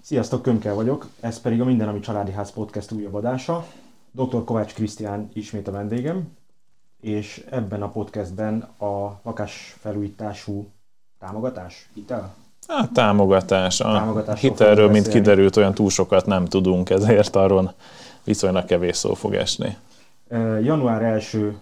Sziasztok, 0.00 0.42
Kömkel 0.42 0.74
vagyok, 0.74 1.06
ez 1.20 1.40
pedig 1.40 1.60
a 1.60 1.64
Minden, 1.64 1.88
ami 1.88 2.00
Családi 2.00 2.32
Ház 2.32 2.50
podcast 2.50 2.92
újabb 2.92 3.14
adása. 3.14 3.66
Dr. 4.10 4.44
Kovács 4.44 4.74
Krisztián 4.74 5.28
ismét 5.32 5.68
a 5.68 5.70
vendégem, 5.70 6.36
és 7.00 7.46
ebben 7.50 7.82
a 7.82 7.88
podcastben 7.88 8.60
a 8.60 9.20
lakásfelújítású 9.22 10.68
támogatás, 11.18 11.88
hitel? 11.94 12.34
Hát 12.68 12.92
támogatás. 12.92 13.80
A 13.80 14.34
hitelről, 14.34 14.90
mint 14.90 15.08
kiderült, 15.08 15.56
olyan 15.56 15.74
túl 15.74 15.90
sokat 15.90 16.26
nem 16.26 16.44
tudunk, 16.44 16.90
ezért 16.90 17.36
arról 17.36 17.74
viszonylag 18.24 18.64
kevés 18.64 18.96
szó 18.96 19.14
fog 19.14 19.34
esni. 19.34 19.76
Január 20.62 21.02
első 21.02 21.58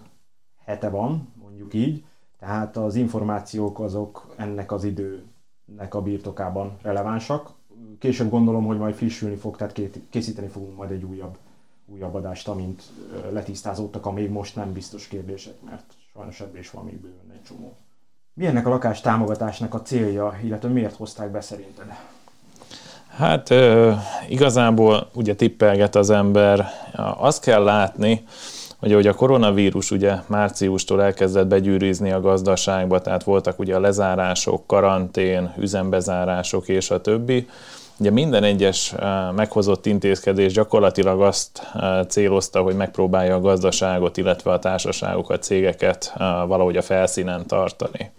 hete 0.65 0.89
van, 0.89 1.33
mondjuk 1.41 1.73
így, 1.73 2.03
tehát 2.39 2.77
az 2.77 2.95
információk 2.95 3.79
azok 3.79 4.33
ennek 4.35 4.71
az 4.71 4.83
időnek 4.83 5.93
a 5.93 6.01
birtokában 6.01 6.77
relevánsak. 6.81 7.55
Később 7.99 8.29
gondolom, 8.29 8.65
hogy 8.65 8.77
majd 8.77 8.95
frissülni 8.95 9.35
fog, 9.35 9.57
tehát 9.57 9.79
készíteni 10.09 10.47
fogunk 10.47 10.77
majd 10.77 10.91
egy 10.91 11.03
újabb, 11.03 11.37
újabb 11.85 12.15
adást, 12.15 12.47
amint 12.47 12.83
letisztázódtak 13.31 14.05
a 14.05 14.11
még 14.11 14.29
most 14.29 14.55
nem 14.55 14.73
biztos 14.73 15.07
kérdések, 15.07 15.53
mert 15.69 15.93
sajnos 16.13 16.39
ebből 16.39 16.59
is 16.59 16.71
van 16.71 16.85
még 16.85 17.01
bőven 17.01 17.31
egy 17.33 17.43
csomó. 17.47 17.77
Mi 18.33 18.45
ennek 18.45 18.65
a 18.65 18.69
lakás 18.69 19.01
támogatásnak 19.01 19.73
a 19.73 19.81
célja, 19.81 20.39
illetve 20.43 20.69
miért 20.69 20.95
hozták 20.95 21.31
be 21.31 21.41
szerinted? 21.41 21.85
Hát 23.07 23.53
igazából 24.29 25.09
ugye 25.13 25.35
tippelget 25.35 25.95
az 25.95 26.09
ember. 26.09 26.65
Azt 27.17 27.41
kell 27.41 27.63
látni, 27.63 28.23
hogy 28.79 28.91
ahogy 28.91 29.07
a 29.07 29.13
koronavírus 29.13 29.91
ugye 29.91 30.15
márciustól 30.27 31.03
elkezdett 31.03 31.47
begyűrűzni 31.47 32.11
a 32.11 32.21
gazdaságba, 32.21 33.01
tehát 33.01 33.23
voltak 33.23 33.59
ugye 33.59 33.75
a 33.75 33.79
lezárások, 33.79 34.67
karantén, 34.67 35.53
üzembezárások 35.57 36.67
és 36.67 36.91
a 36.91 37.01
többi, 37.01 37.47
Ugye 37.99 38.11
minden 38.11 38.43
egyes 38.43 38.95
meghozott 39.35 39.85
intézkedés 39.85 40.53
gyakorlatilag 40.53 41.21
azt 41.21 41.61
célozta, 42.07 42.61
hogy 42.61 42.75
megpróbálja 42.75 43.35
a 43.35 43.39
gazdaságot, 43.39 44.17
illetve 44.17 44.51
a 44.51 44.59
társaságokat, 44.59 45.43
cégeket 45.43 46.13
valahogy 46.47 46.77
a 46.77 46.81
felszínen 46.81 47.47
tartani 47.47 48.11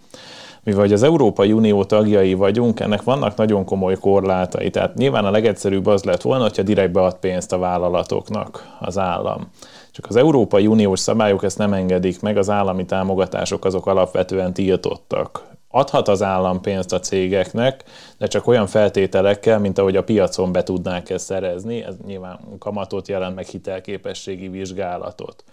mivel 0.63 0.91
az 0.91 1.03
Európai 1.03 1.51
Unió 1.51 1.83
tagjai 1.83 2.33
vagyunk, 2.33 2.79
ennek 2.79 3.03
vannak 3.03 3.35
nagyon 3.35 3.65
komoly 3.65 3.95
korlátai. 3.95 4.69
Tehát 4.69 4.95
nyilván 4.95 5.25
a 5.25 5.31
legegyszerűbb 5.31 5.85
az 5.85 6.03
lett 6.03 6.21
volna, 6.21 6.43
hogyha 6.43 6.63
direkt 6.63 6.91
bead 6.91 7.15
pénzt 7.15 7.53
a 7.53 7.57
vállalatoknak 7.57 8.75
az 8.79 8.97
állam. 8.97 9.51
Csak 9.91 10.05
az 10.09 10.15
Európai 10.15 10.67
Uniós 10.67 10.99
szabályok 10.99 11.43
ezt 11.43 11.57
nem 11.57 11.73
engedik 11.73 12.21
meg, 12.21 12.37
az 12.37 12.49
állami 12.49 12.85
támogatások 12.85 13.65
azok 13.65 13.85
alapvetően 13.85 14.53
tiltottak. 14.53 15.47
Adhat 15.71 16.07
az 16.07 16.21
állam 16.21 16.61
pénzt 16.61 16.93
a 16.93 16.99
cégeknek, 16.99 17.83
de 18.17 18.27
csak 18.27 18.47
olyan 18.47 18.67
feltételekkel, 18.67 19.59
mint 19.59 19.77
ahogy 19.77 19.95
a 19.95 20.03
piacon 20.03 20.51
be 20.51 20.63
tudnák 20.63 21.09
ezt 21.09 21.25
szerezni. 21.25 21.83
Ez 21.83 21.95
nyilván 22.05 22.39
kamatot 22.59 23.07
jelent, 23.07 23.35
meg 23.35 23.45
hitelképességi 23.45 24.47
vizsgálatot. 24.47 25.43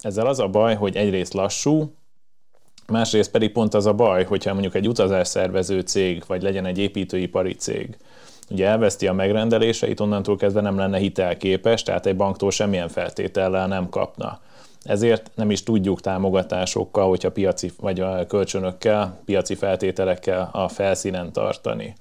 Ezzel 0.00 0.26
az 0.26 0.38
a 0.38 0.48
baj, 0.48 0.74
hogy 0.74 0.96
egyrészt 0.96 1.32
lassú, 1.32 1.92
Másrészt 2.90 3.30
pedig 3.30 3.52
pont 3.52 3.74
az 3.74 3.86
a 3.86 3.92
baj, 3.92 4.24
hogyha 4.24 4.52
mondjuk 4.52 4.74
egy 4.74 4.88
utazásszervező 4.88 5.80
cég, 5.80 6.22
vagy 6.26 6.42
legyen 6.42 6.66
egy 6.66 6.78
építőipari 6.78 7.54
cég, 7.54 7.96
ugye 8.50 8.66
elveszti 8.66 9.06
a 9.06 9.12
megrendeléseit, 9.12 10.00
onnantól 10.00 10.36
kezdve 10.36 10.60
nem 10.60 10.76
lenne 10.76 10.98
hitelképes, 10.98 11.82
tehát 11.82 12.06
egy 12.06 12.16
banktól 12.16 12.50
semmilyen 12.50 12.88
feltétellel 12.88 13.66
nem 13.66 13.88
kapna. 13.88 14.40
Ezért 14.82 15.30
nem 15.34 15.50
is 15.50 15.62
tudjuk 15.62 16.00
támogatásokkal, 16.00 17.08
hogyha 17.08 17.30
piaci 17.30 17.72
vagy 17.80 18.00
a 18.00 18.26
kölcsönökkel, 18.26 19.20
piaci 19.24 19.54
feltételekkel 19.54 20.48
a 20.52 20.68
felszínen 20.68 21.32
tartani. 21.32 21.94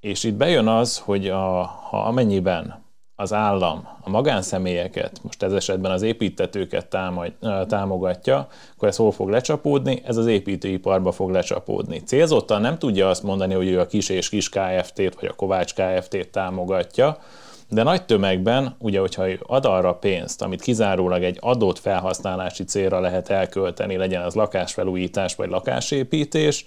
És 0.00 0.24
itt 0.24 0.34
bejön 0.34 0.66
az, 0.66 0.98
hogy 0.98 1.28
a, 1.28 1.62
ha 1.64 2.02
amennyiben 2.02 2.88
az 3.20 3.32
állam 3.32 3.88
a 4.00 4.10
magánszemélyeket, 4.10 5.20
most 5.22 5.42
ez 5.42 5.52
esetben 5.52 5.90
az 5.90 6.02
építetőket 6.02 6.86
támad, 6.86 7.32
támogatja, 7.68 8.48
akkor 8.74 8.88
ez 8.88 8.96
hol 8.96 9.12
fog 9.12 9.28
lecsapódni? 9.28 10.02
Ez 10.04 10.16
az 10.16 10.26
építőiparba 10.26 11.12
fog 11.12 11.30
lecsapódni. 11.30 12.02
Célzottan 12.02 12.60
nem 12.60 12.78
tudja 12.78 13.08
azt 13.08 13.22
mondani, 13.22 13.54
hogy 13.54 13.68
ő 13.68 13.80
a 13.80 13.86
kis 13.86 14.08
és 14.08 14.28
kis 14.28 14.48
KFT-t 14.48 15.20
vagy 15.20 15.28
a 15.28 15.32
Kovács 15.32 15.74
KFT-t 15.74 16.28
támogatja, 16.28 17.18
de 17.70 17.82
nagy 17.82 18.04
tömegben, 18.04 18.76
ugye, 18.78 19.00
hogyha 19.00 19.26
ad 19.46 19.64
arra 19.64 19.94
pénzt, 19.94 20.42
amit 20.42 20.60
kizárólag 20.60 21.22
egy 21.22 21.38
adott 21.40 21.78
felhasználási 21.78 22.64
célra 22.64 23.00
lehet 23.00 23.28
elkölteni, 23.28 23.96
legyen 23.96 24.22
az 24.22 24.34
lakásfelújítás 24.34 25.34
vagy 25.34 25.48
lakásépítés, 25.48 26.66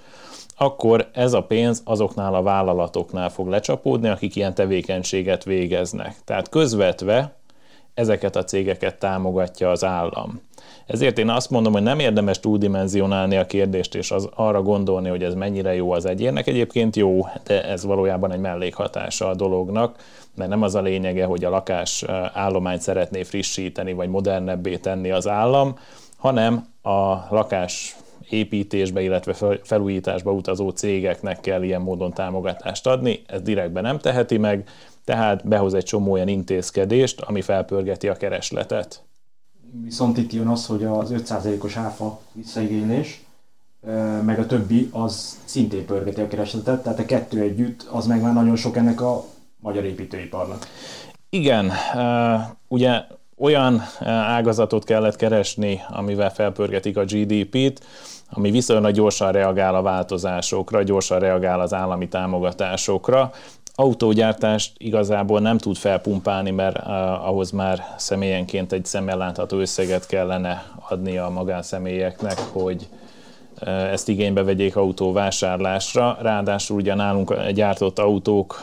akkor 0.58 1.10
ez 1.14 1.34
a 1.34 1.44
pénz 1.44 1.82
azoknál 1.86 2.36
a 2.36 2.42
vállalatoknál 2.42 3.30
fog 3.30 3.48
lecsapódni, 3.48 4.08
akik 4.08 4.36
ilyen 4.36 4.54
tevékenységet 4.54 5.44
végeznek. 5.44 6.16
Tehát 6.26 6.50
közvetve 6.50 7.36
ezeket 7.94 8.36
a 8.36 8.44
cégeket 8.44 9.00
támogatja 9.00 9.70
az 9.70 9.84
állam. 9.84 10.42
Ezért 10.86 11.18
én 11.18 11.30
azt 11.30 11.50
mondom, 11.50 11.74
hogy 11.74 11.82
nem 11.82 12.00
érdemes 12.00 12.40
túldimenzionálni 12.40 13.38
a 13.38 13.46
kérdést, 13.46 13.96
és 13.96 14.12
az, 14.12 14.30
arra 14.36 14.62
gondolni, 14.62 15.10
hogy 15.10 15.24
ez 15.24 15.34
mennyire 15.34 15.74
jó 15.74 15.92
az 15.92 16.06
egyének. 16.06 16.48
Egyébként 16.48 16.96
jó, 16.96 17.28
de 17.44 17.64
ez 17.64 17.86
valójában 17.86 18.32
egy 18.32 18.40
mellékhatása 18.40 19.28
a 19.30 19.36
dolognak, 19.36 19.96
mert 20.36 20.50
nem 20.50 20.62
az 20.62 20.76
a 20.76 20.82
lényege, 20.82 21.26
hogy 21.26 21.44
a 21.44 21.50
lakás 21.50 22.04
állományt 22.34 22.82
szeretné 22.82 23.24
frissíteni, 23.24 23.94
vagy 23.94 24.10
modernebbé 24.10 24.78
tenni 24.78 25.12
az 25.12 25.28
állam, 25.28 25.78
hanem 26.18 26.68
a 26.82 27.36
lakás 27.36 27.96
építésbe, 28.30 29.02
illetve 29.02 29.60
felújításba 29.64 30.32
utazó 30.32 30.70
cégeknek 30.70 31.40
kell 31.40 31.64
ilyen 31.64 31.82
módon 31.82 32.14
támogatást 32.14 32.88
adni, 32.88 33.22
ez 33.28 33.42
direktben 33.42 33.84
nem 33.84 34.00
teheti 34.00 34.38
meg, 34.38 34.68
tehát 35.06 35.48
behoz 35.48 35.74
egy 35.74 35.84
csomó 35.84 36.12
olyan 36.12 36.28
intézkedést, 36.28 37.22
ami 37.22 37.42
felpörgeti 37.42 38.08
a 38.08 38.16
keresletet. 38.16 39.04
Viszont 39.84 40.18
itt 40.18 40.34
jön 40.34 40.48
az, 40.48 40.66
hogy 40.66 40.84
az 40.84 41.14
5%-os 41.14 41.78
áfa 41.78 42.20
visszaigénylés, 42.32 43.24
meg 44.26 44.40
a 44.40 44.46
többi, 44.46 44.90
az 44.92 45.40
szintén 45.46 45.86
pörgeti 45.86 46.22
a 46.22 46.28
keresletet, 46.28 46.84
tehát 46.84 47.00
a 47.00 47.06
kettő 47.06 47.42
együtt, 47.42 47.88
az 47.92 48.06
meg 48.06 48.22
már 48.22 48.34
nagyon 48.34 48.56
sok 48.56 48.78
ennek 48.78 49.02
a 49.02 49.26
magyar 49.64 49.84
építőiparnak. 49.84 50.68
Igen, 51.30 51.72
ugye 52.68 53.02
olyan 53.38 53.82
ágazatot 54.06 54.84
kellett 54.84 55.16
keresni, 55.16 55.82
amivel 55.90 56.34
felpörgetik 56.34 56.98
a 56.98 57.04
GDP-t, 57.04 57.86
ami 58.30 58.52
viszonylag 58.52 58.94
gyorsan 58.94 59.32
reagál 59.32 59.76
a 59.76 59.82
változásokra, 59.82 60.84
gyorsan 60.84 61.20
reagál 61.20 61.60
az 61.60 61.74
állami 61.74 62.08
támogatásokra. 62.08 63.32
Autógyártást 63.76 64.72
igazából 64.78 65.40
nem 65.40 65.58
tud 65.58 65.76
felpumpálni, 65.76 66.52
mert 66.52 66.78
ahhoz 67.24 67.52
már 67.52 67.84
személyenként 67.98 68.72
egy 68.72 68.86
szemmel 68.86 69.18
látható 69.18 69.58
összeget 69.58 70.08
kellene 70.08 70.66
adni 70.90 71.18
a 71.18 71.30
magánszemélyeknek, 71.30 72.40
hogy 72.52 72.88
ezt 73.66 74.10
igénybe 74.10 74.44
vegyék 74.44 74.76
autóvásárlásra. 74.76 76.18
Ráadásul 76.22 76.78
ugye 76.78 76.94
nálunk 76.94 77.48
gyártott 77.50 78.00
autók 78.00 78.60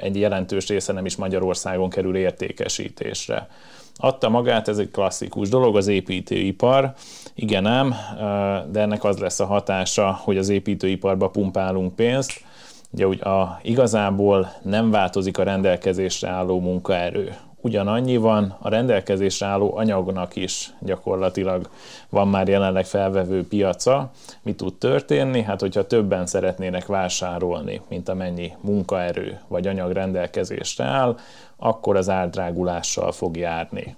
egy 0.00 0.16
jelentős 0.16 0.68
része 0.68 0.92
nem 0.92 1.06
is 1.06 1.16
Magyarországon 1.16 1.90
kerül 1.90 2.16
értékesítésre 2.16 3.48
adta 3.96 4.28
magát, 4.28 4.68
ez 4.68 4.78
egy 4.78 4.90
klasszikus 4.90 5.48
dolog, 5.48 5.76
az 5.76 5.86
építőipar. 5.86 6.92
Igen 7.34 7.66
ám, 7.66 7.94
de 8.70 8.80
ennek 8.80 9.04
az 9.04 9.18
lesz 9.18 9.40
a 9.40 9.46
hatása, 9.46 10.20
hogy 10.22 10.36
az 10.36 10.48
építőiparba 10.48 11.28
pumpálunk 11.28 11.94
pénzt. 11.94 12.44
Ugye 12.90 13.06
úgy 13.06 13.20
a, 13.20 13.58
igazából 13.62 14.52
nem 14.62 14.90
változik 14.90 15.38
a 15.38 15.42
rendelkezésre 15.42 16.28
álló 16.28 16.60
munkaerő. 16.60 17.34
Ugyanannyi 17.64 18.16
van, 18.16 18.56
a 18.60 18.68
rendelkezésre 18.68 19.46
álló 19.46 19.76
anyagnak 19.76 20.36
is 20.36 20.72
gyakorlatilag 20.80 21.68
van 22.08 22.28
már 22.28 22.48
jelenleg 22.48 22.84
felvevő 22.84 23.46
piaca. 23.46 24.10
Mi 24.42 24.54
tud 24.54 24.74
történni? 24.74 25.42
Hát, 25.42 25.60
hogyha 25.60 25.86
többen 25.86 26.26
szeretnének 26.26 26.86
vásárolni, 26.86 27.80
mint 27.88 28.08
amennyi 28.08 28.52
munkaerő 28.60 29.40
vagy 29.48 29.66
anyag 29.66 29.92
rendelkezésre 29.92 30.84
áll, 30.84 31.16
akkor 31.56 31.96
az 31.96 32.08
árdrágulással 32.08 33.12
fog 33.12 33.36
járni. 33.36 33.96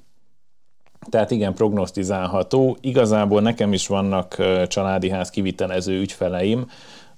Tehát 1.10 1.30
igen, 1.30 1.54
prognosztizálható. 1.54 2.76
Igazából 2.80 3.40
nekem 3.40 3.72
is 3.72 3.86
vannak 3.86 4.36
családi 4.66 5.10
ház 5.10 5.30
kivitelező 5.30 6.00
ügyfeleim, 6.00 6.66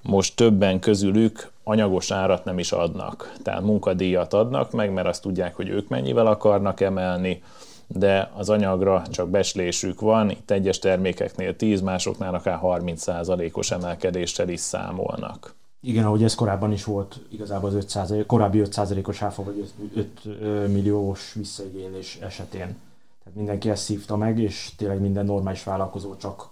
most 0.06 0.36
többen 0.36 0.80
közülük 0.80 1.50
anyagos 1.64 2.10
árat 2.10 2.44
nem 2.44 2.58
is 2.58 2.72
adnak. 2.72 3.34
Tehát 3.42 3.62
munkadíjat 3.62 4.32
adnak 4.32 4.72
meg, 4.72 4.92
mert 4.92 5.06
azt 5.06 5.22
tudják, 5.22 5.54
hogy 5.54 5.68
ők 5.68 5.88
mennyivel 5.88 6.26
akarnak 6.26 6.80
emelni, 6.80 7.42
de 7.86 8.30
az 8.34 8.48
anyagra 8.48 9.02
csak 9.10 9.28
beslésük 9.28 10.00
van, 10.00 10.30
itt 10.30 10.50
egyes 10.50 10.78
termékeknél 10.78 11.56
10, 11.56 11.80
másoknál 11.80 12.34
akár 12.34 12.58
30%-os 12.62 13.70
emelkedéssel 13.70 14.48
is 14.48 14.60
számolnak. 14.60 15.54
Igen, 15.80 16.04
ahogy 16.04 16.22
ez 16.22 16.34
korábban 16.34 16.72
is 16.72 16.84
volt, 16.84 17.20
igazából 17.28 17.68
az 17.68 17.86
5%, 17.94 18.24
korábbi 18.26 18.62
5%-os 18.64 19.22
áfa 19.22 19.42
vagy 19.42 19.70
5 19.94 20.72
milliós 20.72 21.32
visszaigénylés 21.32 22.18
esetén. 22.20 22.76
Tehát 23.24 23.38
mindenki 23.38 23.70
ezt 23.70 23.82
szívta 23.82 24.16
meg, 24.16 24.38
és 24.38 24.70
tényleg 24.76 25.00
minden 25.00 25.24
normális 25.24 25.64
vállalkozó 25.64 26.16
csak 26.16 26.48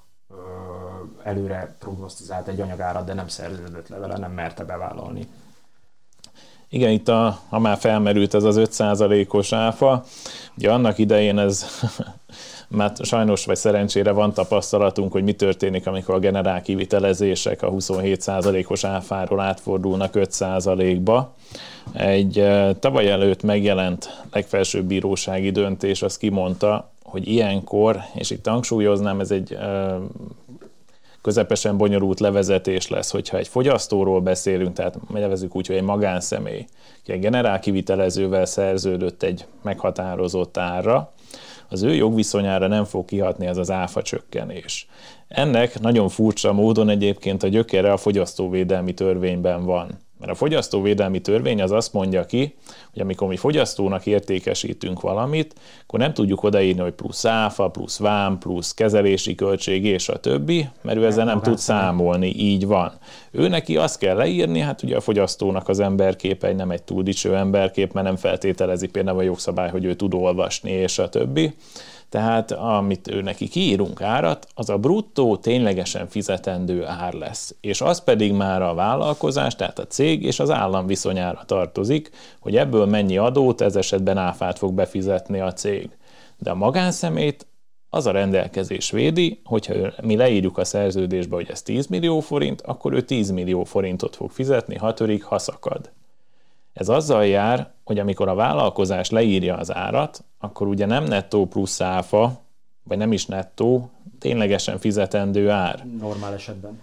előre 1.25 1.75
prognosztizált 1.79 2.49
egy 2.49 2.61
anyagárat, 2.61 3.05
de 3.05 3.15
nem 3.15 3.29
szerződött 3.29 3.89
le 3.89 3.99
vele, 3.99 4.17
nem 4.17 4.33
merte 4.33 4.65
bevállalni. 4.65 5.29
Igen, 6.69 6.91
itt 6.91 7.09
a, 7.09 7.41
ha 7.49 7.59
már 7.59 7.77
felmerült 7.77 8.35
ez 8.35 8.45
az 8.45 8.57
5%-os 8.59 9.53
áfa, 9.53 10.05
ugye 10.57 10.73
annak 10.73 10.99
idején 10.99 11.39
ez 11.39 11.65
mert 12.69 13.05
sajnos 13.05 13.45
vagy 13.45 13.57
szerencsére 13.57 14.11
van 14.11 14.33
tapasztalatunk, 14.33 15.13
hogy 15.13 15.23
mi 15.23 15.33
történik, 15.33 15.87
amikor 15.87 16.15
a 16.15 16.19
generál 16.19 16.63
kivitelezések 16.63 17.63
a 17.63 17.71
27%-os 17.71 18.85
áfáról 18.85 19.41
átfordulnak 19.41 20.13
5%-ba. 20.15 21.35
Egy 21.93 22.45
tavaly 22.81 23.11
előtt 23.11 23.43
megjelent 23.43 24.23
legfelsőbb 24.33 24.85
bírósági 24.85 25.51
döntés 25.51 26.03
azt 26.03 26.19
kimondta, 26.19 26.91
hogy 27.03 27.29
ilyenkor, 27.29 28.01
és 28.15 28.31
itt 28.31 28.47
hangsúlyoznám, 28.47 29.21
ez 29.21 29.31
egy 29.31 29.59
közepesen 31.25 31.77
bonyolult 31.77 32.21
levezetés 32.21 32.89
lesz, 32.89 33.11
hogyha 33.11 33.37
egy 33.37 33.49
fogyasztóról 33.49 34.21
beszélünk, 34.21 34.73
tehát 34.73 35.09
nevezük 35.09 35.57
úgy, 35.57 35.67
hogy 35.67 35.77
egy 35.77 35.83
magánszemély, 35.83 36.67
egy 37.07 37.21
generál 37.21 37.59
kivitelezővel 37.59 38.45
szerződött 38.45 39.23
egy 39.23 39.47
meghatározott 39.63 40.57
árra, 40.57 41.13
az 41.69 41.83
ő 41.83 41.95
jogviszonyára 41.95 42.67
nem 42.67 42.85
fog 42.85 43.05
kihatni 43.05 43.47
ez 43.47 43.57
az 43.57 43.71
áfa 43.71 44.03
csökkenés. 44.03 44.89
Ennek 45.29 45.81
nagyon 45.81 46.09
furcsa 46.09 46.53
módon 46.53 46.89
egyébként 46.89 47.43
a 47.43 47.49
gyökere 47.49 47.93
a 47.93 47.97
fogyasztóvédelmi 47.97 48.95
törvényben 48.95 49.65
van. 49.65 49.99
Mert 50.19 50.33
a 50.33 50.35
fogyasztóvédelmi 50.35 51.21
törvény 51.21 51.63
az 51.63 51.71
azt 51.71 51.93
mondja 51.93 52.25
ki, 52.25 52.55
hogy 52.93 53.03
amikor 53.03 53.29
mi 53.29 53.37
fogyasztónak 53.37 54.07
értékesítünk 54.07 55.01
valamit, 55.01 55.55
akkor 55.83 55.99
nem 55.99 56.15
tudjuk 56.15 56.43
odaírni, 56.43 56.81
hogy 56.81 56.93
plusz 56.93 57.25
áfa, 57.25 57.69
plusz 57.69 57.99
vám, 57.99 58.39
plusz 58.39 58.75
kezelési 58.75 59.35
költség 59.35 59.85
és 59.85 60.09
a 60.09 60.21
többi, 60.21 60.69
mert 60.83 60.99
ő 60.99 61.07
ezzel 61.07 61.25
nem 61.25 61.43
tud 61.43 61.59
számolni, 61.59 62.35
így 62.37 62.67
van. 62.67 62.93
Ő 63.31 63.49
neki 63.49 63.77
azt 63.77 63.99
kell 63.99 64.17
leírni, 64.17 64.59
hát 64.59 64.83
ugye 64.83 64.97
a 64.97 65.01
fogyasztónak 65.01 65.69
az 65.69 65.81
emberképe 65.81 66.47
egy 66.47 66.57
nem 66.57 66.71
egy 66.71 66.83
túl 66.83 67.03
dicső 67.03 67.37
emberkép, 67.37 67.93
mert 67.93 68.07
nem 68.07 68.17
feltételezi 68.17 68.89
például 68.89 69.19
a 69.19 69.23
jogszabály, 69.23 69.71
hogy 69.71 69.85
ő 69.85 69.95
tud 69.95 70.15
olvasni 70.15 70.71
és 70.71 70.99
a 70.99 71.09
többi. 71.09 71.55
Tehát 72.09 72.53
amit 72.53 73.09
ő 73.09 73.21
neki 73.21 73.49
kiírunk 73.49 74.03
árat, 74.03 74.47
az 74.55 74.71
a 74.71 74.79
bruttó 74.79 75.37
ténylegesen 75.37 76.09
fizetendő 76.09 76.87
ár 76.87 77.13
lesz. 77.13 77.55
És 77.61 77.81
az 77.81 78.05
pedig 78.05 78.33
már 78.33 78.63
a 78.63 78.75
vállalkozás, 78.75 79.57
tehát 79.57 79.79
a 79.79 79.87
cég 79.87 80.23
és 80.23 80.41
az 80.41 80.51
állam 80.51 80.87
viszonyára 80.87 81.43
tartozik, 81.47 82.11
hogy 82.41 82.57
ebből 82.57 82.87
mennyi 82.87 83.17
adót, 83.17 83.61
ez 83.61 83.77
esetben 83.77 84.19
áfát 84.19 84.59
fog 84.59 84.75
befizetni 84.75 85.41
a 85.41 85.53
cég. 85.53 85.91
De 86.39 86.51
a 86.51 86.55
magánszemélyt 86.55 87.47
az 87.95 88.07
a 88.07 88.11
rendelkezés 88.11 88.91
védi, 88.91 89.41
hogyha 89.45 89.75
mi 90.03 90.17
leírjuk 90.17 90.59
a 90.59 90.65
szerződésbe, 90.65 91.35
hogy 91.35 91.51
ez 91.51 91.63
10 91.63 91.87
millió 91.87 92.21
forint, 92.21 92.61
akkor 92.61 92.93
ő 92.93 93.03
10 93.03 93.31
millió 93.31 93.65
forintot 93.65 94.17
fog 94.17 94.31
fizetni, 94.31 94.77
ha 94.77 94.95
törik, 94.95 95.23
ha 95.23 95.39
szakad. 95.39 95.91
Ez 96.75 96.89
azzal 96.89 97.27
jár, 97.27 97.71
hogy 97.85 97.99
amikor 97.99 98.29
a 98.29 98.35
vállalkozás 98.35 99.11
leírja 99.11 99.57
az 99.57 99.75
árat, 99.75 100.25
akkor 100.39 100.67
ugye 100.67 100.87
nem 100.87 101.05
nettó 101.05 101.47
plusz 101.47 101.81
áfa, 101.81 102.41
vagy 102.83 102.99
nem 102.99 103.13
is 103.13 103.27
nettó, 103.27 103.91
ténylegesen 104.19 104.79
fizetendő 104.79 105.51
ár. 105.51 105.87
Normál 106.01 106.35
esetben. 106.35 106.81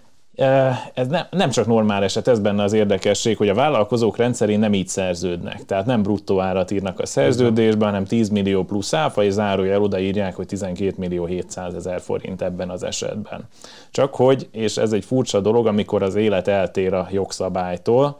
Ez 0.94 1.06
ne, 1.08 1.26
nem 1.30 1.50
csak 1.50 1.66
normál 1.66 2.02
eset, 2.02 2.28
ez 2.28 2.40
benne 2.40 2.62
az 2.62 2.72
érdekesség, 2.72 3.36
hogy 3.36 3.48
a 3.48 3.54
vállalkozók 3.54 4.16
rendszerén 4.16 4.58
nem 4.58 4.74
így 4.74 4.88
szerződnek. 4.88 5.64
Tehát 5.64 5.86
nem 5.86 6.02
bruttó 6.02 6.40
árat 6.40 6.70
írnak 6.70 7.00
a 7.00 7.06
szerződésben, 7.06 7.88
hanem 7.88 8.04
10 8.04 8.28
millió 8.28 8.64
plusz 8.64 8.92
áfa, 8.92 9.24
és 9.24 9.32
zárójel 9.32 9.82
odaírják, 9.82 10.36
hogy 10.36 10.46
12 10.46 10.94
millió 10.96 11.24
700 11.24 11.74
ezer 11.74 12.00
forint 12.00 12.42
ebben 12.42 12.70
az 12.70 12.82
esetben. 12.82 13.48
Csak 13.90 14.14
hogy, 14.14 14.48
és 14.52 14.76
ez 14.76 14.92
egy 14.92 15.04
furcsa 15.04 15.40
dolog, 15.40 15.66
amikor 15.66 16.02
az 16.02 16.14
élet 16.14 16.48
eltér 16.48 16.94
a 16.94 17.08
jogszabálytól, 17.10 18.16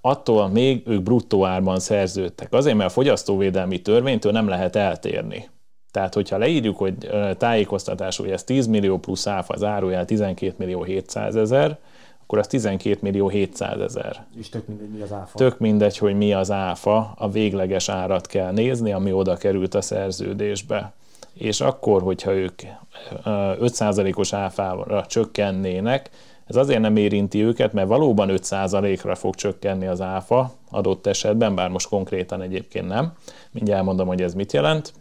attól 0.00 0.48
még 0.48 0.82
ők 0.86 1.02
bruttó 1.02 1.44
árban 1.44 1.78
szerződtek. 1.78 2.52
Azért, 2.52 2.76
mert 2.76 2.88
a 2.88 2.92
fogyasztóvédelmi 2.92 3.82
törvénytől 3.82 4.32
nem 4.32 4.48
lehet 4.48 4.76
eltérni. 4.76 5.48
Tehát, 5.90 6.14
hogyha 6.14 6.38
leírjuk, 6.38 6.76
hogy 6.76 7.10
tájékoztatás, 7.38 8.16
hogy 8.16 8.30
ez 8.30 8.44
10 8.44 8.66
millió 8.66 8.98
plusz 8.98 9.26
áfa, 9.26 9.54
az 9.54 9.62
árójel 9.62 10.04
12 10.04 10.54
millió 10.58 10.82
700 10.82 11.36
ezer, 11.36 11.78
akkor 12.22 12.38
az 12.38 12.46
12 12.46 12.98
millió 13.02 13.28
700 13.28 13.80
ezer. 13.80 14.26
És 14.38 14.48
tök 14.48 14.66
mindegy, 14.66 14.88
mi 14.88 15.00
az 15.00 15.12
áfa. 15.12 15.38
Tök 15.38 15.58
mindegy, 15.58 15.98
hogy 15.98 16.16
mi 16.16 16.32
az 16.32 16.50
áfa, 16.50 17.12
a 17.16 17.28
végleges 17.30 17.88
árat 17.88 18.26
kell 18.26 18.52
nézni, 18.52 18.92
ami 18.92 19.12
oda 19.12 19.36
került 19.36 19.74
a 19.74 19.80
szerződésbe. 19.80 20.92
És 21.34 21.60
akkor, 21.60 22.02
hogyha 22.02 22.32
ők 22.32 22.62
5%-os 23.24 24.32
áfára 24.32 25.06
csökkennének, 25.06 26.10
ez 26.50 26.56
azért 26.56 26.80
nem 26.80 26.96
érinti 26.96 27.44
őket, 27.44 27.72
mert 27.72 27.88
valóban 27.88 28.28
5%-ra 28.32 29.14
fog 29.14 29.34
csökkenni 29.34 29.86
az 29.86 30.00
áfa 30.00 30.52
adott 30.70 31.06
esetben, 31.06 31.54
bár 31.54 31.68
most 31.68 31.88
konkrétan 31.88 32.42
egyébként 32.42 32.86
nem. 32.88 33.12
Mindjárt 33.50 33.84
mondom, 33.84 34.06
hogy 34.06 34.22
ez 34.22 34.34
mit 34.34 34.52
jelent. 34.52 34.92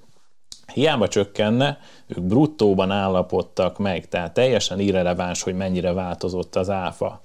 Hiába 0.73 1.07
csökkenne, 1.07 1.79
ők 2.07 2.21
bruttóban 2.21 2.91
állapodtak 2.91 3.77
meg, 3.77 4.07
tehát 4.07 4.33
teljesen 4.33 4.79
irreleváns, 4.79 5.43
hogy 5.43 5.55
mennyire 5.55 5.93
változott 5.93 6.55
az 6.55 6.69
áfa. 6.69 7.21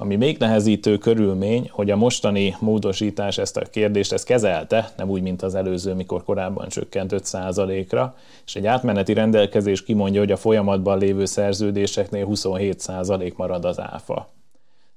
Ami 0.00 0.16
még 0.16 0.38
nehezítő 0.38 0.98
körülmény, 0.98 1.68
hogy 1.72 1.90
a 1.90 1.96
mostani 1.96 2.56
módosítás 2.60 3.38
ezt 3.38 3.56
a 3.56 3.60
kérdést 3.60 4.12
ezt 4.12 4.24
kezelte, 4.24 4.92
nem 4.96 5.08
úgy, 5.08 5.22
mint 5.22 5.42
az 5.42 5.54
előző, 5.54 5.94
mikor 5.94 6.24
korábban 6.24 6.68
csökkent 6.68 7.12
5%-ra, 7.16 8.16
és 8.46 8.54
egy 8.54 8.66
átmeneti 8.66 9.12
rendelkezés 9.12 9.82
kimondja, 9.82 10.20
hogy 10.20 10.32
a 10.32 10.36
folyamatban 10.36 10.98
lévő 10.98 11.24
szerződéseknél 11.24 12.26
27% 12.30 13.36
marad 13.36 13.64
az 13.64 13.80
áfa. 13.80 14.28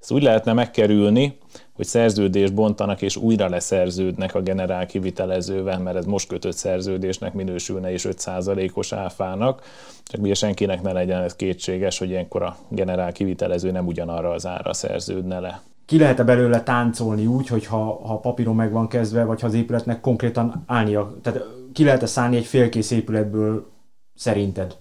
Ezt 0.01 0.11
úgy 0.11 0.23
lehetne 0.23 0.53
megkerülni, 0.53 1.37
hogy 1.73 1.85
szerződést 1.85 2.53
bontanak 2.53 3.01
és 3.01 3.15
újra 3.15 3.49
leszerződnek 3.49 4.35
a 4.35 4.41
generál 4.41 4.85
kivitelezővel, 4.85 5.79
mert 5.79 5.97
ez 5.97 6.05
most 6.05 6.27
kötött 6.27 6.55
szerződésnek 6.55 7.33
minősülne 7.33 7.91
és 7.91 8.07
5%-os 8.09 8.93
áfának, 8.93 9.61
csak 10.05 10.21
ugye 10.21 10.33
senkinek 10.33 10.81
ne 10.81 10.91
legyen 10.91 11.21
ez 11.21 11.35
kétséges, 11.35 11.99
hogy 11.99 12.09
ilyenkor 12.09 12.41
a 12.41 12.57
generál 12.67 13.11
kivitelező 13.11 13.71
nem 13.71 13.87
ugyanarra 13.87 14.29
az 14.29 14.45
ára 14.45 14.73
szerződne 14.73 15.39
le. 15.39 15.61
Ki 15.85 15.97
lehet-e 15.97 16.23
belőle 16.23 16.63
táncolni 16.63 17.25
úgy, 17.25 17.47
hogy 17.47 17.65
ha, 17.65 18.07
ha 18.07 18.19
papíron 18.19 18.55
meg 18.55 18.71
van 18.71 18.87
kezdve, 18.87 19.23
vagy 19.23 19.41
ha 19.41 19.47
az 19.47 19.53
épületnek 19.53 20.01
konkrétan 20.01 20.63
állnia, 20.67 21.15
tehát 21.21 21.43
ki 21.73 21.83
lehet-e 21.83 22.05
szállni 22.05 22.37
egy 22.37 22.45
félkész 22.45 22.91
épületből 22.91 23.69
szerinted? 24.15 24.77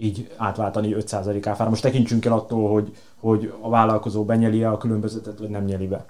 Így 0.00 0.30
átváltani 0.36 0.94
5% 0.98 1.42
áfára. 1.44 1.70
Most 1.70 1.82
tekintsünk 1.82 2.24
el 2.24 2.32
attól, 2.32 2.72
hogy, 2.72 2.92
hogy 3.20 3.52
a 3.60 3.68
vállalkozó 3.68 4.24
benyeli 4.24 4.64
a 4.64 4.76
különbözetet, 4.76 5.38
vagy 5.38 5.50
nem 5.50 5.64
nyeli 5.64 5.86
be. 5.86 6.04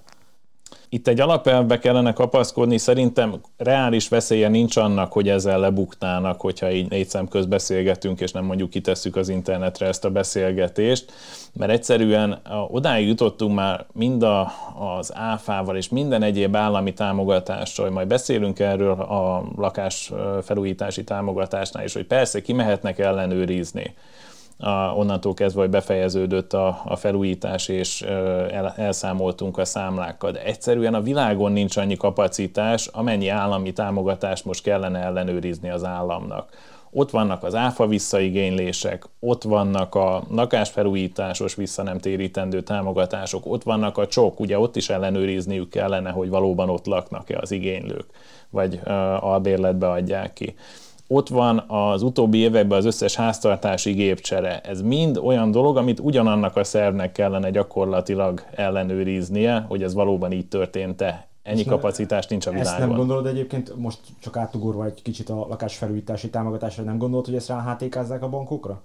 Itt 0.91 1.09
egy 1.09 1.21
alapelvbe 1.21 1.79
kellene 1.79 2.13
kapaszkodni, 2.13 2.79
szerintem 2.79 3.41
reális 3.57 4.09
veszélye 4.09 4.49
nincs 4.49 4.77
annak, 4.77 5.13
hogy 5.13 5.29
ezzel 5.29 5.59
lebuknának, 5.59 6.41
hogyha 6.41 6.71
így 6.71 6.89
négy 6.89 7.09
szem 7.09 7.29
köz 7.29 7.47
beszélgetünk, 7.47 8.21
és 8.21 8.33
nem 8.33 8.45
mondjuk 8.45 8.71
kitesszük 8.71 9.17
az 9.17 9.29
internetre 9.29 9.87
ezt 9.87 10.05
a 10.05 10.11
beszélgetést, 10.11 11.13
mert 11.53 11.71
egyszerűen 11.71 12.41
odáig 12.69 13.07
jutottunk 13.07 13.55
már 13.55 13.87
mind 13.93 14.23
a, 14.23 14.53
az 14.99 15.15
áfával 15.15 15.77
és 15.77 15.89
minden 15.89 16.23
egyéb 16.23 16.57
állami 16.57 16.93
támogatással, 16.93 17.91
majd 17.91 18.09
beszélünk 18.09 18.59
erről 18.59 19.01
a 19.01 19.45
lakás 19.57 20.13
felújítási 20.43 21.05
támogatásnál 21.05 21.85
is, 21.85 21.93
hogy 21.93 22.07
persze 22.07 22.43
kimehetnek 22.43 22.99
ellenőrizni 22.99 23.95
a, 24.59 24.71
onnantól 24.71 25.35
kezdve, 25.35 25.61
hogy 25.61 25.71
befejeződött 25.71 26.53
a, 26.53 26.81
a 26.85 26.97
felújítás, 26.97 27.69
és 27.69 28.03
el, 28.03 28.75
elszámoltunk 28.77 29.59
a 29.59 29.65
számlákkal. 29.65 30.31
De 30.31 30.43
egyszerűen 30.43 30.95
a 30.95 31.01
világon 31.01 31.53
nincs 31.53 31.77
annyi 31.77 31.97
kapacitás, 31.97 32.87
amennyi 32.87 33.29
állami 33.29 33.73
támogatást 33.73 34.45
most 34.45 34.63
kellene 34.63 34.99
ellenőrizni 34.99 35.71
az 35.71 35.85
államnak. 35.85 36.51
Ott 36.91 37.11
vannak 37.11 37.43
az 37.43 37.55
áfa 37.55 37.87
visszaigénylések, 37.87 39.05
ott 39.21 39.43
vannak 39.43 39.95
a 39.95 40.23
lakásfelújításos 40.31 41.55
vissza 41.55 41.83
nem 41.83 41.99
térítendő 41.99 42.63
támogatások, 42.63 43.47
ott 43.47 43.63
vannak 43.63 43.99
a 43.99 44.07
csok, 44.07 44.41
ugye 44.41 44.59
ott 44.59 44.77
is 44.77 44.89
ellenőrizniük 44.89 45.71
kellene, 45.71 46.11
hogy 46.11 46.29
valóban 46.29 46.71
ott 46.71 46.87
laknak-e 46.87 47.39
az 47.41 47.51
igénylők, 47.51 48.07
vagy 48.51 48.81
a 49.21 49.39
bérletbe 49.41 49.91
adják 49.91 50.33
ki 50.33 50.55
ott 51.09 51.29
van 51.29 51.65
az 51.67 52.03
utóbbi 52.03 52.39
években 52.39 52.79
az 52.79 52.85
összes 52.85 53.15
háztartási 53.15 53.93
gépcsere. 53.93 54.61
Ez 54.61 54.83
mind 54.83 55.17
olyan 55.17 55.51
dolog, 55.51 55.77
amit 55.77 56.01
ugyanannak 56.01 56.57
a 56.57 56.65
szervnek 56.65 57.13
kellene 57.13 57.51
gyakorlatilag 57.51 58.43
ellenőriznie, 58.55 59.65
hogy 59.69 59.83
ez 59.83 59.95
valóban 59.95 60.33
így 60.33 60.49
történt-e. 60.49 61.27
Ennyi 61.43 61.65
kapacitás 61.65 62.27
nincs 62.27 62.47
a 62.47 62.51
világon. 62.51 62.73
Ezt 62.73 62.87
nem 62.87 62.97
gondolod 62.97 63.27
egyébként, 63.27 63.77
most 63.77 63.99
csak 64.21 64.37
átugorva 64.37 64.85
egy 64.85 65.03
kicsit 65.03 65.29
a 65.29 65.47
lakásfelújítási 65.49 66.31
támogatásra, 66.31 66.83
nem 66.83 66.99
gondolod, 66.99 67.25
hogy 67.25 67.35
ezt 67.35 67.49
rá 67.49 67.77
HTK-zzák 67.79 68.23
a 68.23 68.29
bankokra? 68.29 68.83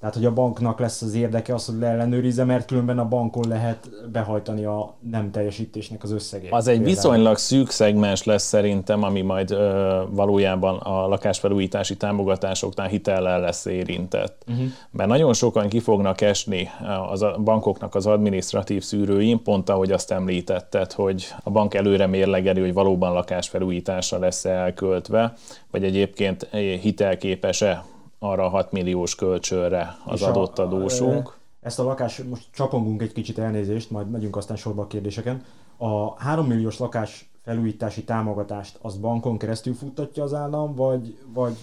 Tehát, 0.00 0.14
hogy 0.14 0.24
a 0.24 0.32
banknak 0.32 0.78
lesz 0.78 1.02
az 1.02 1.14
érdeke 1.14 1.54
az, 1.54 1.66
hogy 1.66 1.78
leellenőrizze, 1.78 2.44
mert 2.44 2.66
különben 2.66 2.98
a 2.98 3.08
bankon 3.08 3.48
lehet 3.48 3.90
behajtani 4.12 4.64
a 4.64 4.94
nem 5.10 5.30
teljesítésnek 5.30 6.02
az 6.02 6.12
összegét. 6.12 6.52
Az 6.52 6.68
egy 6.68 6.82
viszonylag 6.82 7.36
szűk 7.36 7.70
szegmens 7.70 8.24
lesz 8.24 8.44
szerintem, 8.44 9.02
ami 9.02 9.20
majd 9.20 9.50
ö, 9.50 10.02
valójában 10.10 10.76
a 10.76 11.08
lakásfelújítási 11.08 11.96
támogatásoknál 11.96 12.88
hitellel 12.88 13.40
lesz 13.40 13.64
érintett. 13.64 14.42
Uh-huh. 14.48 14.66
Mert 14.90 15.08
nagyon 15.08 15.32
sokan 15.32 15.68
ki 15.68 15.80
fognak 15.80 16.20
esni 16.20 16.68
az 17.10 17.22
a 17.22 17.38
bankoknak 17.44 17.94
az 17.94 18.06
administratív 18.06 18.82
szűrőin, 18.82 19.42
pont 19.42 19.68
ahogy 19.68 19.92
azt 19.92 20.10
említetted, 20.10 20.92
hogy 20.92 21.34
a 21.42 21.50
bank 21.50 21.74
előre 21.74 22.06
mérlegeli, 22.06 22.60
hogy 22.60 22.72
valóban 22.72 23.12
lakásfelújításra 23.12 24.18
lesz 24.18 24.44
elköltve, 24.44 25.32
vagy 25.70 25.84
egyébként 25.84 26.48
hitelképes-e 26.80 27.84
arra 28.18 28.44
a 28.44 28.48
6 28.48 28.72
milliós 28.72 29.14
kölcsönre 29.14 29.96
az 30.04 30.20
És 30.20 30.26
adott 30.26 30.58
a, 30.58 30.62
adósunk. 30.62 31.36
Ezt 31.60 31.78
a 31.78 31.82
lakás, 31.82 32.22
most 32.22 32.44
csapongunk 32.52 33.02
egy 33.02 33.12
kicsit 33.12 33.38
elnézést, 33.38 33.90
majd 33.90 34.10
megyünk 34.10 34.36
aztán 34.36 34.56
sorba 34.56 34.82
a 34.82 34.86
kérdéseken. 34.86 35.44
A 35.76 36.22
3 36.22 36.46
milliós 36.46 36.78
lakás 36.78 37.30
felújítási 37.44 38.04
támogatást 38.04 38.78
az 38.82 38.96
bankon 38.96 39.38
keresztül 39.38 39.74
futtatja 39.74 40.22
az 40.22 40.34
állam, 40.34 40.74
vagy, 40.74 41.18
vagy 41.34 41.56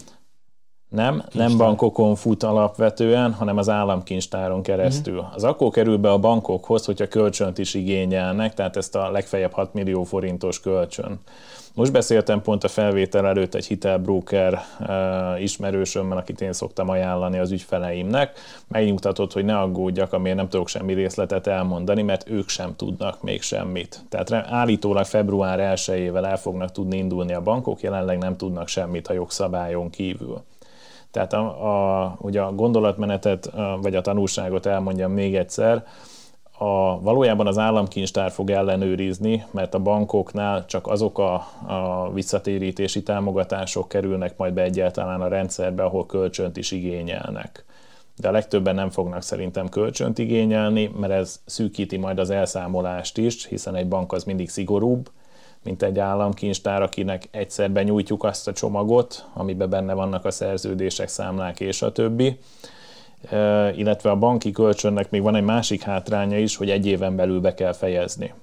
nem, 0.93 1.13
Kincstár. 1.13 1.47
nem 1.47 1.57
bankokon 1.57 2.15
fut 2.15 2.43
alapvetően, 2.43 3.33
hanem 3.33 3.57
az 3.57 3.69
államkincstáron 3.69 4.61
keresztül. 4.61 5.17
Uh-huh. 5.17 5.33
Az 5.35 5.43
akkor 5.43 5.71
kerül 5.71 5.97
be 5.97 6.11
a 6.11 6.17
bankokhoz, 6.17 6.85
hogyha 6.85 7.07
kölcsönt 7.07 7.57
is 7.57 7.73
igényelnek, 7.73 8.53
tehát 8.53 8.77
ezt 8.77 8.95
a 8.95 9.11
legfeljebb 9.11 9.51
6 9.51 9.73
millió 9.73 10.03
forintos 10.03 10.59
kölcsön. 10.59 11.19
Most 11.75 11.91
beszéltem 11.91 12.41
pont 12.41 12.63
a 12.63 12.67
felvétel 12.67 13.27
előtt 13.27 13.55
egy 13.55 13.65
hitelbroker 13.65 14.61
uh, 14.79 15.41
ismerősömmel, 15.41 16.17
akit 16.17 16.41
én 16.41 16.53
szoktam 16.53 16.89
ajánlani 16.89 17.37
az 17.37 17.51
ügyfeleimnek. 17.51 18.39
Megnyugtatott, 18.67 19.33
hogy 19.33 19.45
ne 19.45 19.59
aggódjak, 19.59 20.13
amiért 20.13 20.37
nem 20.37 20.49
tudok 20.49 20.67
semmi 20.67 20.93
részletet 20.93 21.47
elmondani, 21.47 22.01
mert 22.01 22.29
ők 22.29 22.49
sem 22.49 22.75
tudnak 22.75 23.21
még 23.21 23.41
semmit. 23.41 23.99
Tehát 24.09 24.31
állítólag 24.31 25.05
február 25.05 25.77
1-ével 25.77 26.25
el 26.25 26.37
fognak 26.37 26.71
tudni 26.71 26.97
indulni 26.97 27.33
a 27.33 27.41
bankok, 27.41 27.81
jelenleg 27.81 28.17
nem 28.17 28.37
tudnak 28.37 28.67
semmit 28.67 29.07
a 29.07 29.13
jogszabályon 29.13 29.89
kívül. 29.89 30.41
Tehát 31.11 31.33
a, 31.33 32.01
a, 32.01 32.15
ugye 32.19 32.41
a 32.41 32.51
gondolatmenetet, 32.51 33.51
vagy 33.81 33.95
a 33.95 34.01
tanulságot 34.01 34.65
elmondjam 34.65 35.11
még 35.11 35.35
egyszer, 35.35 35.85
a, 36.57 37.01
valójában 37.01 37.47
az 37.47 37.57
államkincstár 37.57 38.31
fog 38.31 38.49
ellenőrizni, 38.49 39.45
mert 39.51 39.73
a 39.73 39.79
bankoknál 39.79 40.65
csak 40.65 40.87
azok 40.87 41.19
a, 41.19 41.33
a 41.67 42.11
visszatérítési 42.13 43.03
támogatások 43.03 43.87
kerülnek 43.87 44.37
majd 44.37 44.53
be 44.53 44.61
egyáltalán 44.61 45.21
a 45.21 45.27
rendszerbe, 45.27 45.83
ahol 45.83 46.05
kölcsönt 46.05 46.57
is 46.57 46.71
igényelnek. 46.71 47.65
De 48.17 48.27
a 48.27 48.31
legtöbben 48.31 48.75
nem 48.75 48.89
fognak 48.89 49.21
szerintem 49.21 49.69
kölcsönt 49.69 50.17
igényelni, 50.17 50.91
mert 50.99 51.13
ez 51.13 51.41
szűkíti 51.45 51.97
majd 51.97 52.19
az 52.19 52.29
elszámolást 52.29 53.17
is, 53.17 53.45
hiszen 53.45 53.75
egy 53.75 53.87
bank 53.87 54.13
az 54.13 54.23
mindig 54.23 54.49
szigorúbb, 54.49 55.09
mint 55.63 55.83
egy 55.83 55.99
államkincstár, 55.99 56.81
akinek 56.81 57.27
egyszer 57.31 57.71
benyújtjuk 57.71 58.23
azt 58.23 58.47
a 58.47 58.53
csomagot, 58.53 59.29
amiben 59.33 59.69
benne 59.69 59.93
vannak 59.93 60.25
a 60.25 60.31
szerződések, 60.31 61.07
számlák 61.07 61.59
és 61.59 61.81
a 61.81 61.91
többi 61.91 62.39
illetve 63.75 64.09
a 64.09 64.17
banki 64.17 64.51
kölcsönnek 64.51 65.09
még 65.09 65.21
van 65.21 65.35
egy 65.35 65.43
másik 65.43 65.81
hátránya 65.81 66.37
is, 66.37 66.55
hogy 66.55 66.69
egy 66.69 66.85
éven 66.85 67.15
belül 67.15 67.39
be 67.39 67.53
kell 67.53 67.73
fejezni 67.73 68.33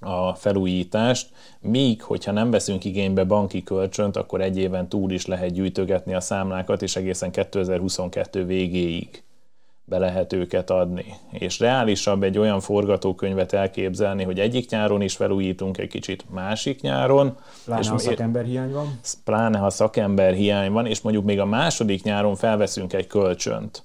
a 0.00 0.34
felújítást, 0.34 1.28
míg 1.60 2.02
hogyha 2.02 2.32
nem 2.32 2.50
veszünk 2.50 2.84
igénybe 2.84 3.24
banki 3.24 3.62
kölcsönt, 3.62 4.16
akkor 4.16 4.40
egy 4.40 4.58
éven 4.58 4.88
túl 4.88 5.10
is 5.10 5.26
lehet 5.26 5.52
gyűjtögetni 5.52 6.14
a 6.14 6.20
számlákat, 6.20 6.82
és 6.82 6.96
egészen 6.96 7.30
2022 7.30 8.44
végéig 8.46 9.22
be 9.84 9.98
lehet 9.98 10.32
őket 10.32 10.70
adni. 10.70 11.04
És 11.30 11.58
reálisabb 11.58 12.22
egy 12.22 12.38
olyan 12.38 12.60
forgatókönyvet 12.60 13.52
elképzelni, 13.52 14.24
hogy 14.24 14.40
egyik 14.40 14.70
nyáron 14.70 15.00
is 15.00 15.16
felújítunk 15.16 15.78
egy 15.78 15.88
kicsit, 15.88 16.24
másik 16.30 16.80
nyáron. 16.80 17.36
Pláne, 17.64 17.80
és 17.80 17.88
ha 17.88 17.98
szakember 17.98 18.44
hiány 18.44 18.72
van. 18.72 18.98
Pláne, 19.24 19.58
ha 19.58 19.70
szakember 19.70 20.34
hiány 20.34 20.72
van, 20.72 20.86
és 20.86 21.00
mondjuk 21.00 21.24
még 21.24 21.40
a 21.40 21.44
második 21.44 22.02
nyáron 22.02 22.36
felveszünk 22.36 22.92
egy 22.92 23.06
kölcsönt 23.06 23.84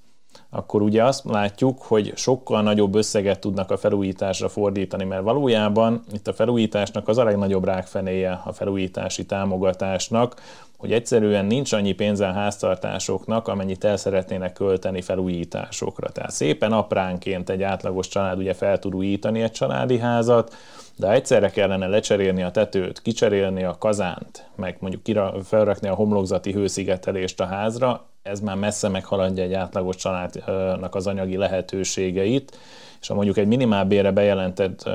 akkor 0.50 0.82
ugye 0.82 1.04
azt 1.04 1.24
látjuk, 1.26 1.82
hogy 1.82 2.14
sokkal 2.16 2.62
nagyobb 2.62 2.96
összeget 2.96 3.40
tudnak 3.40 3.72
a 3.72 3.78
felújításra 3.78 4.50
fordítani, 4.50 5.04
mert 5.04 5.24
valójában 5.24 6.04
itt 6.12 6.28
a 6.28 6.34
felújításnak 6.34 7.08
az 7.08 7.18
a 7.18 7.24
legnagyobb 7.24 7.64
rákfenéje 7.64 8.42
a 8.46 8.54
felújítási 8.54 9.26
támogatásnak, 9.26 10.42
hogy 10.80 10.92
egyszerűen 10.92 11.46
nincs 11.46 11.74
annyi 11.74 11.92
pénze 11.92 12.28
a 12.28 12.32
háztartásoknak, 12.32 13.48
amennyit 13.48 13.84
el 13.84 13.98
szeretnének 13.98 14.54
költeni 14.54 15.02
felújításokra. 15.02 16.10
Tehát 16.10 16.32
szépen 16.32 16.72
apránként 16.72 17.50
egy 17.50 17.64
átlagos 17.64 18.08
család 18.08 18.38
ugye 18.38 18.54
fel 18.54 18.80
tud 18.80 18.96
újítani 18.96 19.42
egy 19.42 19.52
családi 19.52 19.98
házat, 19.98 20.56
de 20.96 21.12
egyszerre 21.12 21.50
kellene 21.50 21.88
lecserélni 21.88 22.44
a 22.44 22.52
tetőt, 22.52 23.02
kicserélni 23.02 23.64
a 23.64 23.78
kazánt, 23.78 24.50
meg 24.56 24.78
mondjuk 24.80 25.20
felrakni 25.44 25.88
a 25.88 25.94
homlokzati 25.94 26.52
hőszigetelést 26.52 27.40
a 27.40 27.46
házra, 27.46 28.06
ez 28.24 28.40
már 28.40 28.56
messze 28.56 28.88
meghaladja 28.88 29.44
egy 29.44 29.54
átlagos 29.54 29.96
családnak 29.96 30.96
az 30.96 31.08
anyagi 31.08 31.38
lehetőségeit, 31.38 32.58
és 33.02 33.08
ha 33.08 33.14
mondjuk 33.14 33.38
egy 33.38 33.48
minimálbére 33.48 34.12
bejelentett 34.12 34.90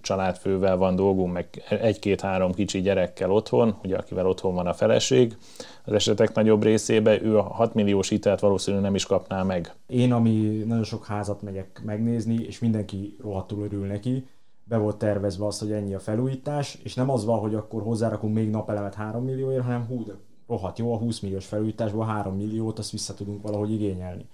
családfővel 0.00 0.76
van 0.76 0.96
dolgunk, 0.96 1.32
meg 1.32 1.48
egy-két-három 1.68 2.52
kicsi 2.52 2.80
gyerekkel 2.80 3.30
otthon, 3.30 3.76
ugye 3.82 3.96
akivel 3.96 4.26
otthon 4.26 4.54
van 4.54 4.66
a 4.66 4.72
feleség, 4.72 5.36
az 5.84 5.92
esetek 5.92 6.34
nagyobb 6.34 6.62
részében 6.62 7.24
ő 7.24 7.38
a 7.38 7.42
6 7.42 7.74
milliós 7.74 8.08
hitelt 8.08 8.40
valószínűleg 8.40 8.84
nem 8.84 8.94
is 8.94 9.06
kapná 9.06 9.42
meg. 9.42 9.74
Én, 9.86 10.12
ami 10.12 10.62
nagyon 10.66 10.84
sok 10.84 11.06
házat 11.06 11.42
megyek 11.42 11.82
megnézni, 11.84 12.44
és 12.46 12.58
mindenki 12.58 13.16
rohadtul 13.22 13.64
örül 13.64 13.86
neki, 13.86 14.26
be 14.68 14.76
volt 14.76 14.96
tervezve 14.96 15.46
az, 15.46 15.58
hogy 15.58 15.72
ennyi 15.72 15.94
a 15.94 15.98
felújítás, 15.98 16.78
és 16.82 16.94
nem 16.94 17.10
az 17.10 17.24
van, 17.24 17.38
hogy 17.38 17.54
akkor 17.54 17.82
hozzárakunk 17.82 18.34
még 18.34 18.50
napelemet 18.50 18.94
3 18.94 19.24
millióért, 19.24 19.62
hanem 19.62 19.86
hú, 19.86 20.04
de 20.04 20.12
rohadt 20.48 20.78
jó, 20.78 20.92
a 20.92 20.98
20 20.98 21.20
milliós 21.20 21.46
felújításból 21.46 22.04
3 22.04 22.36
milliót, 22.36 22.78
azt 22.78 22.90
vissza 22.90 23.14
tudunk 23.14 23.42
valahogy 23.42 23.72
igényelni. 23.72 24.28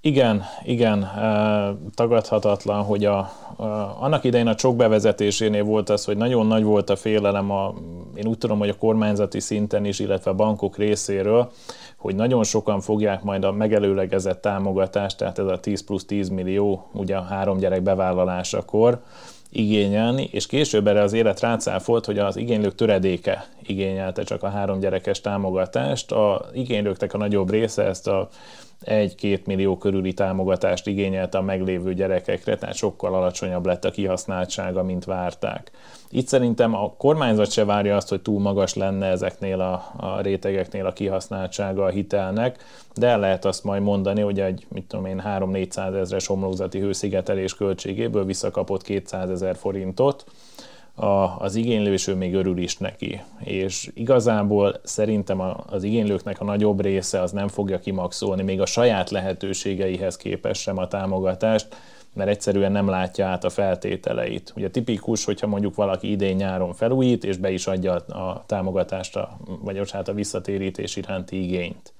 Igen, 0.00 0.44
igen, 0.64 1.10
tagadhatatlan, 1.94 2.82
hogy 2.84 3.04
a, 3.04 3.18
a, 3.56 3.96
annak 4.00 4.24
idején 4.24 4.46
a 4.46 4.54
csok 4.54 4.76
bevezetésénél 4.76 5.64
volt 5.64 5.88
az, 5.88 6.04
hogy 6.04 6.16
nagyon 6.16 6.46
nagy 6.46 6.62
volt 6.62 6.90
a 6.90 6.96
félelem, 6.96 7.50
a, 7.50 7.74
én 8.14 8.26
úgy 8.26 8.38
tudom, 8.38 8.58
hogy 8.58 8.68
a 8.68 8.78
kormányzati 8.78 9.40
szinten 9.40 9.84
is, 9.84 9.98
illetve 9.98 10.30
a 10.30 10.34
bankok 10.34 10.76
részéről, 10.76 11.50
hogy 11.96 12.14
nagyon 12.14 12.44
sokan 12.44 12.80
fogják 12.80 13.22
majd 13.22 13.44
a 13.44 13.52
megelőlegezett 13.52 14.40
támogatást, 14.40 15.16
tehát 15.16 15.38
ez 15.38 15.46
a 15.46 15.60
10 15.60 15.84
plusz 15.84 16.04
10 16.04 16.28
millió, 16.28 16.88
ugye 16.92 17.16
a 17.16 17.22
három 17.22 17.58
gyerek 17.58 17.82
bevállalásakor, 17.82 19.02
igényelni, 19.50 20.28
és 20.32 20.46
később 20.46 20.86
erre 20.86 21.02
az 21.02 21.12
élet 21.12 21.40
rácáfolt, 21.40 22.04
hogy 22.04 22.18
az 22.18 22.36
igénylők 22.36 22.74
töredéke 22.74 23.46
igényelte 23.62 24.22
csak 24.22 24.42
a 24.42 24.48
három 24.48 24.78
gyerekes 24.78 25.20
támogatást. 25.20 26.12
A 26.12 26.48
igénylőknek 26.52 27.14
a 27.14 27.18
nagyobb 27.18 27.50
része 27.50 27.84
ezt 27.84 28.06
a 28.06 28.28
1-2 28.84 29.44
millió 29.44 29.78
körüli 29.78 30.12
támogatást 30.12 30.86
igényelte 30.86 31.38
a 31.38 31.42
meglévő 31.42 31.94
gyerekekre, 31.94 32.56
tehát 32.56 32.74
sokkal 32.74 33.14
alacsonyabb 33.14 33.66
lett 33.66 33.84
a 33.84 33.90
kihasználtsága, 33.90 34.82
mint 34.82 35.04
várták. 35.04 35.70
Itt 36.10 36.26
szerintem 36.26 36.74
a 36.74 36.92
kormányzat 36.96 37.50
se 37.50 37.64
várja 37.64 37.96
azt, 37.96 38.08
hogy 38.08 38.20
túl 38.20 38.40
magas 38.40 38.74
lenne 38.74 39.06
ezeknél 39.06 39.60
a, 39.60 39.92
a 39.96 40.20
rétegeknél 40.20 40.86
a 40.86 40.92
kihasználtsága 40.92 41.84
a 41.84 41.88
hitelnek, 41.88 42.64
de 42.94 43.06
el 43.06 43.18
lehet 43.18 43.44
azt 43.44 43.64
majd 43.64 43.82
mondani, 43.82 44.20
hogy 44.20 44.40
egy, 44.40 44.66
mit 44.68 44.84
tudom 44.84 45.06
én, 45.06 45.22
3-400 45.26 45.94
ezres 45.94 46.26
homlokzati 46.26 46.78
hőszigetelés 46.78 47.54
költségéből 47.54 48.24
visszakapott 48.24 48.82
200 48.82 49.30
ezer 49.30 49.37
forintot, 49.56 50.24
a, 51.00 51.36
az 51.38 51.54
igénylő, 51.54 51.92
és 51.92 52.06
ő 52.06 52.14
még 52.14 52.34
örül 52.34 52.58
is 52.58 52.76
neki. 52.76 53.22
És 53.44 53.90
igazából 53.94 54.80
szerintem 54.82 55.40
az 55.66 55.82
igénylőknek 55.82 56.40
a 56.40 56.44
nagyobb 56.44 56.80
része 56.80 57.22
az 57.22 57.32
nem 57.32 57.48
fogja 57.48 57.78
kimaxolni 57.78 58.42
még 58.42 58.60
a 58.60 58.66
saját 58.66 59.10
lehetőségeihez 59.10 60.16
képest 60.16 60.60
sem 60.60 60.78
a 60.78 60.88
támogatást, 60.88 61.76
mert 62.14 62.30
egyszerűen 62.30 62.72
nem 62.72 62.88
látja 62.88 63.26
át 63.26 63.44
a 63.44 63.50
feltételeit. 63.50 64.52
Ugye 64.56 64.70
tipikus, 64.70 65.24
hogyha 65.24 65.46
mondjuk 65.46 65.74
valaki 65.74 66.10
idén-nyáron 66.10 66.72
felújít, 66.72 67.24
és 67.24 67.36
be 67.36 67.50
is 67.50 67.66
adja 67.66 67.94
a 67.94 68.44
támogatást, 68.46 69.18
vagy 69.62 69.90
hát 69.90 70.08
a 70.08 70.14
visszatérítés 70.14 70.96
iránti 70.96 71.42
igényt. 71.42 71.92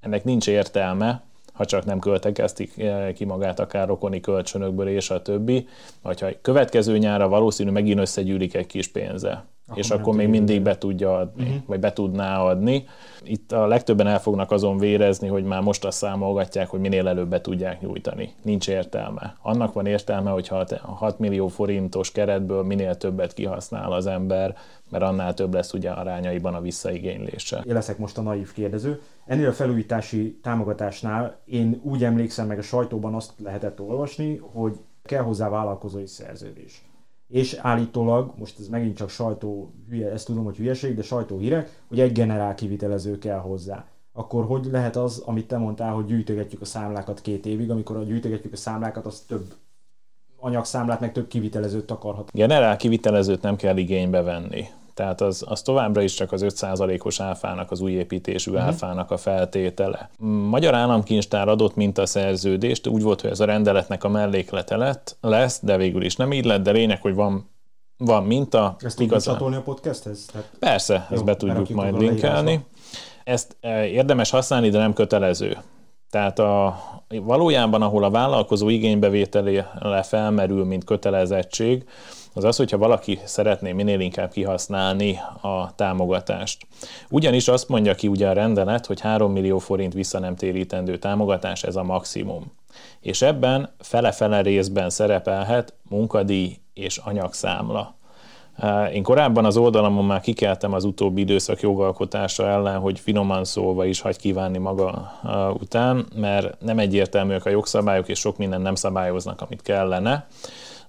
Ennek 0.00 0.24
nincs 0.24 0.48
értelme, 0.48 1.22
ha 1.54 1.64
csak 1.64 1.84
nem 1.84 1.98
költekeztik 1.98 2.78
eh, 2.78 3.12
ki 3.12 3.24
magát 3.24 3.60
akár 3.60 3.86
rokoni 3.86 4.20
kölcsönökből 4.20 4.88
és 4.88 5.10
a 5.10 5.22
többi, 5.22 5.68
vagy 6.02 6.20
ha 6.20 6.28
következő 6.42 6.98
nyára 6.98 7.28
valószínű 7.28 7.70
megint 7.70 8.00
összegyűlik 8.00 8.54
egy 8.54 8.66
kis 8.66 8.88
pénze. 8.88 9.44
Akkor 9.66 9.78
és 9.78 9.90
akkor 9.90 10.14
még 10.14 10.28
mindig 10.28 10.62
be 10.62 10.78
tudja 10.78 11.16
adni, 11.16 11.42
uh-huh. 11.42 11.62
vagy 11.66 11.80
be 11.80 11.92
tudná 11.92 12.40
adni. 12.40 12.84
Itt 13.22 13.52
a 13.52 13.66
legtöbben 13.66 14.06
el 14.06 14.20
fognak 14.20 14.50
azon 14.50 14.78
vérezni, 14.78 15.28
hogy 15.28 15.44
már 15.44 15.62
most 15.62 15.84
azt 15.84 15.98
számolgatják, 15.98 16.68
hogy 16.68 16.80
minél 16.80 17.08
előbb 17.08 17.28
be 17.28 17.40
tudják 17.40 17.80
nyújtani. 17.80 18.32
Nincs 18.42 18.68
értelme. 18.68 19.36
Annak 19.42 19.72
van 19.72 19.86
értelme, 19.86 20.30
hogyha 20.30 20.56
a 20.56 20.90
6 20.90 21.18
millió 21.18 21.48
forintos 21.48 22.12
keretből 22.12 22.62
minél 22.62 22.94
többet 22.94 23.32
kihasznál 23.32 23.92
az 23.92 24.06
ember, 24.06 24.56
mert 24.90 25.04
annál 25.04 25.34
több 25.34 25.54
lesz 25.54 25.72
ugye 25.72 25.90
arányaiban 25.90 26.54
a 26.54 26.60
visszaigénylése. 26.60 27.62
Én 27.66 27.74
leszek 27.74 27.98
most 27.98 28.18
a 28.18 28.22
naív 28.22 28.52
kérdező. 28.52 29.00
Ennél 29.26 29.48
a 29.48 29.52
felújítási 29.52 30.38
támogatásnál 30.42 31.40
én 31.44 31.80
úgy 31.82 32.04
emlékszem, 32.04 32.46
meg 32.46 32.58
a 32.58 32.62
sajtóban 32.62 33.14
azt 33.14 33.32
lehetett 33.42 33.80
olvasni, 33.80 34.36
hogy 34.36 34.78
kell 35.02 35.22
hozzá 35.22 35.48
vállalkozói 35.48 36.06
szerződés 36.06 36.82
és 37.28 37.54
állítólag, 37.54 38.34
most 38.38 38.58
ez 38.58 38.68
megint 38.68 38.96
csak 38.96 39.08
sajtó, 39.08 39.74
hülye, 39.88 40.10
ezt 40.10 40.26
tudom, 40.26 40.44
hogy 40.44 40.56
hülyeség, 40.56 40.96
de 40.96 41.02
sajtó 41.02 41.38
hírek, 41.38 41.82
hogy 41.88 42.00
egy 42.00 42.12
generál 42.12 42.54
kivitelező 42.54 43.18
kell 43.18 43.38
hozzá. 43.38 43.86
Akkor 44.12 44.44
hogy 44.44 44.66
lehet 44.70 44.96
az, 44.96 45.22
amit 45.26 45.46
te 45.46 45.58
mondtál, 45.58 45.92
hogy 45.92 46.06
gyűjtögetjük 46.06 46.60
a 46.60 46.64
számlákat 46.64 47.20
két 47.20 47.46
évig, 47.46 47.70
amikor 47.70 47.96
a 47.96 48.02
gyűjtögetjük 48.02 48.52
a 48.52 48.56
számlákat, 48.56 49.06
az 49.06 49.20
több 49.20 49.54
anyagszámlát, 50.36 51.00
meg 51.00 51.12
több 51.12 51.28
kivitelezőt 51.28 51.86
takarhat. 51.86 52.30
Generál 52.32 52.76
kivitelezőt 52.76 53.42
nem 53.42 53.56
kell 53.56 53.76
igénybe 53.76 54.22
venni. 54.22 54.64
Tehát 54.94 55.20
az, 55.20 55.44
az 55.48 55.62
továbbra 55.62 56.02
is 56.02 56.14
csak 56.14 56.32
az 56.32 56.44
5%-os 56.44 57.20
áfának, 57.20 57.70
az 57.70 57.80
új 57.80 57.92
építésű 57.92 58.50
uh-huh. 58.50 58.66
áfának 58.66 59.10
a 59.10 59.16
feltétele. 59.16 60.10
Magyar 60.48 60.74
államkincstár 60.74 61.48
adott 61.48 61.74
mintaszerződést, 61.74 62.86
úgy 62.86 63.02
volt, 63.02 63.20
hogy 63.20 63.30
ez 63.30 63.40
a 63.40 63.44
rendeletnek 63.44 64.04
a 64.04 64.08
melléklete 64.08 64.76
lett, 64.76 65.16
lesz, 65.20 65.60
de 65.62 65.76
végül 65.76 66.04
is 66.04 66.16
nem 66.16 66.32
így 66.32 66.44
lett, 66.44 66.62
de 66.62 66.70
lényeg, 66.70 67.00
hogy 67.00 67.14
van 67.14 67.52
van 67.96 68.24
minta. 68.24 68.76
Ezt 68.78 68.96
tudjuk 68.96 69.20
csatolni 69.20 69.56
a 69.56 69.62
podcasthez? 69.62 70.26
Tehát... 70.32 70.50
Persze, 70.58 71.06
ezt 71.10 71.24
be 71.24 71.36
tudjuk 71.36 71.68
majd 71.68 71.98
linkelni. 71.98 72.64
Ezt 73.24 73.56
e, 73.60 73.86
érdemes 73.86 74.30
használni, 74.30 74.68
de 74.68 74.78
nem 74.78 74.92
kötelező. 74.92 75.58
Tehát 76.10 76.38
a, 76.38 76.76
valójában, 77.08 77.82
ahol 77.82 78.04
a 78.04 78.10
vállalkozó 78.10 78.68
igénybevételére 78.68 80.02
felmerül, 80.02 80.64
mint 80.64 80.84
kötelezettség, 80.84 81.84
az 82.34 82.44
az, 82.44 82.56
hogyha 82.56 82.78
valaki 82.78 83.18
szeretné 83.24 83.72
minél 83.72 84.00
inkább 84.00 84.30
kihasználni 84.30 85.18
a 85.40 85.74
támogatást. 85.74 86.66
Ugyanis 87.10 87.48
azt 87.48 87.68
mondja 87.68 87.94
ki 87.94 88.08
ugye 88.08 88.28
a 88.28 88.32
rendelet, 88.32 88.86
hogy 88.86 89.00
3 89.00 89.32
millió 89.32 89.58
forint 89.58 89.92
vissza 89.92 90.18
nem 90.18 90.36
térítendő 90.36 90.98
támogatás, 90.98 91.62
ez 91.62 91.76
a 91.76 91.82
maximum. 91.82 92.52
És 93.00 93.22
ebben 93.22 93.74
fele-fele 93.78 94.40
részben 94.40 94.90
szerepelhet 94.90 95.74
munkadíj 95.88 96.56
és 96.74 96.96
anyagszámla. 96.96 97.94
Én 98.92 99.02
korábban 99.02 99.44
az 99.44 99.56
oldalamon 99.56 100.04
már 100.04 100.20
kikeltem 100.20 100.72
az 100.72 100.84
utóbbi 100.84 101.20
időszak 101.20 101.60
jogalkotása 101.60 102.48
ellen, 102.48 102.78
hogy 102.78 103.00
finoman 103.00 103.44
szólva 103.44 103.84
is 103.84 104.00
hagy 104.00 104.16
kívánni 104.16 104.58
maga 104.58 105.12
után, 105.60 106.06
mert 106.16 106.60
nem 106.60 106.78
egyértelműek 106.78 107.44
a 107.44 107.50
jogszabályok, 107.50 108.08
és 108.08 108.18
sok 108.18 108.36
minden 108.36 108.60
nem 108.60 108.74
szabályoznak, 108.74 109.40
amit 109.40 109.62
kellene. 109.62 110.26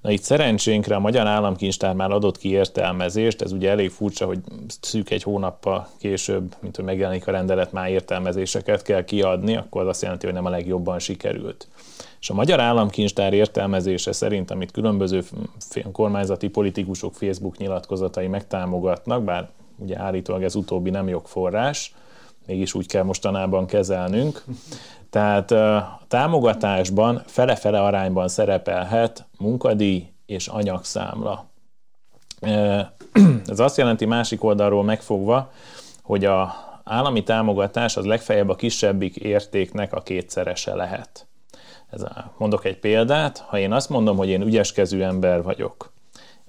Na 0.06 0.12
itt 0.12 0.22
szerencsénkre 0.22 0.96
a 0.96 1.00
Magyar 1.00 1.28
Államkincstár 1.28 1.94
már 1.94 2.12
adott 2.12 2.38
ki 2.38 2.50
értelmezést, 2.50 3.42
ez 3.42 3.52
ugye 3.52 3.70
elég 3.70 3.90
furcsa, 3.90 4.26
hogy 4.26 4.40
szűk 4.82 5.10
egy 5.10 5.24
hónappal 5.24 5.88
később, 5.98 6.56
mint 6.60 6.76
hogy 6.76 6.86
megjelenik 6.86 7.28
a 7.28 7.32
rendelet, 7.32 7.72
már 7.72 7.90
értelmezéseket 7.90 8.82
kell 8.82 9.04
kiadni, 9.04 9.56
akkor 9.56 9.82
az 9.82 9.88
azt 9.88 10.02
jelenti, 10.02 10.26
hogy 10.26 10.36
nem 10.36 10.46
a 10.46 10.50
legjobban 10.50 11.00
sikerült. 11.00 11.68
És 12.20 12.30
a 12.30 12.34
Magyar 12.34 12.60
Államkincstár 12.60 13.34
értelmezése 13.34 14.12
szerint, 14.12 14.52
amit 14.52 14.72
különböző 14.72 15.24
kormányzati 15.92 16.48
politikusok 16.48 17.14
Facebook 17.14 17.58
nyilatkozatai 17.58 18.28
megtámogatnak, 18.28 19.24
bár 19.24 19.50
ugye 19.78 20.00
állítólag 20.00 20.44
ez 20.44 20.56
utóbbi 20.56 20.90
nem 20.90 21.08
jogforrás, 21.08 21.94
mégis 22.48 22.74
úgy 22.74 22.88
kell 22.88 23.04
mostanában 23.04 23.66
kezelnünk, 23.66 24.44
tehát 25.16 25.52
a 25.52 26.00
támogatásban 26.08 27.22
fele-fele 27.26 27.82
arányban 27.82 28.28
szerepelhet 28.28 29.26
munkadíj 29.38 30.08
és 30.26 30.48
anyagszámla. 30.48 31.46
Ez 33.52 33.60
azt 33.60 33.78
jelenti 33.78 34.06
másik 34.06 34.44
oldalról 34.44 34.84
megfogva, 34.84 35.52
hogy 36.02 36.26
a 36.26 36.54
állami 36.84 37.24
támogatás 37.24 37.98
az 37.98 38.06
legfeljebb 38.06 38.50
a 38.50 38.56
kisebbik 38.56 39.16
értéknek 39.16 39.94
a 39.94 40.02
kétszerese 40.02 40.74
lehet. 40.74 41.28
Ez 41.90 42.02
a, 42.02 42.32
mondok 42.38 42.66
egy 42.66 42.80
példát, 42.80 43.38
ha 43.38 43.60
én 43.60 43.72
azt 43.72 43.90
mondom, 43.90 44.18
hogy 44.18 44.30
én 44.30 44.42
ügyeskező 44.42 45.04
ember 45.04 45.44
vagyok, 45.44 45.94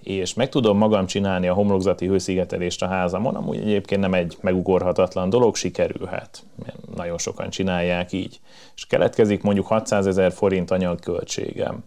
és 0.07 0.35
meg 0.35 0.49
tudom 0.49 0.79
magam 0.79 1.07
csinálni 1.07 1.49
a 1.49 1.55
homlokzati 1.55 2.07
hőszigetelést 2.07 2.83
a 2.83 2.87
házamon, 2.87 3.35
amúgy 3.35 3.57
egyébként 3.57 4.01
nem 4.01 4.15
egy 4.15 4.37
megugorhatatlan 4.41 5.31
dolog, 5.31 5.57
sikerülhet. 5.57 6.47
Nagyon 6.95 7.19
sokan 7.19 7.51
csinálják 7.51 8.13
így. 8.13 8.41
És 8.75 8.87
keletkezik 8.87 9.43
mondjuk 9.43 9.67
600 9.67 10.07
ezer 10.07 10.33
forint 10.33 10.71
anyagköltségem. 10.71 11.85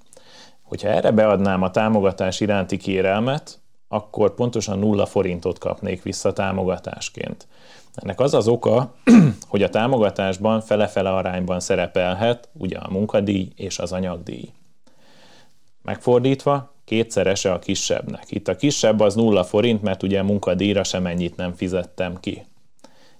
Hogyha 0.63 0.87
erre 0.87 1.11
beadnám 1.11 1.61
a 1.61 1.71
támogatás 1.71 2.39
iránti 2.39 2.77
kérelmet, 2.77 3.59
akkor 3.87 4.33
pontosan 4.33 4.79
nulla 4.79 5.05
forintot 5.05 5.59
kapnék 5.59 6.03
vissza 6.03 6.33
támogatásként. 6.33 7.47
Ennek 7.95 8.19
az 8.19 8.33
az 8.33 8.47
oka, 8.47 8.93
hogy 9.49 9.63
a 9.63 9.69
támogatásban 9.69 10.61
fele-fele 10.61 11.09
arányban 11.09 11.59
szerepelhet 11.59 12.49
ugye 12.53 12.77
a 12.77 12.91
munkadíj 12.91 13.51
és 13.55 13.79
az 13.79 13.91
anyagdíj. 13.91 14.53
Megfordítva, 15.81 16.73
kétszerese 16.89 17.51
a 17.51 17.59
kisebbnek. 17.59 18.23
Itt 18.29 18.47
a 18.47 18.55
kisebb 18.55 18.99
az 18.99 19.15
nulla 19.15 19.43
forint, 19.43 19.81
mert 19.81 20.03
ugye 20.03 20.23
munkadíjra 20.23 20.83
sem 20.83 21.05
ennyit 21.05 21.35
nem 21.35 21.53
fizettem 21.53 22.19
ki. 22.19 22.45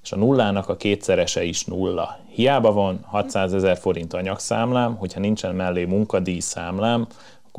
És 0.04 0.12
a 0.12 0.16
nullának 0.16 0.70
a 0.70 0.76
kétszerese 0.76 1.44
is 1.44 1.66
nulla. 1.66 2.20
Hiába 2.30 2.72
van 2.72 3.00
600 3.06 3.54
ezer 3.54 3.78
forint 3.78 4.14
anyagszámlám, 4.14 4.96
hogyha 4.96 5.20
nincsen 5.20 5.56
mellé 5.56 5.86
munkadíj 5.86 6.40
számlám, 6.40 7.08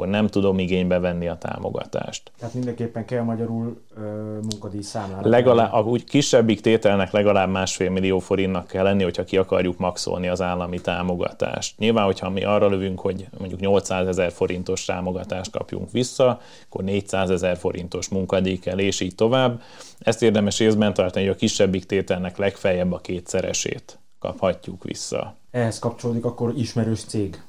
akkor 0.01 0.13
nem 0.13 0.27
tudom 0.27 0.59
igénybe 0.59 0.99
venni 0.99 1.29
a 1.29 1.37
támogatást. 1.37 2.33
Tehát 2.39 2.55
mindenképpen 2.55 3.05
kell 3.05 3.23
magyarul 3.23 3.81
ö, 3.97 4.01
munkadíj 4.51 4.81
számlára. 4.81 5.29
Legalább, 5.29 5.73
a 5.73 5.81
úgy 5.81 6.05
kisebbik 6.05 6.61
tételnek 6.61 7.11
legalább 7.11 7.51
másfél 7.51 7.91
millió 7.91 8.19
forintnak 8.19 8.67
kell 8.67 8.83
lenni, 8.83 9.03
hogyha 9.03 9.25
ki 9.25 9.37
akarjuk 9.37 9.79
maxolni 9.79 10.29
az 10.29 10.41
állami 10.41 10.81
támogatást. 10.81 11.79
Nyilván, 11.79 12.05
hogyha 12.05 12.31
mi 12.31 12.45
arra 12.45 12.69
lövünk, 12.69 13.01
hogy 13.01 13.27
mondjuk 13.39 13.61
800 13.61 14.07
ezer 14.07 14.33
forintos 14.33 14.85
támogatást 14.85 15.51
kapjunk 15.51 15.91
vissza, 15.91 16.41
akkor 16.67 16.85
400 16.85 17.31
ezer 17.31 17.57
forintos 17.57 18.09
munkadíj 18.09 18.59
kell, 18.59 18.79
és 18.79 19.01
így 19.01 19.15
tovább. 19.15 19.63
Ezt 19.99 20.23
érdemes 20.23 20.61
észben 20.61 20.95
tartani, 20.95 21.25
hogy 21.25 21.35
a 21.35 21.39
kisebbik 21.39 21.85
tételnek 21.85 22.37
legfeljebb 22.37 22.93
a 22.93 22.99
kétszeresét 22.99 23.99
kaphatjuk 24.19 24.85
vissza. 24.85 25.35
Ehhez 25.51 25.79
kapcsolódik 25.79 26.25
akkor 26.25 26.53
ismerős 26.57 27.05
cég 27.05 27.43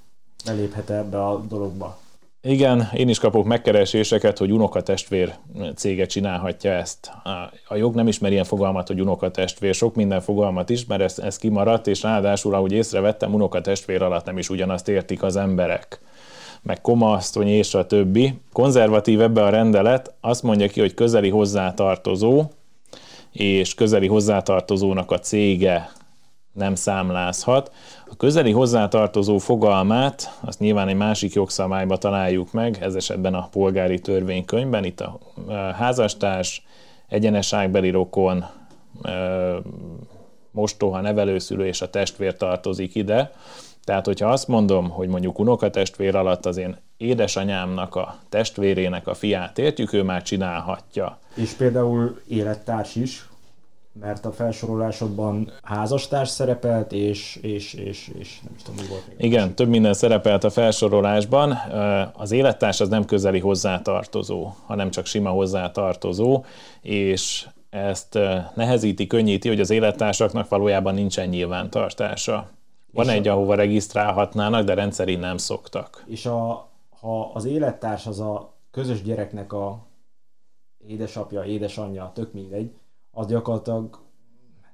beléphet 0.45 0.89
ebbe 0.89 1.25
a 1.27 1.39
dologba. 1.39 1.99
Igen, 2.43 2.89
én 2.93 3.09
is 3.09 3.19
kapok 3.19 3.45
megkereséseket, 3.45 4.37
hogy 4.37 4.51
unokatestvér 4.51 5.33
cége 5.75 6.05
csinálhatja 6.05 6.71
ezt. 6.71 7.11
A 7.67 7.75
jog 7.75 7.95
nem 7.95 8.07
ismer 8.07 8.31
ilyen 8.31 8.43
fogalmat, 8.43 8.87
hogy 8.87 9.01
unokatestvér, 9.01 9.73
sok 9.73 9.95
minden 9.95 10.21
fogalmat 10.21 10.69
ismer, 10.69 11.01
ez, 11.01 11.19
ez 11.19 11.37
kimaradt, 11.37 11.87
és 11.87 12.01
ráadásul, 12.01 12.53
ahogy 12.53 12.71
észrevettem, 12.71 13.33
unokatestvér 13.33 14.01
alatt 14.01 14.25
nem 14.25 14.37
is 14.37 14.49
ugyanazt 14.49 14.87
értik 14.87 15.23
az 15.23 15.35
emberek 15.35 16.01
meg 16.61 16.81
komasztony 16.81 17.47
és 17.47 17.73
a 17.73 17.85
többi. 17.85 18.33
Konzervatív 18.53 19.21
ebbe 19.21 19.43
a 19.43 19.49
rendelet, 19.49 20.13
azt 20.21 20.43
mondja 20.43 20.67
ki, 20.67 20.79
hogy 20.79 20.93
közeli 20.93 21.29
hozzátartozó, 21.29 22.43
és 23.31 23.73
közeli 23.73 24.07
hozzátartozónak 24.07 25.11
a 25.11 25.19
cége 25.19 25.91
nem 26.53 26.75
számlázhat. 26.75 27.71
A 28.09 28.15
közeli 28.15 28.51
hozzátartozó 28.51 29.37
fogalmát, 29.37 30.37
azt 30.39 30.59
nyilván 30.59 30.87
egy 30.87 30.95
másik 30.95 31.33
jogszabályba 31.33 31.97
találjuk 31.97 32.51
meg, 32.51 32.77
ez 32.81 32.95
esetben 32.95 33.33
a 33.33 33.47
polgári 33.51 33.99
törvénykönyvben, 33.99 34.83
itt 34.83 35.01
a 35.01 35.19
házastárs, 35.77 36.65
egyeneságbeli 37.07 37.89
rokon, 37.89 38.45
mostoha, 40.51 41.01
nevelőszülő 41.01 41.65
és 41.65 41.81
a 41.81 41.89
testvér 41.89 42.37
tartozik 42.37 42.95
ide. 42.95 43.31
Tehát, 43.83 44.05
hogyha 44.05 44.29
azt 44.29 44.47
mondom, 44.47 44.89
hogy 44.89 45.07
mondjuk 45.07 45.39
unokatestvér 45.39 46.15
alatt 46.15 46.45
az 46.45 46.57
én 46.57 46.77
édesanyámnak 46.97 47.95
a 47.95 48.15
testvérének 48.29 49.07
a 49.07 49.13
fiát 49.13 49.57
értjük, 49.57 49.93
ő 49.93 50.03
már 50.03 50.21
csinálhatja. 50.21 51.17
És 51.35 51.51
például 51.51 52.21
élettárs 52.27 52.95
is, 52.95 53.29
mert 53.93 54.25
a 54.25 54.31
felsorolásodban 54.31 55.51
házastárs 55.61 56.29
szerepelt, 56.29 56.91
és, 56.91 57.35
és, 57.41 57.73
és, 57.73 58.11
és 58.19 58.39
nem 58.43 58.53
is 58.55 58.61
tudom, 58.61 58.79
mi 58.81 58.89
volt 58.89 59.07
még. 59.07 59.15
Igen, 59.19 59.55
több 59.55 59.67
minden 59.67 59.93
szerepelt 59.93 60.43
a 60.43 60.49
felsorolásban. 60.49 61.51
Az 62.13 62.31
élettárs 62.31 62.79
az 62.79 62.89
nem 62.89 63.05
közeli 63.05 63.39
hozzátartozó, 63.39 64.53
hanem 64.65 64.89
csak 64.89 65.05
sima 65.05 65.29
hozzátartozó, 65.29 66.43
és 66.81 67.47
ezt 67.69 68.19
nehezíti, 68.53 69.07
könnyíti, 69.07 69.47
hogy 69.47 69.59
az 69.59 69.69
élettársaknak 69.69 70.49
valójában 70.49 70.93
nincsen 70.93 71.29
nyilvántartása. 71.29 72.49
Van 72.93 73.05
és 73.05 73.11
egy, 73.11 73.27
a... 73.27 73.33
ahova 73.33 73.55
regisztrálhatnának, 73.55 74.65
de 74.65 74.73
rendszerint 74.73 75.21
nem 75.21 75.37
szoktak. 75.37 76.03
És 76.07 76.25
a, 76.25 76.69
ha 76.99 77.31
az 77.33 77.45
élettárs 77.45 78.07
az 78.07 78.19
a 78.19 78.53
közös 78.71 79.03
gyereknek 79.03 79.53
a 79.53 79.85
édesapja, 80.87 81.43
édesanyja, 81.43 82.11
tök 82.13 82.33
mindegy, 82.33 82.71
az 83.11 83.27
gyakorlatilag 83.27 83.99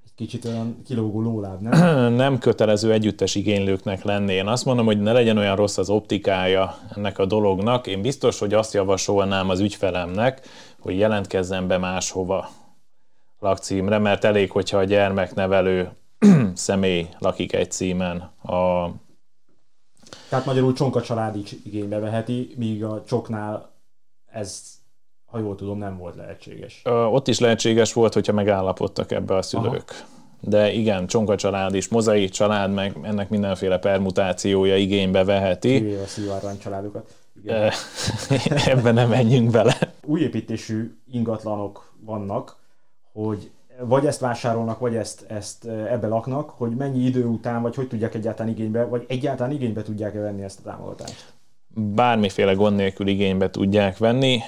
egy 0.05 0.13
kicsit 0.15 0.45
olyan 0.45 0.81
kilógó 0.85 1.21
lóláb, 1.21 1.61
nem? 1.61 2.13
nem 2.23 2.37
kötelező 2.37 2.91
együttes 2.91 3.35
igénylőknek 3.35 4.03
lenni. 4.03 4.33
Én 4.33 4.47
azt 4.47 4.65
mondom, 4.65 4.85
hogy 4.85 5.01
ne 5.01 5.11
legyen 5.11 5.37
olyan 5.37 5.55
rossz 5.55 5.77
az 5.77 5.89
optikája 5.89 6.77
ennek 6.95 7.19
a 7.19 7.25
dolognak. 7.25 7.87
Én 7.87 8.01
biztos, 8.01 8.39
hogy 8.39 8.53
azt 8.53 8.73
javasolnám 8.73 9.49
az 9.49 9.59
ügyfelemnek, 9.59 10.47
hogy 10.79 10.97
jelentkezzen 10.97 11.67
be 11.67 11.77
máshova 11.77 12.49
lakcímre, 13.39 13.97
mert 13.97 14.23
elég, 14.23 14.51
hogyha 14.51 14.77
a 14.77 14.83
gyermeknevelő 14.83 15.89
személy 16.53 17.07
lakik 17.19 17.53
egy 17.53 17.71
címen. 17.71 18.17
A... 18.43 18.89
Tehát 20.29 20.45
magyarul 20.45 20.73
csonka 20.73 21.01
család 21.01 21.35
is 21.35 21.55
igénybe 21.63 21.99
veheti, 21.99 22.53
míg 22.57 22.83
a 22.83 23.03
csoknál 23.03 23.69
ez, 24.31 24.76
ha 25.37 25.43
jól 25.43 25.55
tudom, 25.55 25.77
nem 25.77 25.97
volt 25.97 26.15
lehetséges. 26.15 26.81
Ö, 26.83 27.03
ott 27.03 27.27
is 27.27 27.39
lehetséges 27.39 27.93
volt, 27.93 28.13
hogyha 28.13 28.33
megállapodtak 28.33 29.11
ebbe 29.11 29.35
a 29.35 29.41
szülők. 29.41 29.83
Aha. 29.87 30.15
De 30.39 30.71
igen, 30.71 31.07
csonka 31.07 31.35
család 31.35 31.75
is, 31.75 31.87
mozai 31.87 32.29
család, 32.29 32.73
meg 32.73 32.97
ennek 33.01 33.29
mindenféle 33.29 33.77
permutációja 33.77 34.77
igénybe 34.77 35.23
veheti. 35.23 35.69
Kivéve 35.69 36.01
a 36.01 36.05
szivárvány 36.05 36.57
családokat. 36.59 37.15
Igen. 37.43 37.71
Ebben 38.73 38.93
nem 38.93 39.09
menjünk 39.09 39.51
bele. 39.51 39.93
Új 40.05 40.21
építésű 40.21 40.97
ingatlanok 41.11 41.91
vannak, 41.99 42.55
hogy 43.13 43.51
vagy 43.79 44.05
ezt 44.05 44.19
vásárolnak, 44.19 44.79
vagy 44.79 44.95
ezt, 44.95 45.25
ezt 45.27 45.65
ebbe 45.65 46.07
laknak, 46.07 46.49
hogy 46.49 46.75
mennyi 46.75 47.03
idő 47.03 47.25
után, 47.25 47.61
vagy 47.61 47.75
hogy 47.75 47.87
tudják 47.87 48.15
egyáltalán 48.15 48.51
igénybe, 48.51 48.85
vagy 48.85 49.05
egyáltalán 49.07 49.51
igénybe 49.51 49.81
tudják-e 49.81 50.19
venni 50.19 50.43
ezt 50.43 50.59
a 50.59 50.69
támogatást? 50.69 51.33
Bármiféle 51.79 52.53
gond 52.53 52.75
nélkül 52.75 53.07
igénybe 53.07 53.49
tudják 53.49 53.97
venni. 53.97 54.39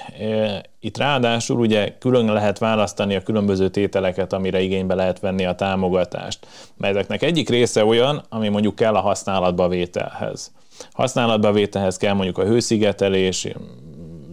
Itt 0.80 0.98
ráadásul 0.98 1.58
ugye 1.58 1.94
külön 1.98 2.32
lehet 2.32 2.58
választani 2.58 3.14
a 3.14 3.22
különböző 3.22 3.68
tételeket, 3.68 4.32
amire 4.32 4.60
igénybe 4.60 4.94
lehet 4.94 5.20
venni 5.20 5.44
a 5.44 5.54
támogatást. 5.54 6.46
Mert 6.76 6.94
ezeknek 6.94 7.22
egyik 7.22 7.48
része 7.48 7.84
olyan, 7.84 8.22
ami 8.28 8.48
mondjuk 8.48 8.74
kell 8.74 8.94
a 8.94 9.00
használatba 9.00 9.68
vételhez. 9.68 10.52
Használatba 10.92 11.52
vételhez 11.52 11.96
kell 11.96 12.14
mondjuk 12.14 12.38
a 12.38 12.44
hőszigetelés, 12.44 13.46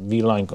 villany, 0.08 0.46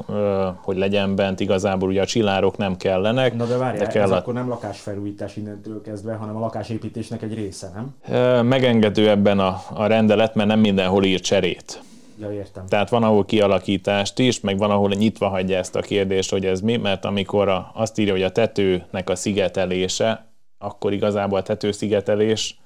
hogy 0.62 0.76
legyen 0.76 1.14
bent, 1.14 1.40
igazából 1.40 1.88
ugye 1.88 2.00
a 2.00 2.06
csillárok 2.06 2.56
nem 2.56 2.76
kellenek. 2.76 3.36
Na 3.36 3.44
de 3.44 3.56
várjál, 3.56 3.84
de 3.84 3.90
kell 3.90 4.02
ez 4.02 4.10
a... 4.10 4.16
akkor 4.16 4.34
nem 4.34 4.48
lakásfelújítás 4.48 5.36
innentől 5.36 5.80
kezdve, 5.80 6.14
hanem 6.14 6.36
a 6.36 6.40
lakásépítésnek 6.40 7.22
egy 7.22 7.34
része, 7.34 7.70
nem? 7.74 8.46
Megengedő 8.46 9.08
ebben 9.08 9.38
a, 9.38 9.62
a 9.74 9.86
rendelet, 9.86 10.34
mert 10.34 10.48
nem 10.48 10.60
mindenhol 10.60 11.04
ír 11.04 11.20
cserét. 11.20 11.82
Ja, 12.22 12.32
értem. 12.32 12.66
Tehát 12.66 12.88
van, 12.88 13.02
ahol 13.02 13.24
kialakítást 13.24 14.18
is, 14.18 14.40
meg 14.40 14.58
van, 14.58 14.70
ahol 14.70 14.88
nyitva 14.88 15.28
hagyja 15.28 15.58
ezt 15.58 15.76
a 15.76 15.80
kérdést, 15.80 16.30
hogy 16.30 16.46
ez 16.46 16.60
mi, 16.60 16.76
mert 16.76 17.04
amikor 17.04 17.48
a, 17.48 17.70
azt 17.74 17.98
írja, 17.98 18.12
hogy 18.12 18.22
a 18.22 18.32
tetőnek 18.32 19.10
a 19.10 19.14
szigetelése, 19.14 20.26
akkor 20.58 20.92
igazából 20.92 21.38
a 21.38 21.42
tetőszigetelés 21.42 22.58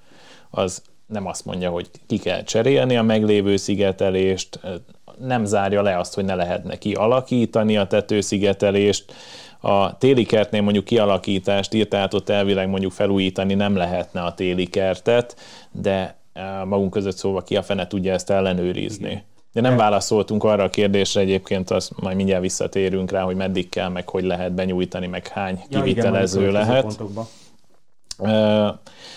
az 0.50 0.82
nem 1.06 1.26
azt 1.26 1.44
mondja, 1.44 1.70
hogy 1.70 1.90
ki 2.06 2.18
kell 2.18 2.42
cserélni 2.42 2.96
a 2.96 3.02
meglévő 3.02 3.56
szigetelést, 3.56 4.60
nem 5.18 5.44
zárja 5.44 5.82
le 5.82 5.98
azt, 5.98 6.14
hogy 6.14 6.24
ne 6.24 6.34
lehetne 6.34 6.76
kialakítani 6.76 7.76
a 7.76 7.86
tetőszigetelést. 7.86 9.12
A 9.60 9.98
téli 9.98 10.24
kertnél 10.24 10.62
mondjuk 10.62 10.84
kialakítást 10.84 11.74
írt, 11.74 11.88
tehát 11.88 12.14
ott 12.14 12.28
elvileg 12.28 12.68
mondjuk 12.68 12.92
felújítani 12.92 13.54
nem 13.54 13.76
lehetne 13.76 14.22
a 14.22 14.34
téli 14.34 14.66
kertet, 14.66 15.36
de 15.70 16.16
magunk 16.64 16.90
között 16.90 17.16
szóval 17.16 17.42
ki 17.42 17.56
a 17.56 17.62
fene 17.62 17.86
tudja 17.86 18.12
ezt 18.12 18.30
ellenőrizni. 18.30 19.24
De 19.56 19.62
nem 19.62 19.76
válaszoltunk 19.76 20.44
arra 20.44 20.62
a 20.62 20.70
kérdésre 20.70 21.20
egyébként, 21.20 21.70
azt 21.70 21.92
majd 22.00 22.16
mindjárt 22.16 22.42
visszatérünk 22.42 23.10
rá, 23.10 23.22
hogy 23.22 23.36
meddig 23.36 23.68
kell, 23.68 23.88
meg 23.88 24.08
hogy 24.08 24.24
lehet 24.24 24.52
benyújtani, 24.52 25.06
meg 25.06 25.26
hány 25.28 25.62
ja, 25.68 25.82
kivitelező 25.82 26.40
igen, 26.40 26.52
lehet. 26.52 27.00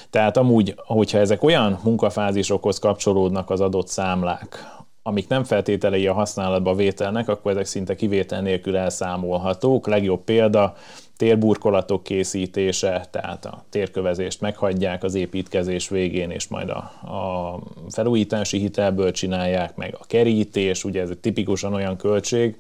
Tehát 0.10 0.38
amúgy, 0.38 0.76
hogyha 0.78 1.18
ezek 1.18 1.44
olyan 1.44 1.80
munkafázisokhoz 1.84 2.80
kapcsolódnak 2.80 3.50
az 3.50 3.62
adott 3.62 3.88
számlák, 3.88 4.80
amik 5.04 5.28
nem 5.28 5.44
feltételei 5.44 6.08
a 6.08 6.14
használatba 6.14 6.76
vételnek, 6.76 7.28
akkor 7.28 7.52
ezek 7.52 7.66
szinte 7.66 7.96
kivétel 7.96 8.42
nélkül 8.42 8.78
elszámolhatók. 8.78 9.88
Legjobb 9.88 10.24
példa 10.24 10.76
térburkolatok 11.20 12.04
készítése, 12.04 13.08
tehát 13.12 13.46
a 13.46 13.66
térkövezést 13.70 14.42
meghagyják 14.42 15.04
az 15.04 15.16
építkezés 15.16 15.90
végén, 15.90 16.30
és 16.30 16.48
majd 16.48 16.70
a, 16.70 16.78
a 17.14 17.60
felújítási 17.90 18.58
hitelből 18.58 19.12
csinálják 19.12 19.76
meg 19.76 19.96
a 20.00 20.06
kerítés, 20.08 20.84
ugye 20.84 21.02
ez 21.02 21.10
egy 21.10 21.18
tipikusan 21.18 21.74
olyan 21.74 21.98
költség, 21.98 22.56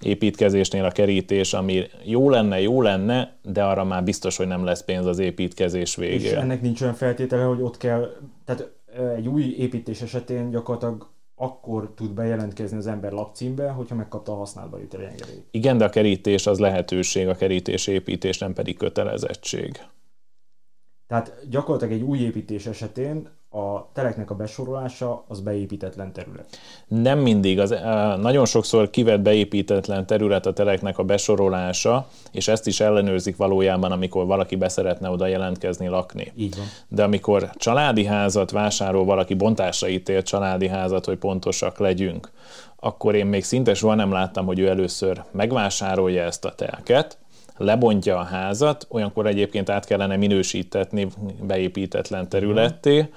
építkezésnél 0.00 0.84
a 0.84 0.90
kerítés, 0.90 1.52
ami 1.52 1.82
jó 2.04 2.30
lenne, 2.30 2.60
jó 2.60 2.82
lenne, 2.82 3.36
de 3.42 3.64
arra 3.64 3.84
már 3.84 4.04
biztos, 4.04 4.36
hogy 4.36 4.46
nem 4.46 4.64
lesz 4.64 4.82
pénz 4.82 5.06
az 5.06 5.18
építkezés 5.18 5.96
végén. 5.96 6.20
És 6.20 6.32
ennek 6.32 6.62
nincs 6.62 6.80
olyan 6.80 6.94
feltétele, 6.94 7.42
hogy 7.42 7.60
ott 7.60 7.76
kell, 7.76 8.16
tehát 8.44 8.70
egy 9.16 9.28
új 9.28 9.54
építés 9.58 10.02
esetén 10.02 10.50
gyakorlatilag 10.50 11.08
akkor 11.38 11.92
tud 11.94 12.10
bejelentkezni 12.10 12.76
az 12.76 12.86
ember 12.86 13.12
lapcímbe, 13.12 13.68
hogyha 13.70 13.94
megkapta 13.94 14.32
a 14.32 14.36
használatba 14.36 14.78
juteli 14.78 15.04
engedélyt. 15.04 15.46
Igen, 15.50 15.78
de 15.78 15.84
a 15.84 15.88
kerítés 15.88 16.46
az 16.46 16.58
lehetőség, 16.58 17.28
a 17.28 17.34
kerítés 17.34 17.86
építés 17.86 18.38
nem 18.38 18.52
pedig 18.52 18.76
kötelezettség. 18.76 19.80
Tehát 21.06 21.48
gyakorlatilag 21.50 21.94
egy 21.94 22.02
új 22.02 22.18
építés 22.18 22.66
esetén 22.66 23.28
a 23.56 23.88
teleknek 23.92 24.30
a 24.30 24.34
besorolása 24.34 25.24
az 25.28 25.40
beépítetlen 25.40 26.12
terület. 26.12 26.58
Nem 26.88 27.18
mindig. 27.18 27.60
Az, 27.60 27.74
nagyon 28.20 28.44
sokszor 28.44 28.90
kivett 28.90 29.20
beépítetlen 29.20 30.06
terület 30.06 30.46
a 30.46 30.52
teleknek 30.52 30.98
a 30.98 31.02
besorolása, 31.02 32.06
és 32.32 32.48
ezt 32.48 32.66
is 32.66 32.80
ellenőrzik 32.80 33.36
valójában, 33.36 33.92
amikor 33.92 34.26
valaki 34.26 34.56
beszeretne 34.56 35.10
oda 35.10 35.26
jelentkezni, 35.26 35.88
lakni. 35.88 36.32
Így 36.36 36.56
van. 36.56 36.66
De 36.88 37.02
amikor 37.02 37.50
családi 37.54 38.04
házat 38.04 38.50
vásárol 38.50 39.04
valaki, 39.04 39.34
bontásra 39.34 39.88
ítélt 39.88 40.26
családi 40.26 40.68
házat, 40.68 41.04
hogy 41.04 41.18
pontosak 41.18 41.78
legyünk, 41.78 42.30
akkor 42.80 43.14
én 43.14 43.26
még 43.26 43.44
szinte 43.44 43.74
soha 43.74 43.94
nem 43.94 44.12
láttam, 44.12 44.46
hogy 44.46 44.58
ő 44.58 44.68
először 44.68 45.22
megvásárolja 45.30 46.22
ezt 46.22 46.44
a 46.44 46.54
telket, 46.54 47.18
lebontja 47.56 48.18
a 48.18 48.22
házat, 48.22 48.86
olyankor 48.88 49.26
egyébként 49.26 49.70
át 49.70 49.84
kellene 49.84 50.16
minősítetni 50.16 51.08
beépítetlen 51.42 52.28
területté, 52.28 53.08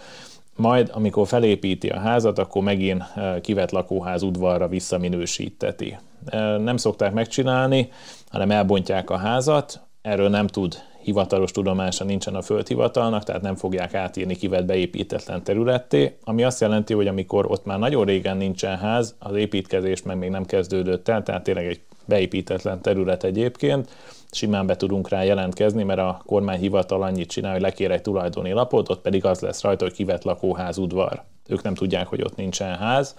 majd 0.60 0.90
amikor 0.94 1.28
felépíti 1.28 1.88
a 1.88 2.00
házat, 2.00 2.40
akkor 2.40 2.64
megint 2.64 3.04
eh, 3.16 3.36
kivett 3.42 3.72
lakóház 3.72 4.22
udvarra 4.22 4.68
visszaminősíteti. 4.68 5.98
Eh, 6.26 6.58
nem 6.58 6.78
szokták 6.78 7.14
megcsinálni, 7.14 7.90
hanem 8.30 8.52
elbontják 8.52 9.10
a 9.10 9.18
házat, 9.18 9.82
erről 10.02 10.30
nem 10.30 10.48
tud 10.48 10.76
hivatalos 11.02 11.52
tudomása 11.52 12.04
nincsen 12.04 12.36
a 12.36 12.42
földhivatalnak, 12.42 13.24
tehát 13.24 13.42
nem 13.42 13.56
fogják 13.56 13.94
átírni 13.94 14.36
kivett 14.36 14.66
beépítetlen 14.66 15.44
területté, 15.44 16.18
ami 16.24 16.44
azt 16.44 16.62
jelenti, 16.62 16.94
hogy 16.94 17.08
amikor 17.08 17.52
ott 17.52 17.66
már 17.66 17.80
nagyon 17.80 18.06
régen 18.06 18.38
nincsen 18.38 18.78
ház, 18.78 19.16
az 19.20 19.36
építkezés 19.36 20.04
meg 20.04 20.18
még 20.18 20.30
nem 20.30 20.46
kezdődött 20.46 21.08
el, 21.08 21.24
tehát 21.24 21.44
tényleg 21.44 21.66
egy 21.66 21.82
beépítetlen 22.06 22.82
terület 22.82 23.24
egyébként, 23.24 23.90
simán 24.32 24.66
be 24.66 24.76
tudunk 24.76 25.10
rá 25.10 25.24
jelentkezni, 25.24 25.84
mert 25.84 26.00
a 26.00 26.22
kormányhivatal 26.26 27.04
annyit 27.04 27.30
csinál, 27.30 27.52
hogy 27.52 27.62
lekér 27.62 27.92
egy 27.92 28.02
tulajdoni 28.02 28.52
lapot, 28.52 28.90
ott 28.90 29.02
pedig 29.02 29.26
az 29.26 29.40
lesz 29.40 29.62
rajta, 29.62 29.84
hogy 29.84 29.94
kivett 29.94 30.24
lakóház 30.24 30.78
udvar. 30.78 31.24
Ők 31.48 31.62
nem 31.62 31.74
tudják, 31.74 32.08
hogy 32.08 32.22
ott 32.22 32.36
nincsen 32.36 32.78
ház. 32.78 33.16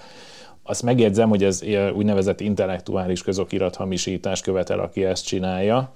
Azt 0.62 0.83
megjegyzem, 0.83 1.29
hogy 1.29 1.44
ez 1.44 1.62
úgynevezett 1.94 2.40
intellektuális 2.40 3.23
közokirat 3.23 3.77
hamisítás 3.77 4.40
követel, 4.40 4.79
aki 4.79 5.05
ezt 5.05 5.27
csinálja. 5.27 5.92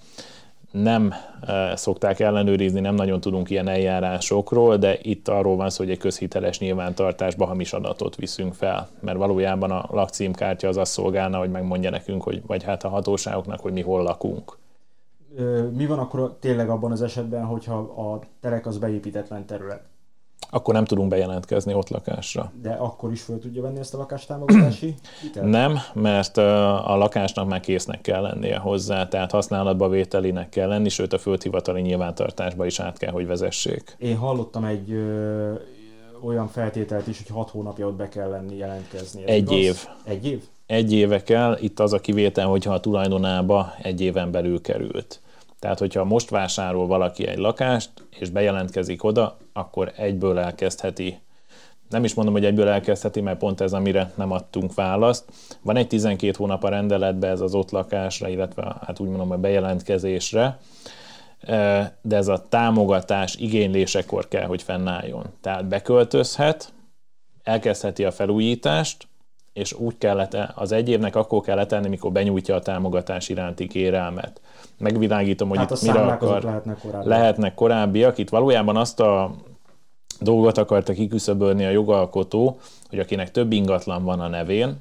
Nem 0.71 1.15
e, 1.47 1.77
szokták 1.77 2.21
ellenőrizni, 2.21 2.81
nem 2.81 2.95
nagyon 2.95 3.21
tudunk 3.21 3.51
ilyen 3.51 3.69
eljárásokról, 3.69 4.77
de 4.77 4.99
itt 5.03 5.29
arról 5.29 5.57
van 5.57 5.71
szó, 5.71 5.83
hogy 5.85 5.93
egy 5.93 5.99
közhiteles 5.99 6.59
nyilvántartásba 6.59 7.47
hamis 7.47 7.73
adatot 7.73 8.17
viszünk 8.17 8.55
fel, 8.55 8.89
mert 9.01 9.17
valójában 9.17 9.71
a 9.71 9.89
lakcímkártya 9.91 10.69
az 10.69 10.77
azt 10.77 10.93
szolgálna, 10.93 11.39
hogy 11.39 11.51
megmondja 11.51 11.91
nekünk, 11.91 12.23
hogy, 12.23 12.43
vagy 12.47 12.63
hát 12.63 12.85
a 12.85 12.89
hatóságoknak, 12.89 13.61
hogy 13.61 13.73
mi 13.73 13.83
hol 13.83 14.03
lakunk 14.03 14.57
mi 15.73 15.87
van 15.87 15.99
akkor 15.99 16.37
tényleg 16.41 16.69
abban 16.69 16.93
az 16.93 17.03
esetben, 17.03 17.45
hogyha 17.45 17.75
a 17.79 18.21
terek 18.41 18.67
az 18.67 18.79
beépítetlen 18.79 19.47
terület? 19.47 19.83
Akkor 20.51 20.75
nem 20.75 20.85
tudunk 20.85 21.09
bejelentkezni 21.09 21.75
ott 21.75 21.89
lakásra. 21.89 22.53
De 22.63 22.71
akkor 22.71 23.13
is 23.13 23.23
föl 23.23 23.39
tudja 23.39 23.63
venni 23.63 23.79
ezt 23.79 23.95
a 23.95 23.99
lakástámogatási 23.99 24.95
hitelt? 25.23 25.47
Nem, 25.47 25.79
mert 25.93 26.37
a 26.37 26.97
lakásnak 26.97 27.49
már 27.49 27.61
késznek 27.61 28.01
kell 28.01 28.23
lennie 28.23 28.59
hozzá, 28.59 29.09
tehát 29.09 29.31
használatba 29.31 29.89
vételinek 29.89 30.49
kell 30.49 30.69
lenni, 30.69 30.89
sőt 30.89 31.13
a 31.13 31.19
földhivatali 31.19 31.81
nyilvántartásba 31.81 32.67
is 32.67 32.81
át 32.81 32.99
kell, 32.99 33.13
hogy 33.13 33.27
vezessék. 33.27 33.97
Én 33.99 34.17
hallottam 34.17 34.65
egy 34.65 34.93
ö, 34.93 35.53
olyan 36.23 36.49
feltételt 36.49 37.07
is, 37.07 37.23
hogy 37.23 37.37
hat 37.37 37.51
hónapja 37.51 37.87
ott 37.87 37.97
be 37.97 38.09
kell 38.09 38.29
lenni, 38.29 38.57
jelentkezni. 38.57 39.23
Ez 39.23 39.29
egy 39.29 39.43
igaz? 39.43 39.57
év. 39.57 39.87
Egy 40.05 40.27
év? 40.27 40.43
Egy 40.67 40.93
éve 40.93 41.23
kell, 41.23 41.57
itt 41.61 41.81
az 41.81 41.93
a 41.93 42.01
kivétel, 42.01 42.47
hogyha 42.47 42.73
a 42.73 42.81
tulajdonába 42.81 43.73
egy 43.83 44.01
éven 44.01 44.31
belül 44.31 44.61
került. 44.61 45.21
Tehát, 45.65 45.79
hogyha 45.79 46.05
most 46.05 46.31
vásárol 46.31 46.87
valaki 46.87 47.27
egy 47.27 47.39
lakást, 47.39 47.91
és 48.19 48.31
bejelentkezik 48.31 49.05
oda, 49.05 49.37
akkor 49.53 49.93
egyből 49.97 50.39
elkezdheti 50.39 51.19
nem 51.89 52.05
is 52.05 52.15
mondom, 52.15 52.35
hogy 52.35 52.45
egyből 52.45 52.69
elkezdheti, 52.69 53.21
mert 53.21 53.39
pont 53.39 53.61
ez, 53.61 53.73
amire 53.73 54.13
nem 54.15 54.31
adtunk 54.31 54.75
választ. 54.75 55.25
Van 55.63 55.77
egy 55.77 55.87
12 55.87 56.35
hónap 56.37 56.65
a 56.65 56.69
rendeletben 56.69 57.31
ez 57.31 57.41
az 57.41 57.55
ott 57.55 57.71
lakásra, 57.71 58.29
illetve 58.29 58.77
hát 58.87 59.01
úgy 59.01 59.09
mondom 59.09 59.31
a 59.31 59.37
bejelentkezésre, 59.37 60.59
de 62.03 62.17
ez 62.17 62.29
a 62.29 62.47
támogatás 62.49 63.37
igénylésekor 63.37 64.29
kell, 64.29 64.47
hogy 64.47 64.63
fennálljon. 64.63 65.25
Tehát 65.41 65.69
beköltözhet, 65.69 66.73
elkezdheti 67.43 68.05
a 68.05 68.11
felújítást, 68.11 69.09
és 69.53 69.73
úgy 69.73 69.99
kellett, 69.99 70.37
az 70.55 70.73
egy 70.73 70.89
évnek 70.89 71.17
akkor 71.17 71.43
kell 71.43 71.57
letenni, 71.57 71.89
mikor 71.89 72.13
benyújtja 72.13 72.55
a 72.55 72.61
támogatás 72.61 73.29
iránti 73.29 73.67
kérelmet. 73.67 74.41
Megvilágítom, 74.79 75.49
hogy 75.49 75.59
hát 75.59 75.71
itt 75.71 75.83
mire 75.83 76.01
akar. 76.01 76.43
Lehetnek 76.43 76.79
korábbiak. 76.79 77.07
lehetnek 77.07 77.55
korábbiak. 77.55 78.19
Itt 78.19 78.29
valójában 78.29 78.77
azt 78.77 79.01
a 79.01 79.35
dolgot 80.21 80.59
akarta 80.59 80.93
kiküszöbölni 80.93 81.65
a 81.65 81.71
jogalkotó, 81.71 82.59
hogy 82.91 82.99
akinek 82.99 83.31
több 83.31 83.53
ingatlan 83.53 84.05
van 84.05 84.21
a 84.21 84.29
nevén, 84.29 84.77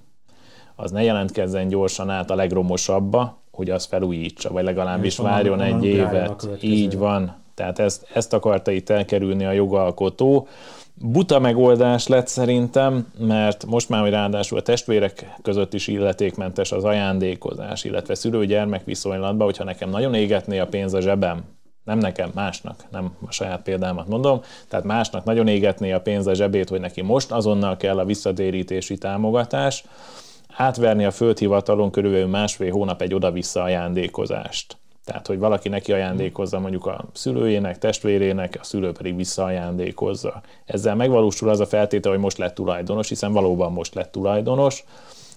az 0.75 0.91
ne 0.91 1.03
jelentkezzen 1.03 1.67
gyorsan 1.67 2.09
át 2.09 2.31
a 2.31 2.35
legromosabbba, 2.35 3.37
hogy 3.51 3.69
az 3.69 3.85
felújítsa, 3.85 4.51
vagy 4.51 4.63
legalábbis 4.63 5.17
várjon 5.17 5.61
egy 5.61 5.85
évet. 5.85 6.47
Így 6.61 6.97
van. 6.97 7.35
Tehát 7.53 7.79
ezt, 7.79 8.07
ezt 8.13 8.33
akarta 8.33 8.71
itt 8.71 8.89
elkerülni 8.89 9.45
a 9.45 9.51
jogalkotó. 9.51 10.47
Buta 10.95 11.39
megoldás 11.39 12.07
lett 12.07 12.27
szerintem, 12.27 13.07
mert 13.19 13.65
most 13.65 13.89
már, 13.89 14.01
hogy 14.01 14.09
ráadásul 14.09 14.57
a 14.57 14.61
testvérek 14.61 15.35
között 15.41 15.73
is 15.73 15.87
illetékmentes 15.87 16.71
az 16.71 16.83
ajándékozás, 16.83 17.83
illetve 17.83 18.15
szülő-gyermek 18.15 18.85
viszonylatban, 18.85 19.45
hogyha 19.45 19.63
nekem 19.63 19.89
nagyon 19.89 20.13
égetné 20.13 20.59
a 20.59 20.67
pénz 20.67 20.93
a 20.93 21.01
zsebem, 21.01 21.43
nem 21.83 21.97
nekem, 21.97 22.31
másnak, 22.33 22.83
nem 22.91 23.15
a 23.25 23.31
saját 23.31 23.61
példámat 23.61 24.07
mondom, 24.07 24.41
tehát 24.67 24.85
másnak 24.85 25.23
nagyon 25.23 25.47
égetné 25.47 25.91
a 25.91 26.01
pénz 26.01 26.27
a 26.27 26.33
zsebét, 26.33 26.69
hogy 26.69 26.79
neki 26.79 27.01
most 27.01 27.31
azonnal 27.31 27.77
kell 27.77 27.99
a 27.99 28.05
visszatérítési 28.05 28.97
támogatás, 28.97 29.83
átverni 30.55 31.05
a 31.05 31.11
földhivatalon 31.11 31.91
körülbelül 31.91 32.27
másfél 32.27 32.71
hónap 32.71 33.01
egy 33.01 33.13
oda-vissza 33.13 33.61
ajándékozást. 33.61 34.77
Tehát, 35.05 35.27
hogy 35.27 35.39
valaki 35.39 35.69
neki 35.69 35.93
ajándékozza 35.93 36.59
mondjuk 36.59 36.85
a 36.85 37.05
szülőjének, 37.13 37.77
testvérének, 37.77 38.57
a 38.61 38.63
szülő 38.63 38.91
pedig 38.91 39.15
visszaajándékozza. 39.15 40.41
Ezzel 40.65 40.95
megvalósul 40.95 41.49
az 41.49 41.59
a 41.59 41.65
feltétel, 41.65 42.11
hogy 42.11 42.19
most 42.19 42.37
lett 42.37 42.55
tulajdonos, 42.55 43.09
hiszen 43.09 43.33
valóban 43.33 43.71
most 43.71 43.93
lett 43.93 44.11
tulajdonos, 44.11 44.83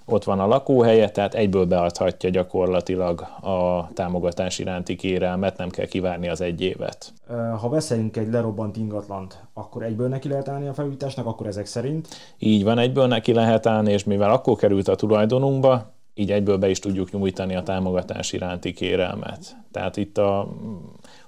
ott 0.08 0.24
van 0.24 0.40
a 0.40 0.46
lakóhelye, 0.46 1.10
tehát 1.10 1.34
egyből 1.34 1.64
beadhatja 1.64 2.30
gyakorlatilag 2.30 3.20
a 3.40 3.88
támogatás 3.94 4.58
iránti 4.58 4.96
kérelmet, 4.96 5.56
nem 5.56 5.68
kell 5.68 5.86
kivárni 5.86 6.28
az 6.28 6.40
egy 6.40 6.60
évet. 6.60 7.12
Ha 7.60 7.68
beszélünk 7.68 8.16
egy 8.16 8.30
lerobbant 8.30 8.76
ingatlant, 8.76 9.38
akkor 9.54 9.82
egyből 9.82 10.08
neki 10.08 10.28
lehet 10.28 10.48
állni 10.48 10.66
a 10.66 10.74
felújításnak, 10.74 11.26
akkor 11.26 11.46
ezek 11.46 11.66
szerint? 11.66 12.08
Így 12.38 12.64
van, 12.64 12.78
egyből 12.78 13.06
neki 13.06 13.32
lehet 13.32 13.66
állni, 13.66 13.92
és 13.92 14.04
mivel 14.04 14.30
akkor 14.30 14.56
került 14.56 14.88
a 14.88 14.94
tulajdonunkba, 14.94 15.94
így 16.18 16.32
egyből 16.32 16.56
be 16.56 16.68
is 16.68 16.78
tudjuk 16.78 17.12
nyújtani 17.12 17.54
a 17.56 17.62
támogatás 17.62 18.32
iránti 18.32 18.72
kérelmet. 18.72 19.56
Tehát 19.70 19.96
itt 19.96 20.18
a, 20.18 20.48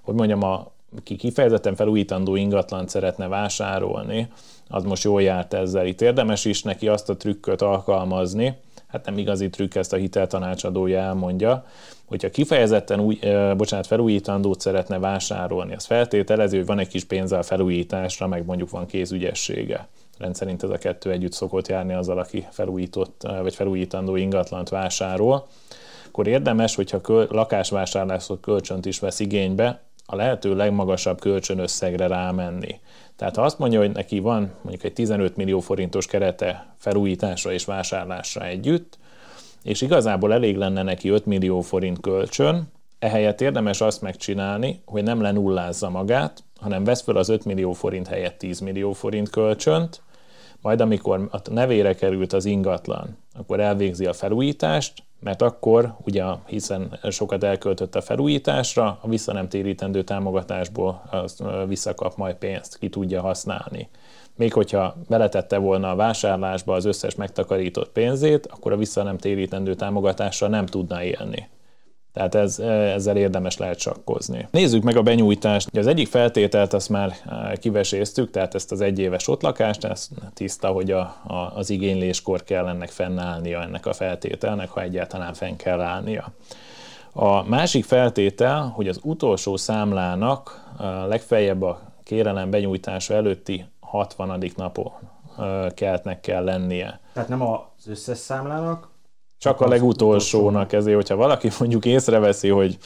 hogy 0.00 0.14
mondjam, 0.14 0.42
a, 0.42 0.70
ki 1.02 1.16
kifejezetten 1.16 1.74
felújítandó 1.74 2.36
ingatlant 2.36 2.88
szeretne 2.88 3.28
vásárolni, 3.28 4.28
az 4.68 4.84
most 4.84 5.04
jól 5.04 5.22
járt 5.22 5.54
ezzel. 5.54 5.86
Itt 5.86 6.00
érdemes 6.00 6.44
is 6.44 6.62
neki 6.62 6.88
azt 6.88 7.08
a 7.08 7.16
trükköt 7.16 7.62
alkalmazni, 7.62 8.56
hát 8.86 9.04
nem 9.04 9.18
igazi 9.18 9.50
trükk, 9.50 9.74
ezt 9.74 9.92
a 9.92 9.96
hiteltanácsadója 9.96 10.98
elmondja, 11.00 11.64
hogyha 12.04 12.30
kifejezetten 12.30 13.00
új, 13.00 13.18
eh, 13.20 13.54
bocsánat, 13.54 13.86
felújítandót 13.86 14.60
szeretne 14.60 14.98
vásárolni, 14.98 15.74
az 15.74 15.84
feltételező, 15.84 16.56
hogy 16.56 16.66
van 16.66 16.78
egy 16.78 16.88
kis 16.88 17.04
pénze 17.04 17.38
a 17.38 17.42
felújításra, 17.42 18.26
meg 18.26 18.44
mondjuk 18.44 18.70
van 18.70 18.86
kézügyessége. 18.86 19.88
Rendszerint 20.18 20.62
ez 20.62 20.70
a 20.70 20.78
kettő 20.78 21.10
együtt 21.10 21.32
szokott 21.32 21.68
járni 21.68 21.92
azzal, 21.92 22.18
aki 22.18 22.46
felújított 22.50 23.28
vagy 23.42 23.54
felújítandó 23.54 24.16
ingatlant 24.16 24.68
vásárol. 24.68 25.46
Akkor 26.06 26.26
érdemes, 26.26 26.74
hogyha 26.74 27.00
köl, 27.00 27.26
lakásvásárlások 27.30 28.40
kölcsönt 28.40 28.86
is 28.86 28.98
vesz 28.98 29.20
igénybe, 29.20 29.82
a 30.06 30.16
lehető 30.16 30.56
legmagasabb 30.56 31.20
kölcsönösszegre 31.20 32.06
rámenni. 32.06 32.80
Tehát 33.16 33.36
ha 33.36 33.42
azt 33.42 33.58
mondja, 33.58 33.78
hogy 33.78 33.92
neki 33.92 34.18
van 34.18 34.52
mondjuk 34.62 34.84
egy 34.84 34.92
15 34.92 35.36
millió 35.36 35.60
forintos 35.60 36.06
kerete 36.06 36.74
felújításra 36.78 37.52
és 37.52 37.64
vásárlásra 37.64 38.44
együtt, 38.44 38.98
és 39.62 39.80
igazából 39.80 40.32
elég 40.32 40.56
lenne 40.56 40.82
neki 40.82 41.08
5 41.08 41.26
millió 41.26 41.60
forint 41.60 42.00
kölcsön, 42.00 42.72
ehelyett 42.98 43.40
érdemes 43.40 43.80
azt 43.80 44.02
megcsinálni, 44.02 44.82
hogy 44.84 45.02
nem 45.02 45.20
lenullázza 45.20 45.90
magát, 45.90 46.44
hanem 46.60 46.84
vesz 46.84 47.02
fel 47.02 47.16
az 47.16 47.28
5 47.28 47.44
millió 47.44 47.72
forint 47.72 48.06
helyett 48.06 48.38
10 48.38 48.60
millió 48.60 48.92
forint 48.92 49.30
kölcsönt, 49.30 50.02
majd 50.62 50.80
amikor 50.80 51.28
a 51.30 51.50
nevére 51.50 51.94
került 51.94 52.32
az 52.32 52.44
ingatlan, 52.44 53.18
akkor 53.34 53.60
elvégzi 53.60 54.06
a 54.06 54.12
felújítást, 54.12 55.02
mert 55.20 55.42
akkor, 55.42 55.94
ugye, 56.04 56.24
hiszen 56.46 56.98
sokat 57.10 57.44
elköltött 57.44 57.94
a 57.94 58.00
felújításra, 58.00 58.98
a 59.02 59.08
vissza 59.08 59.32
nem 59.32 59.48
térítendő 59.48 60.02
támogatásból 60.02 61.02
visszakap 61.66 62.16
majd 62.16 62.36
pénzt, 62.36 62.78
ki 62.78 62.88
tudja 62.88 63.20
használni. 63.20 63.88
Még 64.36 64.52
hogyha 64.52 64.96
beletette 65.08 65.58
volna 65.58 65.90
a 65.90 65.96
vásárlásba 65.96 66.74
az 66.74 66.84
összes 66.84 67.14
megtakarított 67.14 67.90
pénzét, 67.90 68.46
akkor 68.46 68.72
a 68.72 68.76
vissza 68.76 69.02
nem 69.02 69.18
térítendő 69.18 69.74
támogatásra 69.74 70.48
nem 70.48 70.66
tudna 70.66 71.02
élni. 71.02 71.48
Tehát 72.18 72.34
ez, 72.34 72.58
ezzel 72.94 73.16
érdemes 73.16 73.56
lehet 73.56 73.78
sakkozni. 73.78 74.48
Nézzük 74.50 74.82
meg 74.82 74.96
a 74.96 75.02
benyújtást. 75.02 75.76
Az 75.76 75.86
egyik 75.86 76.08
feltételt 76.08 76.72
azt 76.72 76.88
már 76.88 77.08
eh, 77.26 77.52
kiveséztük, 77.52 78.30
tehát 78.30 78.54
ezt 78.54 78.72
az 78.72 78.80
egyéves 78.80 79.28
ott 79.28 79.42
lakást, 79.42 79.84
ez 79.84 80.08
tiszta, 80.34 80.68
hogy 80.68 80.90
a, 80.90 81.00
a, 81.26 81.52
az 81.54 81.70
igényléskor 81.70 82.44
kell 82.44 82.68
ennek 82.68 82.88
fennállnia 82.88 83.62
ennek 83.62 83.86
a 83.86 83.92
feltételnek, 83.92 84.68
ha 84.68 84.82
egyáltalán 84.82 85.34
fenn 85.34 85.56
kell 85.56 85.80
állnia. 85.80 86.32
A 87.12 87.48
másik 87.48 87.84
feltétel, 87.84 88.72
hogy 88.74 88.88
az 88.88 89.00
utolsó 89.02 89.56
számlának 89.56 90.70
eh, 90.78 90.86
legfeljebb 91.08 91.62
a 91.62 91.80
kérelem 92.04 92.50
benyújtása 92.50 93.14
előtti 93.14 93.64
60. 93.80 94.44
napon 94.56 94.92
keltnek 95.74 96.20
kell 96.20 96.44
lennie. 96.44 97.00
Tehát 97.12 97.28
nem 97.28 97.42
az 97.42 97.86
összes 97.86 98.18
számlának, 98.18 98.88
csak 99.38 99.60
a 99.60 99.68
legutolsónak 99.68 100.72
ezért, 100.72 100.96
hogyha 100.96 101.16
valaki 101.16 101.48
mondjuk 101.58 101.84
észreveszi, 101.84 102.48
hogy 102.48 102.78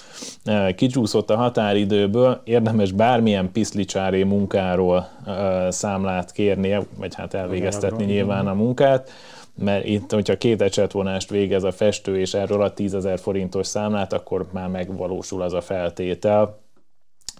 e, 0.45 0.75
kicsúszott 0.75 1.31
a 1.31 1.37
határidőből, 1.37 2.41
érdemes 2.45 2.93
bármilyen 2.93 3.53
piszlicsári 3.53 4.23
munkáról 4.23 5.09
e, 5.27 5.71
számlát 5.71 6.33
kérnie, 6.33 6.83
vagy 6.97 7.15
hát 7.15 7.35
elvégeztetni 7.35 8.05
nyilván 8.05 8.47
a 8.47 8.55
munkát, 8.55 9.11
mert 9.55 9.85
itt, 9.85 10.13
hogyha 10.13 10.37
két 10.37 10.63
ecsetvonást 10.63 11.31
végez 11.31 11.65
a 11.65 11.73
festő, 11.73 12.19
és 12.19 12.35
erről 12.35 12.63
a 12.63 12.73
10 12.73 12.95
ezer 12.95 13.19
forintos 13.19 13.67
számlát, 13.67 14.13
akkor 14.13 14.47
már 14.53 14.69
megvalósul 14.69 15.43
az 15.43 15.53
a 15.53 15.61
feltétel, 15.61 16.61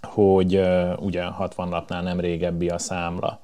hogy 0.01 0.55
e, 0.55 0.95
ugye 0.99 1.23
60 1.23 1.67
napnál 1.67 2.01
nem 2.01 2.19
régebbi 2.19 2.69
a 2.69 2.77
számla. 2.77 3.41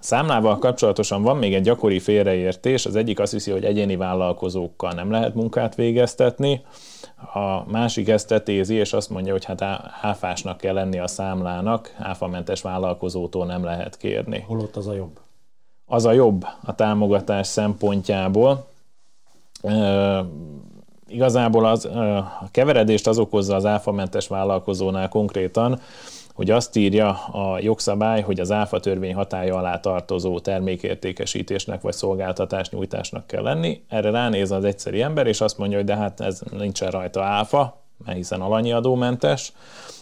A 0.00 0.02
számlával 0.02 0.58
kapcsolatosan 0.58 1.22
van 1.22 1.36
még 1.36 1.54
egy 1.54 1.62
gyakori 1.62 1.98
félreértés. 1.98 2.86
Az 2.86 2.96
egyik 2.96 3.18
azt 3.18 3.32
hiszi, 3.32 3.50
hogy 3.50 3.64
egyéni 3.64 3.96
vállalkozókkal 3.96 4.92
nem 4.92 5.10
lehet 5.10 5.34
munkát 5.34 5.74
végeztetni, 5.74 6.62
a 7.34 7.70
másik 7.70 8.08
ezt 8.08 8.26
tetézi, 8.26 8.74
és 8.74 8.92
azt 8.92 9.10
mondja, 9.10 9.32
hogy 9.32 9.44
hát 9.44 9.62
áfásnak 10.02 10.56
kell 10.56 10.74
lenni 10.74 10.98
a 10.98 11.06
számlának, 11.06 11.94
áfamentes 11.98 12.62
vállalkozótól 12.62 13.46
nem 13.46 13.64
lehet 13.64 13.96
kérni. 13.96 14.44
Holott 14.46 14.76
az 14.76 14.86
a 14.86 14.94
jobb? 14.94 15.20
Az 15.86 16.04
a 16.04 16.12
jobb 16.12 16.46
a 16.64 16.74
támogatás 16.74 17.46
szempontjából. 17.46 18.66
E, 19.62 20.24
igazából 21.08 21.66
az, 21.66 21.84
a 21.84 22.48
keveredést 22.50 23.06
az 23.06 23.18
okozza 23.18 23.54
az 23.54 23.66
áfamentes 23.66 24.28
vállalkozónál 24.28 25.08
konkrétan, 25.08 25.80
hogy 26.40 26.50
azt 26.50 26.76
írja 26.76 27.08
a 27.32 27.58
jogszabály, 27.58 28.20
hogy 28.20 28.40
az 28.40 28.50
áfa 28.50 28.80
törvény 28.80 29.14
hatája 29.14 29.56
alá 29.56 29.80
tartozó 29.80 30.38
termékértékesítésnek 30.38 31.80
vagy 31.80 31.92
szolgáltatás 31.92 32.70
nyújtásnak 32.70 33.26
kell 33.26 33.42
lenni. 33.42 33.82
Erre 33.88 34.10
ránéz 34.10 34.50
az 34.50 34.64
egyszeri 34.64 35.02
ember, 35.02 35.26
és 35.26 35.40
azt 35.40 35.58
mondja, 35.58 35.76
hogy 35.76 35.86
de 35.86 35.96
hát 35.96 36.20
ez 36.20 36.42
nincsen 36.58 36.90
rajta 36.90 37.22
áfa, 37.22 37.82
mert 38.04 38.16
hiszen 38.16 38.40
alanyi 38.40 38.72
adómentes, 38.72 39.52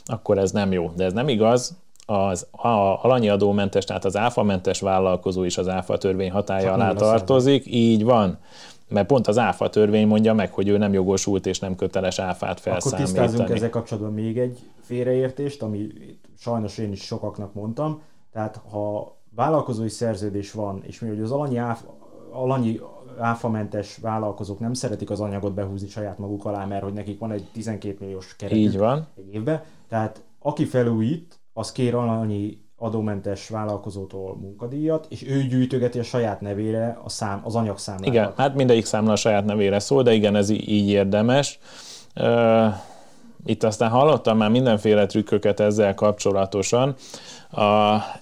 akkor 0.04 0.38
ez 0.38 0.50
nem 0.50 0.72
jó. 0.72 0.92
De 0.96 1.04
ez 1.04 1.12
nem 1.12 1.28
igaz, 1.28 1.76
az 2.06 2.46
a, 2.50 2.68
alanyi 3.02 3.28
adómentes, 3.28 3.84
tehát 3.84 4.04
az 4.04 4.16
áfamentes 4.16 4.80
vállalkozó 4.80 5.44
is 5.44 5.58
az 5.58 5.68
áfa 5.68 5.98
törvény 5.98 6.30
hatája 6.30 6.72
alá 6.72 6.92
tartozik, 6.92 7.64
így 7.66 8.04
van 8.04 8.38
mert 8.88 9.06
pont 9.06 9.26
az 9.26 9.38
áfa 9.38 9.68
törvény 9.68 10.06
mondja 10.06 10.34
meg, 10.34 10.52
hogy 10.52 10.68
ő 10.68 10.78
nem 10.78 10.92
jogosult 10.92 11.46
és 11.46 11.58
nem 11.58 11.76
köteles 11.76 12.18
áfát 12.18 12.60
felszámítani. 12.60 13.02
Akkor 13.02 13.22
tisztázunk 13.26 13.56
ezzel 13.56 13.70
kapcsolatban 13.70 14.12
még 14.12 14.38
egy 14.38 14.58
félreértést, 14.80 15.62
ami 15.62 15.88
sajnos 16.38 16.78
én 16.78 16.92
is 16.92 17.00
sokaknak 17.00 17.54
mondtam. 17.54 18.02
Tehát 18.32 18.60
ha 18.70 19.16
vállalkozói 19.34 19.88
szerződés 19.88 20.52
van, 20.52 20.82
és 20.86 21.00
mi, 21.00 21.08
hogy 21.08 21.20
az 21.20 21.30
alanyi, 21.30 21.56
áf, 21.56 21.82
alanyi 22.32 22.80
áfamentes 23.18 23.96
vállalkozók 23.96 24.58
nem 24.58 24.72
szeretik 24.72 25.10
az 25.10 25.20
anyagot 25.20 25.54
behúzni 25.54 25.88
saját 25.88 26.18
maguk 26.18 26.44
alá, 26.44 26.64
mert 26.64 26.82
hogy 26.82 26.92
nekik 26.92 27.18
van 27.18 27.30
egy 27.30 27.48
12 27.52 27.96
milliós 28.00 28.36
keretük 28.36 28.58
Így 28.58 28.78
van. 28.78 29.06
egy 29.16 29.34
évben. 29.34 29.62
Tehát 29.88 30.22
aki 30.38 30.64
felújít, 30.64 31.40
az 31.52 31.72
kér 31.72 31.94
alanyi 31.94 32.67
adómentes 32.78 33.48
vállalkozótól 33.48 34.36
munkadíjat, 34.36 35.06
és 35.08 35.28
ő 35.28 35.42
gyűjtögeti 35.42 35.98
a 35.98 36.02
saját 36.02 36.40
nevére 36.40 37.00
a 37.04 37.08
szám, 37.08 37.40
az 37.44 37.54
anyagszámlát. 37.54 38.06
Igen, 38.06 38.32
hát 38.36 38.54
mindegyik 38.54 38.84
számla 38.84 39.12
a 39.12 39.16
saját 39.16 39.44
nevére 39.44 39.78
szól, 39.78 40.02
de 40.02 40.12
igen, 40.12 40.36
ez 40.36 40.50
így 40.50 40.88
érdemes. 40.88 41.58
Itt 43.44 43.62
aztán 43.62 43.90
hallottam 43.90 44.36
már 44.36 44.50
mindenféle 44.50 45.06
trükköket 45.06 45.60
ezzel 45.60 45.94
kapcsolatosan. 45.94 46.94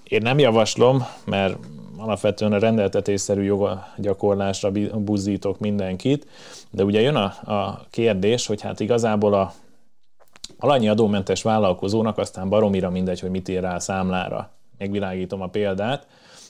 Én 0.04 0.22
nem 0.22 0.38
javaslom, 0.38 1.06
mert 1.24 1.58
alapvetően 1.98 2.52
a 2.52 2.58
rendeltetésszerű 2.58 3.42
jogagyakorlásra 3.42 4.70
buzdítok 4.94 5.58
mindenkit, 5.58 6.26
de 6.70 6.84
ugye 6.84 7.00
jön 7.00 7.14
a, 7.16 7.52
a 7.52 7.86
kérdés, 7.90 8.46
hogy 8.46 8.60
hát 8.60 8.80
igazából 8.80 9.34
a 9.34 9.52
alanyi 10.58 10.88
adómentes 10.88 11.42
vállalkozónak 11.42 12.18
aztán 12.18 12.48
baromira 12.48 12.90
mindegy, 12.90 13.20
hogy 13.20 13.30
mit 13.30 13.48
ír 13.48 13.60
rá 13.60 13.74
a 13.74 13.80
számlára. 13.80 14.50
Megvilágítom 14.78 15.40
a 15.40 15.48
példát, 15.48 16.06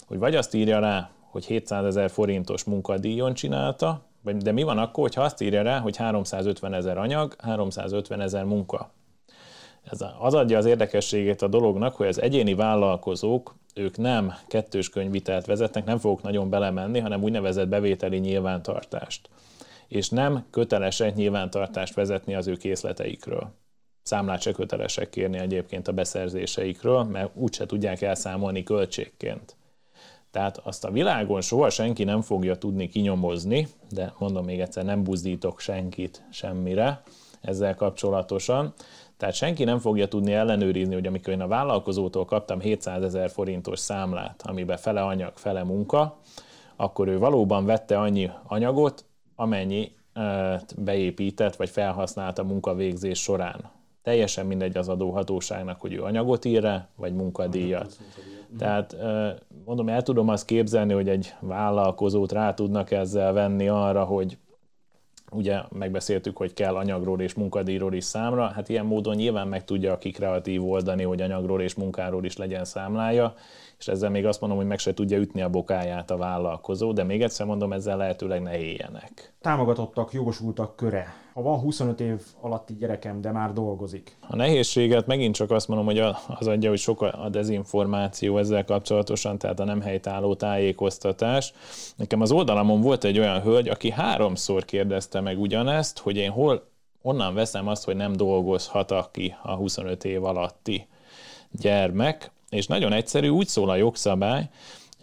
hogy 0.07 0.19
vagy 0.19 0.35
azt 0.35 0.55
írja 0.55 0.79
rá, 0.79 1.11
hogy 1.31 1.45
700 1.45 1.85
ezer 1.85 2.11
forintos 2.11 2.65
munkadíjon 2.65 3.35
csinálta, 3.35 4.01
de 4.23 4.53
mi 4.53 4.63
van 4.63 4.79
akkor, 4.79 5.11
ha 5.15 5.23
azt 5.23 5.41
írja 5.41 5.63
rá, 5.63 5.79
hogy 5.79 5.97
350 5.97 6.75
ezer 6.75 6.99
anyag, 6.99 7.37
350 7.39 8.21
ezer 8.21 8.45
munka. 8.45 8.91
Ez 9.91 10.05
az 10.19 10.35
adja 10.35 10.59
az 10.59 10.65
érdekességét 10.65 11.43
a 11.43 11.49
dolognak, 11.49 11.95
hogy 11.95 12.07
az 12.07 12.21
egyéni 12.21 12.55
vállalkozók, 12.55 13.55
ők 13.75 13.97
nem 13.97 14.35
kettős 14.49 14.89
könyvitelt 14.89 15.47
vezetnek, 15.47 15.85
nem 15.85 15.99
fogok 15.99 16.23
nagyon 16.23 16.51
belemenni, 16.51 16.99
hanem 16.99 17.23
úgynevezett 17.23 17.69
bevételi 17.69 18.19
nyilvántartást. 18.19 19.29
És 19.89 20.09
nem 20.09 20.45
kötelesek 20.51 21.15
nyilvántartást 21.15 21.95
vezetni 21.95 22.35
az 22.35 22.47
ő 22.47 22.57
készleteikről. 22.57 23.53
Számlát 24.07 24.41
se 24.41 24.53
kötelesek 24.53 25.11
kérni 25.11 25.39
egyébként 25.39 25.89
a 25.89 25.93
beszerzéseikről, 25.93 27.03
mert 27.03 27.31
úgyse 27.35 27.67
tudják 27.67 28.03
elszámolni 28.03 28.63
költségként. 28.63 29.57
Tehát 30.31 30.61
azt 30.65 30.85
a 30.85 30.91
világon 30.91 31.41
soha 31.41 31.71
senki 31.71 32.05
nem 32.05 32.21
fogja 32.21 32.57
tudni 32.57 32.89
kinyomozni, 32.89 33.69
de 33.91 34.13
mondom 34.19 34.45
még 34.45 34.61
egyszer, 34.61 34.85
nem 34.85 35.03
buzdítok 35.03 35.61
senkit 35.61 36.25
semmire 36.31 37.03
ezzel 37.41 37.75
kapcsolatosan. 37.75 38.75
Tehát 39.17 39.35
senki 39.35 39.65
nem 39.65 39.79
fogja 39.79 40.09
tudni 40.09 40.33
ellenőrizni, 40.33 40.95
hogy 40.95 41.07
amikor 41.07 41.33
én 41.33 41.41
a 41.41 41.47
vállalkozótól 41.49 42.25
kaptam 42.25 42.61
700 42.61 43.03
ezer 43.03 43.31
forintos 43.31 43.79
számlát, 43.79 44.43
amiben 44.45 44.77
fele 44.77 45.03
anyag, 45.03 45.33
fele 45.37 45.65
munka, 45.65 46.21
akkor 46.77 47.09
ő 47.09 47.19
valóban 47.19 47.65
vette 47.65 47.99
annyi 47.99 48.31
anyagot, 48.47 49.05
amennyi 49.37 49.93
beépített 50.77 51.57
vagy 51.57 51.71
felhasznált 51.71 52.39
a 52.39 52.45
munkavégzés 52.45 53.23
során. 53.23 53.75
Teljesen 54.07 54.47
mindegy 54.47 54.77
az 54.77 54.89
adóhatóságnak, 54.89 55.81
hogy 55.81 55.93
ő 55.93 56.03
anyagot 56.03 56.45
ír 56.45 56.65
-e, 56.65 56.89
vagy 56.97 57.15
munkadíjat. 57.15 57.99
Tehát 58.59 58.97
mondom, 59.65 59.89
el 59.89 60.03
tudom 60.03 60.29
azt 60.29 60.45
képzelni, 60.45 60.93
hogy 60.93 61.09
egy 61.09 61.35
vállalkozót 61.41 62.33
rá 62.33 62.55
tudnak 62.55 62.91
ezzel 62.91 63.33
venni 63.33 63.69
arra, 63.69 64.05
hogy 64.05 64.39
ugye 65.31 65.61
megbeszéltük, 65.69 66.37
hogy 66.37 66.53
kell 66.53 66.77
anyagról 66.77 67.21
és 67.21 67.35
munkadíjról 67.35 67.95
is 67.95 68.05
számra, 68.05 68.47
hát 68.47 68.69
ilyen 68.69 68.87
módon 68.87 69.15
nyilván 69.15 69.49
meg 69.49 69.65
tudja 69.65 69.93
aki 69.93 70.11
kreatív 70.11 70.69
oldani, 70.69 71.03
hogy 71.03 71.21
anyagról 71.21 71.63
és 71.63 71.75
munkáról 71.75 72.25
is 72.25 72.37
legyen 72.37 72.65
számlája, 72.65 73.35
és 73.79 73.89
ezzel 73.89 74.11
még 74.11 74.27
azt 74.27 74.41
mondom, 74.41 74.59
hogy 74.59 74.69
meg 74.69 74.79
se 74.79 74.95
tudja 74.95 75.19
ütni 75.19 75.43
a 75.43 75.49
bokáját 75.49 76.11
a 76.11 76.17
vállalkozó, 76.17 76.93
de 76.93 77.03
még 77.03 77.23
egyszer 77.23 77.47
mondom, 77.47 77.73
ezzel 77.73 77.97
lehetőleg 77.97 78.43
ne 78.43 78.59
éljenek. 78.59 79.35
Támogatottak, 79.41 80.13
jogosultak 80.13 80.77
köre. 80.77 81.25
Ha 81.37 81.43
van 81.43 81.59
25 81.59 82.01
év 82.01 82.21
alatti 82.41 82.75
gyerekem, 82.75 83.21
de 83.21 83.31
már 83.31 83.53
dolgozik. 83.53 84.17
A 84.29 84.37
nehézséget 84.37 85.07
megint 85.07 85.35
csak 85.35 85.51
azt 85.51 85.69
mondom, 85.69 85.87
hogy 85.87 85.99
az 86.29 86.47
adja, 86.47 86.69
hogy 86.69 86.79
sok 86.79 87.03
a 87.03 87.29
dezinformáció 87.31 88.39
ezzel 88.39 88.65
kapcsolatosan, 88.65 89.39
tehát 89.39 89.61
a 89.61 89.65
nem 89.65 89.81
helytálló 89.81 90.35
tájékoztatás. 90.35 91.53
Nekem 91.97 92.21
az 92.21 92.33
oldalamon 92.33 92.81
volt 92.81 93.05
egy 93.05 93.19
olyan 93.19 93.41
hölgy, 93.41 93.69
aki 93.69 93.91
háromszor 93.91 94.65
kérdezte 94.65 95.21
meg 95.21 95.41
ugyanezt, 95.41 95.99
hogy 95.99 96.17
én 96.17 96.31
hol 96.31 96.69
onnan 97.03 97.35
veszem 97.35 97.69
azt, 97.69 97.85
hogy 97.85 97.97
nem 97.97 98.13
dolgozhat 98.13 98.91
aki 98.91 99.35
a 99.43 99.55
25 99.55 100.05
év 100.05 100.25
alatti 100.25 100.87
gyermek, 101.51 102.31
és 102.49 102.67
nagyon 102.67 102.93
egyszerű, 102.93 103.29
úgy 103.29 103.47
szól 103.47 103.71
a 103.71 103.77
jogszabály, 103.77 104.49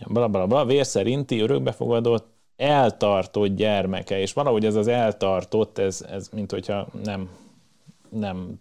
bla, 0.08 0.28
bla, 0.28 0.48
bla, 0.48 0.66
vér 0.66 0.86
szerinti 0.86 1.40
örökbefogadott 1.40 2.33
eltartott 2.64 3.56
gyermeke, 3.56 4.20
és 4.20 4.34
valahogy 4.34 4.66
ez 4.66 4.76
az 4.76 4.88
eltartott, 4.88 5.78
ez, 5.78 6.06
ez 6.12 6.30
mint 6.34 6.52
hogyha 6.52 6.88
nem, 7.04 7.30
nem 8.10 8.60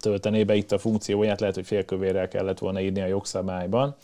töltené 0.00 0.44
be 0.44 0.54
itt 0.54 0.72
a 0.72 0.78
funkcióját, 0.78 1.40
lehet, 1.40 1.54
hogy 1.54 1.66
félkövérrel 1.66 2.28
kellett 2.28 2.58
volna 2.58 2.80
írni 2.80 3.00
a 3.00 3.06
jogszabályban. 3.06 3.96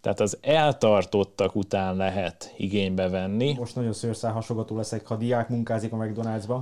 Tehát 0.00 0.20
az 0.20 0.38
eltartottak 0.40 1.54
után 1.54 1.96
lehet 1.96 2.54
igénybe 2.56 3.08
venni. 3.08 3.54
Most 3.58 3.74
nagyon 3.74 3.92
szőrszálhasogató 3.92 4.76
leszek, 4.76 5.06
ha 5.06 5.16
diák 5.16 5.48
munkázik 5.48 5.92
a 5.92 5.96
McDonald'sba. 5.96 6.58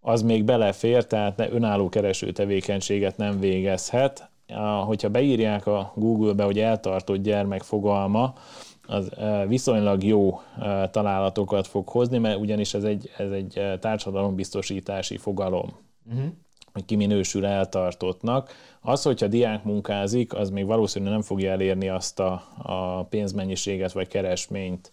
Az 0.00 0.22
még 0.22 0.44
belefér, 0.44 1.06
tehát 1.06 1.36
ne 1.36 1.50
önálló 1.50 1.88
kereső 1.88 2.32
tevékenységet 2.32 3.16
nem 3.16 3.40
végezhet 3.40 4.30
hogyha 4.84 5.08
beírják 5.08 5.66
a 5.66 5.92
Google-be, 5.94 6.44
hogy 6.44 6.58
eltartott 6.58 7.22
gyermek 7.22 7.62
fogalma, 7.62 8.34
az 8.86 9.10
viszonylag 9.46 10.04
jó 10.04 10.40
találatokat 10.90 11.66
fog 11.66 11.88
hozni, 11.88 12.18
mert 12.18 12.38
ugyanis 12.38 12.74
ez 12.74 12.84
egy, 12.84 13.10
ez 13.16 13.30
egy 13.30 13.62
társadalombiztosítási 13.80 15.16
fogalom, 15.16 15.76
uh-huh. 16.06 16.24
hogy 16.72 16.84
ki 16.84 16.96
minősül 16.96 17.46
eltartottnak. 17.46 18.50
Az, 18.80 19.02
hogyha 19.02 19.26
diák 19.26 19.64
munkázik, 19.64 20.34
az 20.34 20.50
még 20.50 20.66
valószínűleg 20.66 21.14
nem 21.14 21.22
fogja 21.22 21.50
elérni 21.50 21.88
azt 21.88 22.20
a, 22.20 22.42
a 22.56 23.04
pénzmennyiséget 23.04 23.92
vagy 23.92 24.08
keresményt, 24.08 24.92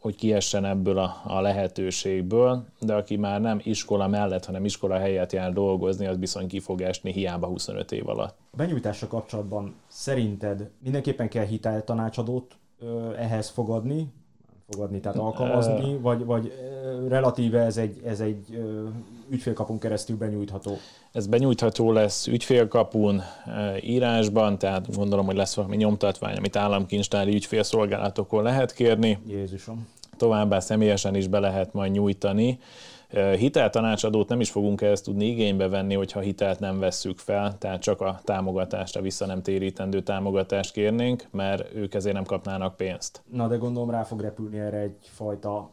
hogy 0.00 0.16
kiessen 0.16 0.64
ebből 0.64 0.98
a, 0.98 1.20
a 1.24 1.40
lehetőségből, 1.40 2.64
de 2.80 2.94
aki 2.94 3.16
már 3.16 3.40
nem 3.40 3.60
iskola 3.62 4.08
mellett, 4.08 4.44
hanem 4.44 4.64
iskola 4.64 4.98
helyett 4.98 5.32
jár 5.32 5.52
dolgozni, 5.52 6.06
az 6.06 6.16
bizony 6.16 6.46
ki 6.46 6.60
fog 6.60 6.80
esni 6.80 7.12
hiába 7.12 7.46
25 7.46 7.92
év 7.92 8.08
alatt. 8.08 8.36
A 8.50 8.56
benyújtása 8.56 9.06
kapcsolatban 9.06 9.74
szerinted 9.86 10.70
mindenképpen 10.82 11.28
kell 11.28 11.44
hiteltanácsadót 11.44 12.56
ehhez 13.16 13.48
fogadni, 13.48 14.12
fogadni, 14.70 15.00
tehát 15.00 15.18
alkalmazni, 15.18 15.96
vagy, 15.96 16.24
vagy 16.24 16.52
relatíve 17.08 17.60
ez 17.60 17.76
egy, 17.76 18.00
ez 18.04 18.20
egy 18.20 18.62
ügyfélkapun 19.32 19.78
keresztül 19.78 20.16
benyújtható? 20.16 20.76
Ez 21.12 21.26
benyújtható 21.26 21.92
lesz 21.92 22.26
ügyfélkapun, 22.26 23.22
írásban, 23.80 24.58
tehát 24.58 24.96
gondolom, 24.96 25.26
hogy 25.26 25.36
lesz 25.36 25.54
valami 25.54 25.76
nyomtatvány, 25.76 26.36
amit 26.36 26.56
államkincstári 26.56 27.34
ügyfélszolgálatokon 27.34 28.42
lehet 28.42 28.72
kérni. 28.72 29.18
Jézusom. 29.26 29.88
Továbbá 30.16 30.60
személyesen 30.60 31.14
is 31.14 31.26
be 31.26 31.38
lehet 31.38 31.72
majd 31.72 31.92
nyújtani. 31.92 32.58
Hiteltanácsadót 33.36 34.28
nem 34.28 34.40
is 34.40 34.50
fogunk 34.50 34.80
ezt 34.80 35.04
tudni 35.04 35.26
igénybe 35.26 35.68
venni, 35.68 35.94
hogyha 35.94 36.20
hitelt 36.20 36.60
nem 36.60 36.78
vesszük 36.78 37.18
fel, 37.18 37.58
tehát 37.58 37.82
csak 37.82 38.00
a 38.00 38.20
támogatást, 38.24 38.96
a 38.96 39.00
vissza 39.00 39.26
nem 39.26 39.42
térítendő 39.42 40.02
támogatást 40.02 40.72
kérnénk, 40.72 41.28
mert 41.30 41.74
ők 41.74 41.94
ezért 41.94 42.14
nem 42.14 42.24
kapnának 42.24 42.76
pénzt. 42.76 43.22
Na 43.30 43.48
de 43.48 43.56
gondolom 43.56 43.90
rá 43.90 44.02
fog 44.02 44.20
repülni 44.20 44.58
erre 44.58 44.78
egyfajta 44.78 45.70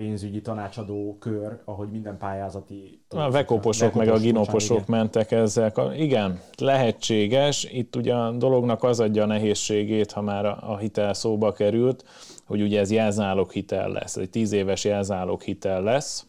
pénzügyi 0.00 0.40
tanácsadó 0.40 1.16
kör, 1.18 1.60
ahogy 1.64 1.90
minden 1.90 2.18
pályázati... 2.18 3.02
A 3.08 3.30
vekoposok 3.30 3.94
meg 3.94 4.08
a 4.08 4.18
ginoposok 4.18 4.76
igen. 4.76 4.98
mentek 4.98 5.30
ezzel. 5.30 5.72
Igen, 5.96 6.40
lehetséges. 6.58 7.64
Itt 7.64 7.96
ugye 7.96 8.14
a 8.14 8.30
dolognak 8.30 8.82
az 8.82 9.00
adja 9.00 9.22
a 9.22 9.26
nehézségét, 9.26 10.12
ha 10.12 10.20
már 10.20 10.44
a 10.44 10.76
hitel 10.76 11.14
szóba 11.14 11.52
került, 11.52 12.04
hogy 12.46 12.62
ugye 12.62 12.80
ez 12.80 12.90
jelzálog 12.90 13.50
hitel 13.50 13.88
lesz. 13.88 14.16
Ez 14.16 14.22
egy 14.22 14.30
tíz 14.30 14.52
éves 14.52 14.84
jelzálog 14.84 15.42
hitel 15.42 15.82
lesz, 15.82 16.26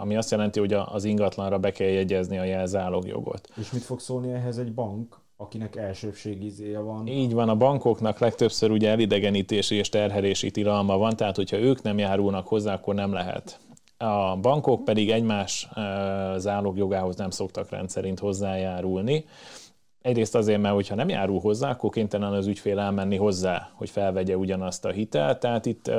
ami 0.00 0.16
azt 0.16 0.30
jelenti, 0.30 0.60
hogy 0.60 0.72
az 0.72 1.04
ingatlanra 1.04 1.58
be 1.58 1.70
kell 1.70 1.88
jegyezni 1.88 2.38
a 2.38 2.44
jelzálogjogot. 2.44 3.48
És 3.56 3.70
mit 3.70 3.82
fog 3.82 4.00
szólni 4.00 4.32
ehhez 4.32 4.58
egy 4.58 4.74
bank, 4.74 5.19
akinek 5.40 5.76
elsőbségizéje 5.76 6.78
van? 6.78 7.06
Így 7.06 7.32
van, 7.32 7.48
a 7.48 7.56
bankoknak 7.56 8.18
legtöbbször 8.18 8.70
ugye 8.70 8.90
elidegenítési 8.90 9.74
és 9.74 9.88
terhelési 9.88 10.50
tilalma 10.50 10.98
van, 10.98 11.16
tehát 11.16 11.36
hogyha 11.36 11.58
ők 11.58 11.82
nem 11.82 11.98
járulnak 11.98 12.48
hozzá, 12.48 12.74
akkor 12.74 12.94
nem 12.94 13.12
lehet. 13.12 13.60
A 13.98 14.36
bankok 14.36 14.84
pedig 14.84 15.10
egymás 15.10 15.68
zálogjogához 16.36 17.16
nem 17.16 17.30
szoktak 17.30 17.70
rendszerint 17.70 18.18
hozzájárulni. 18.18 19.24
Egyrészt 20.02 20.34
azért, 20.34 20.60
mert 20.60 20.74
hogyha 20.74 20.94
nem 20.94 21.08
járul 21.08 21.40
hozzá, 21.40 21.70
akkor 21.70 21.90
kénytelen 21.90 22.32
az 22.32 22.46
ügyfél 22.46 22.78
elmenni 22.78 23.16
hozzá, 23.16 23.70
hogy 23.74 23.90
felvegye 23.90 24.36
ugyanazt 24.36 24.84
a 24.84 24.90
hitelt. 24.90 25.40
Tehát 25.40 25.66
itt 25.66 25.90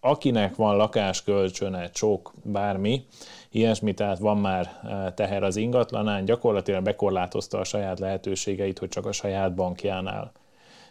akinek 0.00 0.56
van 0.56 0.76
lakáskölcsöne, 0.76 1.90
csok, 1.90 2.32
bármi, 2.44 3.04
ilyesmi, 3.50 3.94
tehát 3.94 4.18
van 4.18 4.38
már 4.38 4.80
teher 5.14 5.42
az 5.42 5.56
ingatlanán, 5.56 6.24
gyakorlatilag 6.24 6.82
bekorlátozta 6.82 7.58
a 7.58 7.64
saját 7.64 7.98
lehetőségeit, 7.98 8.78
hogy 8.78 8.88
csak 8.88 9.06
a 9.06 9.12
saját 9.12 9.54
bankjánál 9.54 10.32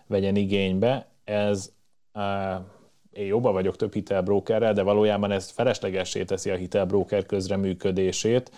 vegyen 0.08 0.36
igénybe. 0.36 1.08
Ez 1.24 1.72
én 3.12 3.26
jobban 3.26 3.54
vagyok 3.54 3.76
több 3.76 3.94
hitelbrókerrel, 3.94 4.74
de 4.74 4.82
valójában 4.82 5.32
ez 5.32 5.50
feleslegessé 5.50 6.24
teszi 6.24 6.50
a 6.50 6.56
hitelbróker 6.56 7.26
közreműködését, 7.26 8.52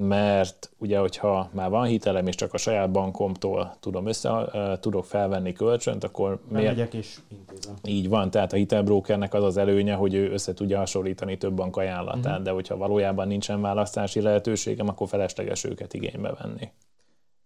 mert 0.00 0.70
ugye, 0.78 0.98
hogyha 0.98 1.48
már 1.52 1.70
van 1.70 1.86
hitelem, 1.86 2.26
és 2.26 2.34
csak 2.34 2.54
a 2.54 2.58
saját 2.58 2.90
bankomtól 2.90 3.76
tudom 3.80 4.06
össze, 4.06 4.50
tudok 4.80 5.04
felvenni 5.04 5.52
kölcsönt, 5.52 6.04
akkor 6.04 6.40
miért? 6.48 6.66
Megyek 6.66 6.94
és 6.94 7.18
intézem. 7.28 7.74
Így 7.84 8.08
van, 8.08 8.30
tehát 8.30 8.52
a 8.52 8.56
hitelbrókernek 8.56 9.34
az 9.34 9.44
az 9.44 9.56
előnye, 9.56 9.94
hogy 9.94 10.14
ő 10.14 10.30
össze 10.30 10.54
tudja 10.54 10.78
hasonlítani 10.78 11.36
több 11.38 11.52
bank 11.52 11.76
ajánlatát, 11.76 12.24
uh-huh. 12.24 12.42
de 12.42 12.50
hogyha 12.50 12.76
valójában 12.76 13.28
nincsen 13.28 13.60
választási 13.60 14.20
lehetőségem, 14.20 14.88
akkor 14.88 15.08
felesleges 15.08 15.64
őket 15.64 15.94
igénybe 15.94 16.34
venni. 16.42 16.70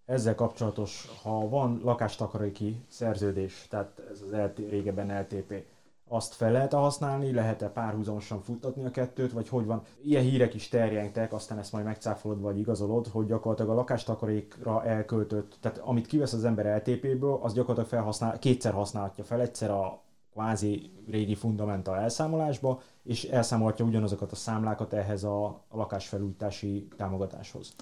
Ezzel 0.07 0.35
kapcsolatos, 0.35 1.09
ha 1.23 1.49
van 1.49 1.81
lakástakaréki 1.85 2.77
szerződés, 2.89 3.67
tehát 3.71 4.03
ez 4.11 4.23
az 4.27 4.33
LT, 4.33 4.71
régebben 4.71 5.21
LTP, 5.21 5.65
azt 6.09 6.35
fel 6.35 6.53
lehet 6.53 6.73
-e 6.73 6.77
használni, 6.77 7.33
lehet-e 7.33 7.69
párhuzamosan 7.69 8.41
futtatni 8.41 8.85
a 8.85 8.91
kettőt, 8.91 9.33
vagy 9.33 9.49
hogy 9.49 9.67
van. 9.67 9.83
Ilyen 10.03 10.23
hírek 10.23 10.55
is 10.55 10.69
terjengtek, 10.69 11.33
aztán 11.33 11.59
ezt 11.59 11.73
majd 11.73 11.85
megcáfolod 11.85 12.41
vagy 12.41 12.59
igazolod, 12.59 13.07
hogy 13.07 13.27
gyakorlatilag 13.27 13.71
a 13.71 13.75
lakástakarékra 13.75 14.85
elköltött, 14.85 15.57
tehát 15.61 15.79
amit 15.79 16.07
kivesz 16.07 16.33
az 16.33 16.45
ember 16.45 16.77
LTP-ből, 16.77 17.39
az 17.43 17.53
gyakorlatilag 17.53 17.89
felhasznál, 17.89 18.39
kétszer 18.39 18.73
használhatja 18.73 19.25
fel, 19.25 19.41
egyszer 19.41 19.71
a 19.71 20.03
kvázi 20.33 20.91
régi 21.11 21.35
fundamenta 21.35 21.97
elszámolásba, 21.97 22.81
és 23.03 23.25
elszámolhatja 23.25 23.85
ugyanazokat 23.85 24.33
a 24.33 24.37
számlákat 24.37 24.93
ehhez 24.93 25.25
a 25.25 25.65
lakásfelújítási 25.71 26.89
támogatáshoz. 26.97 27.75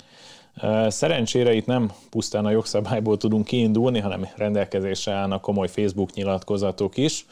Szerencsére 0.86 1.52
itt 1.52 1.66
nem 1.66 1.92
pusztán 2.10 2.44
a 2.44 2.50
jogszabályból 2.50 3.16
tudunk 3.16 3.44
kiindulni, 3.44 3.98
hanem 3.98 4.28
rendelkezésre 4.36 5.12
állnak 5.12 5.40
komoly 5.40 5.68
Facebook 5.68 6.12
nyilatkozatok 6.12 6.96
is. 6.96 7.26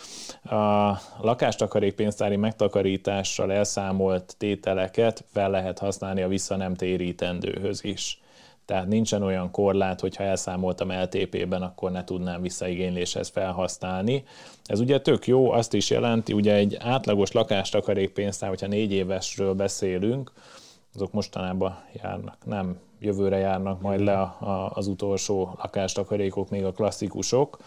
A 0.44 0.92
lakástakarékpénztári 1.20 2.36
megtakarítással 2.36 3.52
elszámolt 3.52 4.34
tételeket 4.38 5.24
fel 5.32 5.50
lehet 5.50 5.78
használni 5.78 6.22
a 6.22 6.28
vissza 6.28 6.56
nem 6.56 6.74
térítendőhöz 6.74 7.84
is. 7.84 8.20
Tehát 8.64 8.86
nincsen 8.88 9.22
olyan 9.22 9.50
korlát, 9.50 10.00
hogy 10.00 10.16
ha 10.16 10.24
elszámoltam 10.24 10.92
LTP-ben, 10.92 11.62
akkor 11.62 11.90
ne 11.90 12.04
tudnám 12.04 12.42
visszaigényléshez 12.42 13.28
felhasználni. 13.28 14.24
Ez 14.64 14.80
ugye 14.80 15.00
tök 15.00 15.26
jó, 15.26 15.50
azt 15.50 15.74
is 15.74 15.90
jelenti, 15.90 16.32
ugye 16.32 16.54
egy 16.54 16.76
átlagos 16.80 17.32
lakástakarékpénztár, 17.32 18.48
hogyha 18.48 18.66
négy 18.66 18.92
évesről 18.92 19.54
beszélünk, 19.54 20.32
azok 20.94 21.12
mostanában 21.12 21.78
járnak, 22.02 22.36
nem 22.46 22.78
jövőre 23.00 23.36
járnak 23.36 23.80
majd 23.80 24.00
le 24.00 24.20
a, 24.20 24.36
a, 24.40 24.70
az 24.74 24.86
utolsó 24.86 25.58
lakástakarékok, 25.62 26.50
még 26.50 26.64
a 26.64 26.72
klasszikusok, 26.72 27.58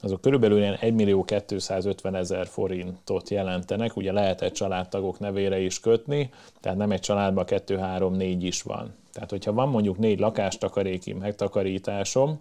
azok 0.00 0.20
körülbelül 0.20 0.58
ilyen 0.58 0.76
1 0.80 0.94
millió 0.94 1.24
250 1.24 2.14
ezer 2.14 2.46
forintot 2.46 3.30
jelentenek, 3.30 3.96
ugye 3.96 4.12
lehet 4.12 4.42
egy 4.42 4.52
családtagok 4.52 5.18
nevére 5.18 5.58
is 5.58 5.80
kötni, 5.80 6.30
tehát 6.60 6.78
nem 6.78 6.90
egy 6.90 7.00
családban 7.00 7.44
2, 7.44 7.76
3, 7.76 8.14
4 8.14 8.44
is 8.44 8.62
van. 8.62 8.94
Tehát, 9.12 9.30
hogyha 9.30 9.52
van 9.52 9.68
mondjuk 9.68 9.98
négy 9.98 10.18
lakástakaréki 10.18 11.12
megtakarításom, 11.12 12.40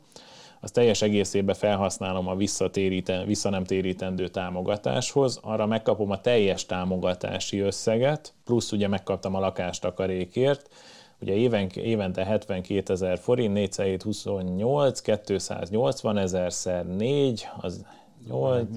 az 0.62 0.72
teljes 0.72 1.02
egészében 1.02 1.56
felhasználom 1.56 2.28
a 2.28 2.36
vissza 3.26 3.50
nem 3.50 3.64
térítendő 3.64 4.28
támogatáshoz, 4.28 5.40
arra 5.42 5.66
megkapom 5.66 6.12
a 6.12 6.22
teljes 6.22 6.66
támogatási 6.66 7.60
összeget, 7.60 8.34
plusz 8.46 8.72
ugye 8.72 8.88
megkaptam 8.88 9.36
a 9.36 9.40
lakástakarékért, 9.40 10.70
ugye 11.22 11.34
éven, 11.34 11.70
évente 11.76 12.26
72 12.26 12.94
ezer 12.94 13.20
forint, 13.20 13.78
4 13.78 14.02
28, 14.02 15.02
280 15.02 16.18
ezer 16.18 16.54
szer 16.54 16.86
4, 16.86 17.48
az 17.62 17.86
8, 18.28 18.68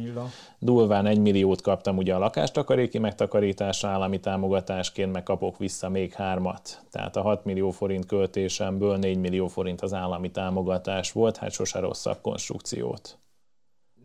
durván 0.58 1.06
egy 1.06 1.18
milliót 1.18 1.60
kaptam 1.60 1.96
ugye 1.96 2.14
a 2.14 2.18
lakástakaréki 2.18 2.98
megtakarításra 2.98 3.88
állami 3.88 4.20
támogatásként, 4.20 5.12
meg 5.12 5.22
kapok 5.22 5.58
vissza 5.58 5.88
még 5.88 6.12
hármat. 6.12 6.82
Tehát 6.90 7.16
a 7.16 7.22
6 7.22 7.44
millió 7.44 7.70
forint 7.70 8.06
költésemből 8.06 8.96
4 8.96 9.18
millió 9.18 9.46
forint 9.46 9.80
az 9.80 9.92
állami 9.92 10.30
támogatás 10.30 11.12
volt, 11.12 11.36
hát 11.36 11.50
sose 11.50 11.78
rosszabb 11.78 12.20
konstrukciót 12.20 13.18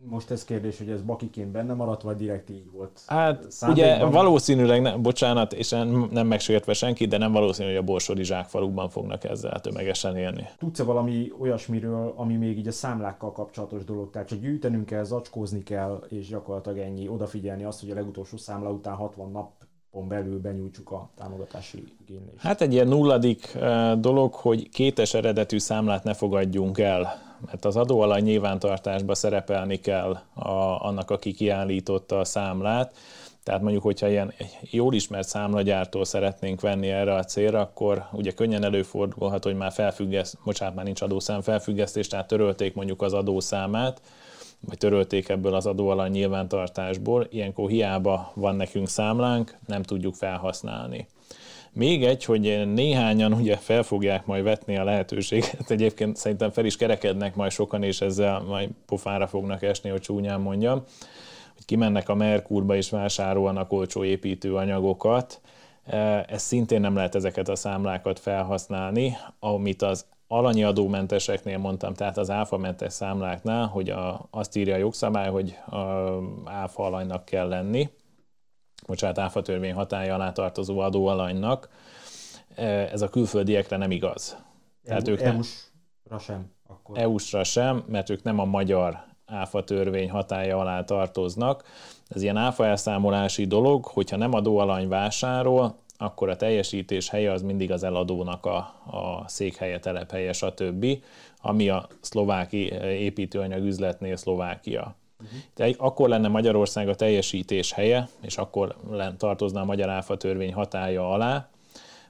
most 0.08 0.30
ez 0.30 0.44
kérdés, 0.44 0.78
hogy 0.78 0.90
ez 0.90 1.02
bakiként 1.02 1.50
benne 1.50 1.74
maradt, 1.74 2.02
vagy 2.02 2.16
direkt 2.16 2.50
így 2.50 2.70
volt? 2.72 3.00
Hát 3.06 3.46
ugye 3.68 4.04
valószínűleg, 4.04 4.82
ne, 4.82 4.96
bocsánat, 4.96 5.52
és 5.52 5.68
nem, 5.68 6.08
nem 6.10 6.26
megsértve 6.26 6.72
senki, 6.72 7.06
de 7.06 7.18
nem 7.18 7.32
valószínű, 7.32 7.68
hogy 7.68 7.78
a 7.78 7.82
borsodi 7.82 8.24
zsákfalukban 8.24 8.88
fognak 8.88 9.24
ezzel 9.24 9.60
tömegesen 9.60 10.16
élni. 10.16 10.48
Tudsz-e 10.58 10.82
valami 10.82 11.32
olyasmiről, 11.38 12.12
ami 12.16 12.36
még 12.36 12.58
így 12.58 12.68
a 12.68 12.72
számlákkal 12.72 13.32
kapcsolatos 13.32 13.84
dolog? 13.84 14.10
Tehát 14.10 14.28
csak 14.28 14.40
gyűjtenünk 14.40 14.86
kell, 14.86 15.04
zacskózni 15.04 15.62
kell, 15.62 16.04
és 16.08 16.28
gyakorlatilag 16.28 16.78
ennyi, 16.78 17.08
odafigyelni 17.08 17.64
azt, 17.64 17.80
hogy 17.80 17.90
a 17.90 17.94
legutolsó 17.94 18.36
számla 18.36 18.70
után 18.70 18.94
60 18.94 19.30
nap 19.30 19.50
pont 19.90 20.08
belül 20.08 20.40
benyújtsuk 20.40 20.90
a 20.90 21.10
támogatási 21.16 21.84
igénylést. 22.06 22.40
Hát 22.40 22.60
egy 22.60 22.72
ilyen 22.72 22.88
nulladik 22.88 23.54
eh, 23.54 23.94
dolog, 23.94 24.34
hogy 24.34 24.68
kétes 24.68 25.14
eredetű 25.14 25.58
számlát 25.58 26.04
ne 26.04 26.14
fogadjunk 26.14 26.78
el 26.78 27.28
mert 27.46 27.64
az 27.64 27.76
adóalany 27.76 28.22
nyilvántartásba 28.22 29.14
szerepelni 29.14 29.76
kell 29.76 30.10
a, 30.34 30.84
annak, 30.86 31.10
aki 31.10 31.32
kiállította 31.32 32.18
a 32.18 32.24
számlát, 32.24 32.94
tehát 33.42 33.62
mondjuk, 33.62 33.82
hogyha 33.82 34.08
ilyen 34.08 34.32
jól 34.60 34.94
ismert 34.94 35.28
számlagyártól 35.28 36.04
szeretnénk 36.04 36.60
venni 36.60 36.88
erre 36.88 37.14
a 37.14 37.24
célra, 37.24 37.60
akkor 37.60 38.06
ugye 38.12 38.30
könnyen 38.30 38.64
előfordulhat, 38.64 39.44
hogy 39.44 39.56
már 39.56 39.72
felfüggeszt, 39.72 40.38
bocsánat, 40.44 40.74
már 40.74 40.84
nincs 40.84 41.02
adószám 41.02 41.40
felfüggesztés, 41.40 42.06
tehát 42.06 42.26
törölték 42.26 42.74
mondjuk 42.74 43.02
az 43.02 43.12
adószámát, 43.12 44.00
vagy 44.60 44.78
törölték 44.78 45.28
ebből 45.28 45.54
az 45.54 45.66
adóalany 45.66 46.10
nyilvántartásból, 46.10 47.26
ilyenkor 47.30 47.70
hiába 47.70 48.32
van 48.34 48.56
nekünk 48.56 48.88
számlánk, 48.88 49.56
nem 49.66 49.82
tudjuk 49.82 50.14
felhasználni. 50.14 51.06
Még 51.72 52.04
egy, 52.04 52.24
hogy 52.24 52.72
néhányan 52.72 53.32
ugye 53.32 53.56
fel 53.56 53.82
fogják 53.82 54.26
majd 54.26 54.44
vetni 54.44 54.76
a 54.76 54.84
lehetőséget, 54.84 55.70
egyébként 55.76 56.16
szerintem 56.16 56.50
fel 56.50 56.64
is 56.64 56.76
kerekednek 56.76 57.34
majd 57.34 57.50
sokan, 57.50 57.82
és 57.82 58.00
ezzel 58.00 58.40
majd 58.40 58.70
pofára 58.86 59.26
fognak 59.26 59.62
esni, 59.62 59.90
hogy 59.90 60.00
csúnyán 60.00 60.40
mondjam, 60.40 60.82
hogy 61.54 61.64
kimennek 61.64 62.08
a 62.08 62.14
Merkurba 62.14 62.76
és 62.76 62.90
vásárolnak 62.90 63.72
olcsó 63.72 64.04
építőanyagokat, 64.04 65.40
e, 65.84 66.24
ez 66.28 66.42
szintén 66.42 66.80
nem 66.80 66.94
lehet 66.94 67.14
ezeket 67.14 67.48
a 67.48 67.56
számlákat 67.56 68.18
felhasználni, 68.18 69.16
amit 69.38 69.82
az 69.82 70.06
alanyi 70.28 70.64
adómenteseknél 70.64 71.58
mondtam, 71.58 71.94
tehát 71.94 72.18
az 72.18 72.30
áfamentes 72.30 72.92
számláknál, 72.92 73.66
hogy 73.66 73.90
a, 73.90 74.26
azt 74.30 74.56
írja 74.56 74.74
a 74.74 74.78
jogszabály, 74.78 75.30
hogy 75.30 75.56
a 75.66 75.76
áfa 76.44 76.84
alanynak 76.84 77.24
kell 77.24 77.48
lenni, 77.48 77.88
bocsánat, 78.90 79.18
áfa 79.18 79.42
törvény 79.42 79.72
hatája 79.72 80.14
alá 80.14 80.32
tartozó 80.32 80.78
adóalanynak, 80.78 81.68
e, 82.54 82.64
ez 82.64 83.02
a 83.02 83.08
külföldiekre 83.08 83.76
nem 83.76 83.90
igaz. 83.90 84.36
Tehát 84.84 85.08
EU, 85.08 85.14
ők 85.14 85.22
nem, 85.22 85.34
EU-sra 85.34 86.18
sem. 86.18 86.50
Akkor. 86.66 86.98
EU-sra 86.98 87.44
sem, 87.44 87.84
mert 87.86 88.10
ők 88.10 88.22
nem 88.22 88.38
a 88.38 88.44
magyar 88.44 88.98
áfa 89.26 89.64
törvény 89.64 90.10
hatája 90.10 90.58
alá 90.58 90.84
tartoznak. 90.84 91.64
Ez 92.08 92.22
ilyen 92.22 92.36
áfa 92.36 92.66
elszámolási 92.66 93.46
dolog, 93.46 93.84
hogyha 93.84 94.16
nem 94.16 94.34
adóalany 94.34 94.88
vásárol, 94.88 95.78
akkor 95.96 96.28
a 96.28 96.36
teljesítés 96.36 97.08
helye 97.08 97.32
az 97.32 97.42
mindig 97.42 97.72
az 97.72 97.82
eladónak 97.82 98.46
a, 98.46 98.56
a 98.86 99.24
székhelye, 99.26 99.78
telephelye, 99.78 100.32
stb., 100.32 100.86
ami 101.40 101.68
a 101.68 101.88
szlováki 102.00 102.72
építőanyag 102.82 103.64
üzletnél 103.64 104.16
Szlovákia. 104.16 104.94
Uh-huh. 105.22 105.74
akkor 105.78 106.08
lenne 106.08 106.28
Magyarország 106.28 106.88
a 106.88 106.94
teljesítés 106.94 107.72
helye, 107.72 108.08
és 108.20 108.36
akkor 108.38 108.76
tartozna 109.16 109.60
a 109.60 109.64
Magyar 109.64 109.88
Áfa 109.88 110.16
törvény 110.16 110.52
hatája 110.52 111.12
alá, 111.12 111.48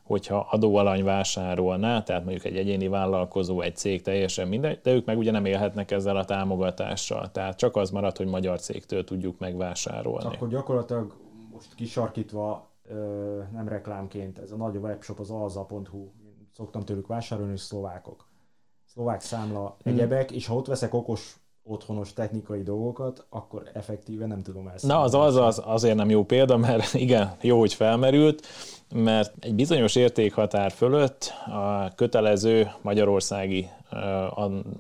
hogyha 0.03 0.47
adóalany 0.51 1.05
vásárolná, 1.05 2.03
tehát 2.03 2.25
mondjuk 2.25 2.45
egy 2.45 2.57
egyéni 2.57 2.89
vállalkozó, 2.89 3.61
egy 3.61 3.77
cég 3.77 4.03
teljesen 4.03 4.49
mindegy, 4.49 4.81
de 4.83 4.93
ők 4.93 5.05
meg 5.05 5.19
ugye 5.19 5.31
nem 5.31 5.45
élhetnek 5.45 5.91
ezzel 5.91 6.17
a 6.17 6.25
támogatással. 6.25 7.31
Tehát 7.31 7.57
csak 7.57 7.77
az 7.77 7.91
marad, 7.91 8.17
hogy 8.17 8.27
magyar 8.27 8.61
cégtől 8.61 9.05
tudjuk 9.05 9.39
megvásárolni. 9.39 10.35
Akkor 10.35 10.49
gyakorlatilag 10.49 11.15
most 11.53 11.75
kisarkítva, 11.75 12.71
nem 13.53 13.69
reklámként, 13.69 14.39
ez 14.39 14.53
a 14.53 14.57
nagy 14.57 14.77
webshop 14.77 15.21
az 15.21 15.31
alza.hu, 15.31 16.09
szoktam 16.57 16.83
tőlük 16.83 17.07
vásárolni, 17.07 17.53
és 17.53 17.61
szlovákok. 17.61 18.29
Szlovák 18.87 19.21
számla, 19.21 19.77
hmm. 19.83 19.93
egyebek, 19.93 20.31
és 20.31 20.47
ha 20.47 20.55
ott 20.55 20.67
veszek 20.67 20.95
okos 20.95 21.40
otthonos 21.65 22.13
technikai 22.13 22.63
dolgokat, 22.63 23.27
akkor 23.29 23.71
effektíve 23.73 24.27
nem 24.27 24.43
tudom 24.43 24.67
ezt. 24.75 24.87
Na, 24.87 25.01
az, 25.01 25.15
az, 25.15 25.37
az 25.37 25.63
azért 25.65 25.97
nem 25.97 26.11
jó 26.11 26.25
példa, 26.25 26.57
mert 26.57 26.95
igen, 27.07 27.37
jó, 27.41 27.59
hogy 27.59 27.75
felmerült, 27.75 28.47
mert 28.95 29.33
egy 29.41 29.55
bizonyos 29.55 29.95
értékhatár 29.95 30.71
fölött 30.71 31.33
a 31.47 31.95
kötelező 31.95 32.71
magyarországi 32.83 33.69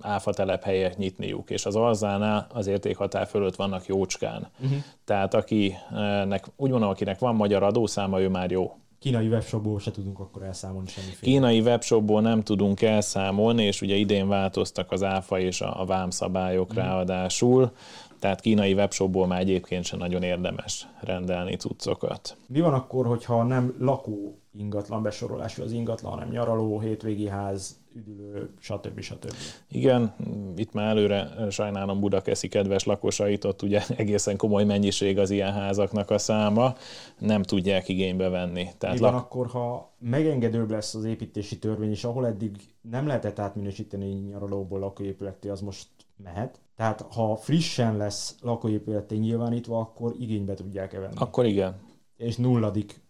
áfa 0.01 0.33
telephelyek 0.33 0.97
nyitniuk, 0.97 1.51
és 1.51 1.66
az 1.66 1.76
alzánál 1.76 2.47
az 2.53 2.66
értékhatár 2.66 3.26
fölött 3.26 3.57
vannak 3.57 3.87
jócskán. 3.87 4.49
Uh-huh. 4.61 4.78
Tehát 5.05 5.35
akinek, 5.35 6.47
úgy 6.57 6.70
mondom, 6.70 6.89
akinek 6.89 7.18
van 7.18 7.35
magyar 7.35 7.62
adószáma, 7.62 8.20
ő 8.20 8.28
már 8.28 8.51
jó 8.51 8.72
kínai 9.01 9.29
webshopból 9.29 9.81
se 9.81 9.91
tudunk 9.91 10.19
akkor 10.19 10.43
elszámolni 10.43 10.89
semmiféle. 10.89 11.33
Kínai 11.33 11.61
webshopból 11.61 12.21
nem 12.21 12.43
tudunk 12.43 12.83
elszámolni, 12.83 13.63
és 13.65 13.81
ugye 13.81 13.95
idén 13.95 14.29
változtak 14.29 14.93
az 14.93 15.03
áfa 15.03 15.39
és 15.39 15.61
a, 15.61 15.81
a 15.81 15.85
vámszabályok 15.85 16.73
mm. 16.73 16.77
ráadásul, 16.77 17.71
tehát 18.19 18.41
kínai 18.41 18.73
webshopból 18.73 19.27
már 19.27 19.41
egyébként 19.41 19.85
sem 19.85 19.99
nagyon 19.99 20.23
érdemes 20.23 20.89
rendelni 21.01 21.57
cuccokat. 21.57 22.37
Mi 22.47 22.61
van 22.61 22.75
akkor, 22.75 23.07
hogyha 23.07 23.43
nem 23.43 23.75
lakó 23.79 24.39
ingatlan 24.53 25.03
besorolású 25.03 25.63
az 25.63 25.73
ingatlan, 25.73 26.13
hanem 26.13 26.29
nyaraló, 26.29 26.81
hétvégi 26.81 27.29
ház, 27.29 27.81
üdülő, 27.95 28.51
stb. 28.59 29.01
stb. 29.01 29.33
Igen, 29.71 30.15
itt 30.57 30.73
már 30.73 30.89
előre 30.89 31.47
sajnálom 31.51 32.01
Budakeszi 32.01 32.49
kedves 32.49 32.85
lakosait, 32.85 33.45
ott 33.45 33.63
ugye 33.63 33.83
egészen 33.97 34.37
komoly 34.37 34.65
mennyiség 34.65 35.19
az 35.19 35.31
ilyen 35.31 35.53
házaknak 35.53 36.11
a 36.11 36.19
száma, 36.19 36.75
nem 37.19 37.43
tudják 37.43 37.89
igénybe 37.89 38.29
venni. 38.29 38.69
Tehát 38.79 38.99
van 38.99 39.13
lak... 39.13 39.23
akkor, 39.23 39.47
ha 39.47 39.93
megengedőbb 39.99 40.71
lesz 40.71 40.95
az 40.95 41.05
építési 41.05 41.59
törvény, 41.59 41.91
és 41.91 42.05
ahol 42.05 42.27
eddig 42.27 42.57
nem 42.91 43.07
lehetett 43.07 43.39
átminősíteni 43.39 44.07
nyaralóból 44.07 44.79
lakóépületé, 44.79 45.49
az 45.49 45.61
most 45.61 45.87
mehet. 46.17 46.61
Tehát 46.77 47.01
ha 47.01 47.37
frissen 47.37 47.97
lesz 47.97 48.37
lakóépületé 48.43 49.17
nyilvánítva, 49.17 49.79
akkor 49.79 50.15
igénybe 50.19 50.55
tudják-e 50.55 50.99
venni. 50.99 51.15
Akkor 51.17 51.47
igen. 51.47 51.75
És 52.17 52.37
nulladik 52.37 53.01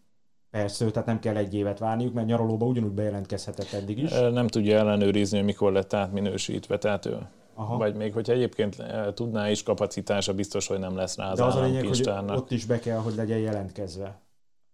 Persze, 0.50 0.90
tehát 0.90 1.06
nem 1.06 1.18
kell 1.18 1.36
egy 1.36 1.54
évet 1.54 1.78
várniuk, 1.78 2.14
mert 2.14 2.26
nyaralóba 2.26 2.66
ugyanúgy 2.66 2.92
bejelentkezhetett 2.92 3.72
eddig 3.72 3.98
is. 3.98 4.10
Nem 4.10 4.46
tudja 4.46 4.78
ellenőrizni, 4.78 5.36
hogy 5.36 5.46
mikor 5.46 5.72
lett 5.72 5.92
átminősítve, 5.92 6.78
tehát 6.78 7.06
ő 7.06 7.18
Aha. 7.54 7.76
Vagy 7.76 7.94
még, 7.94 8.12
hogyha 8.12 8.32
egyébként 8.32 8.76
tudná 9.14 9.50
is 9.50 9.62
kapacitása, 9.62 10.34
biztos, 10.34 10.66
hogy 10.66 10.78
nem 10.78 10.96
lesz 10.96 11.16
rá 11.16 11.30
az 11.30 11.38
De 11.38 11.44
az 11.44 11.56
a 11.56 11.62
lényeg, 11.62 11.86
hogy 11.86 12.12
ott 12.28 12.50
is 12.50 12.64
be 12.64 12.78
kell, 12.78 12.98
hogy 12.98 13.14
legyen 13.14 13.38
jelentkezve. 13.38 14.20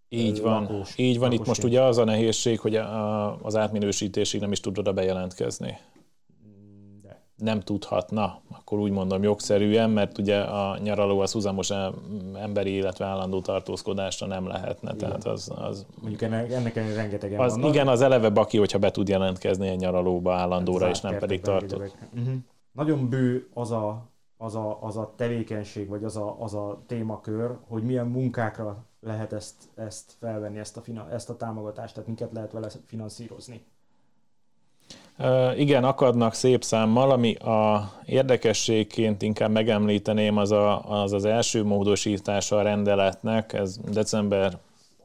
Így 0.09 0.41
van, 0.41 0.61
lakós, 0.61 0.97
így 0.97 1.19
van. 1.19 1.31
Itt 1.31 1.45
most 1.45 1.63
ugye 1.63 1.81
az 1.81 1.97
a 1.97 2.03
nehézség, 2.03 2.59
hogy 2.59 2.75
a, 2.75 3.43
az 3.43 3.55
átminősítésig 3.55 4.41
nem 4.41 4.51
is 4.51 4.59
tud 4.59 4.77
oda 4.77 4.93
bejelentkezni 4.93 5.77
nem 7.37 7.59
tudhatna, 7.59 8.41
akkor 8.51 8.79
úgy 8.79 8.91
mondom 8.91 9.23
jogszerűen, 9.23 9.89
mert 9.89 10.17
ugye 10.17 10.39
a 10.39 10.77
nyaraló 10.77 11.19
az 11.19 11.31
húzamos 11.31 11.71
emberi, 12.35 12.75
illetve 12.75 13.05
állandó 13.05 13.41
tartózkodásra 13.41 14.27
nem 14.27 14.47
lehetne. 14.47 14.93
Igen. 14.93 14.97
Tehát 14.97 15.25
az, 15.25 15.51
az, 15.55 15.85
Mondjuk 16.01 16.21
ennek, 16.21 16.51
ennek 16.51 16.75
rengetegen 16.75 17.39
az, 17.39 17.53
vannak. 17.53 17.69
Igen, 17.69 17.87
az 17.87 18.01
eleve 18.01 18.29
baki, 18.29 18.57
hogyha 18.57 18.77
be 18.77 18.91
tud 18.91 19.07
jelentkezni 19.07 19.67
egy 19.67 19.79
nyaralóba 19.79 20.33
állandóra, 20.33 20.85
hát 20.85 20.93
és 20.93 21.01
nem 21.01 21.17
pedig 21.17 21.41
tartó. 21.41 21.77
Uh-huh. 21.77 22.33
Nagyon 22.71 23.09
bő 23.09 23.49
az 23.53 23.71
a, 23.71 24.09
az, 24.37 24.55
a, 24.55 24.77
az 24.81 24.97
a 24.97 25.13
tevékenység, 25.15 25.87
vagy 25.87 26.03
az 26.03 26.17
a, 26.17 26.35
az 26.39 26.53
a 26.53 26.83
témakör, 26.87 27.57
hogy 27.67 27.83
milyen 27.83 28.07
munkákra 28.07 28.85
lehet 29.01 29.33
ezt, 29.33 29.55
ezt 29.75 30.15
felvenni, 30.19 30.59
ezt 30.59 30.77
a, 30.77 31.07
ezt 31.11 31.29
a 31.29 31.35
támogatást, 31.35 31.93
tehát 31.93 32.07
minket 32.07 32.33
lehet 32.33 32.51
vele 32.51 32.69
finanszírozni. 32.85 33.65
Igen, 35.55 35.83
akadnak 35.83 36.33
szép 36.33 36.63
számmal, 36.63 37.11
ami 37.11 37.35
a 37.35 37.91
érdekességként 38.05 39.21
inkább 39.21 39.51
megemlíteném, 39.51 40.37
az 40.37 40.51
a, 40.51 41.01
az, 41.03 41.13
az 41.13 41.25
első 41.25 41.63
módosítása 41.63 42.57
a 42.57 42.61
rendeletnek, 42.61 43.53
ez 43.53 43.77
december 43.91 44.57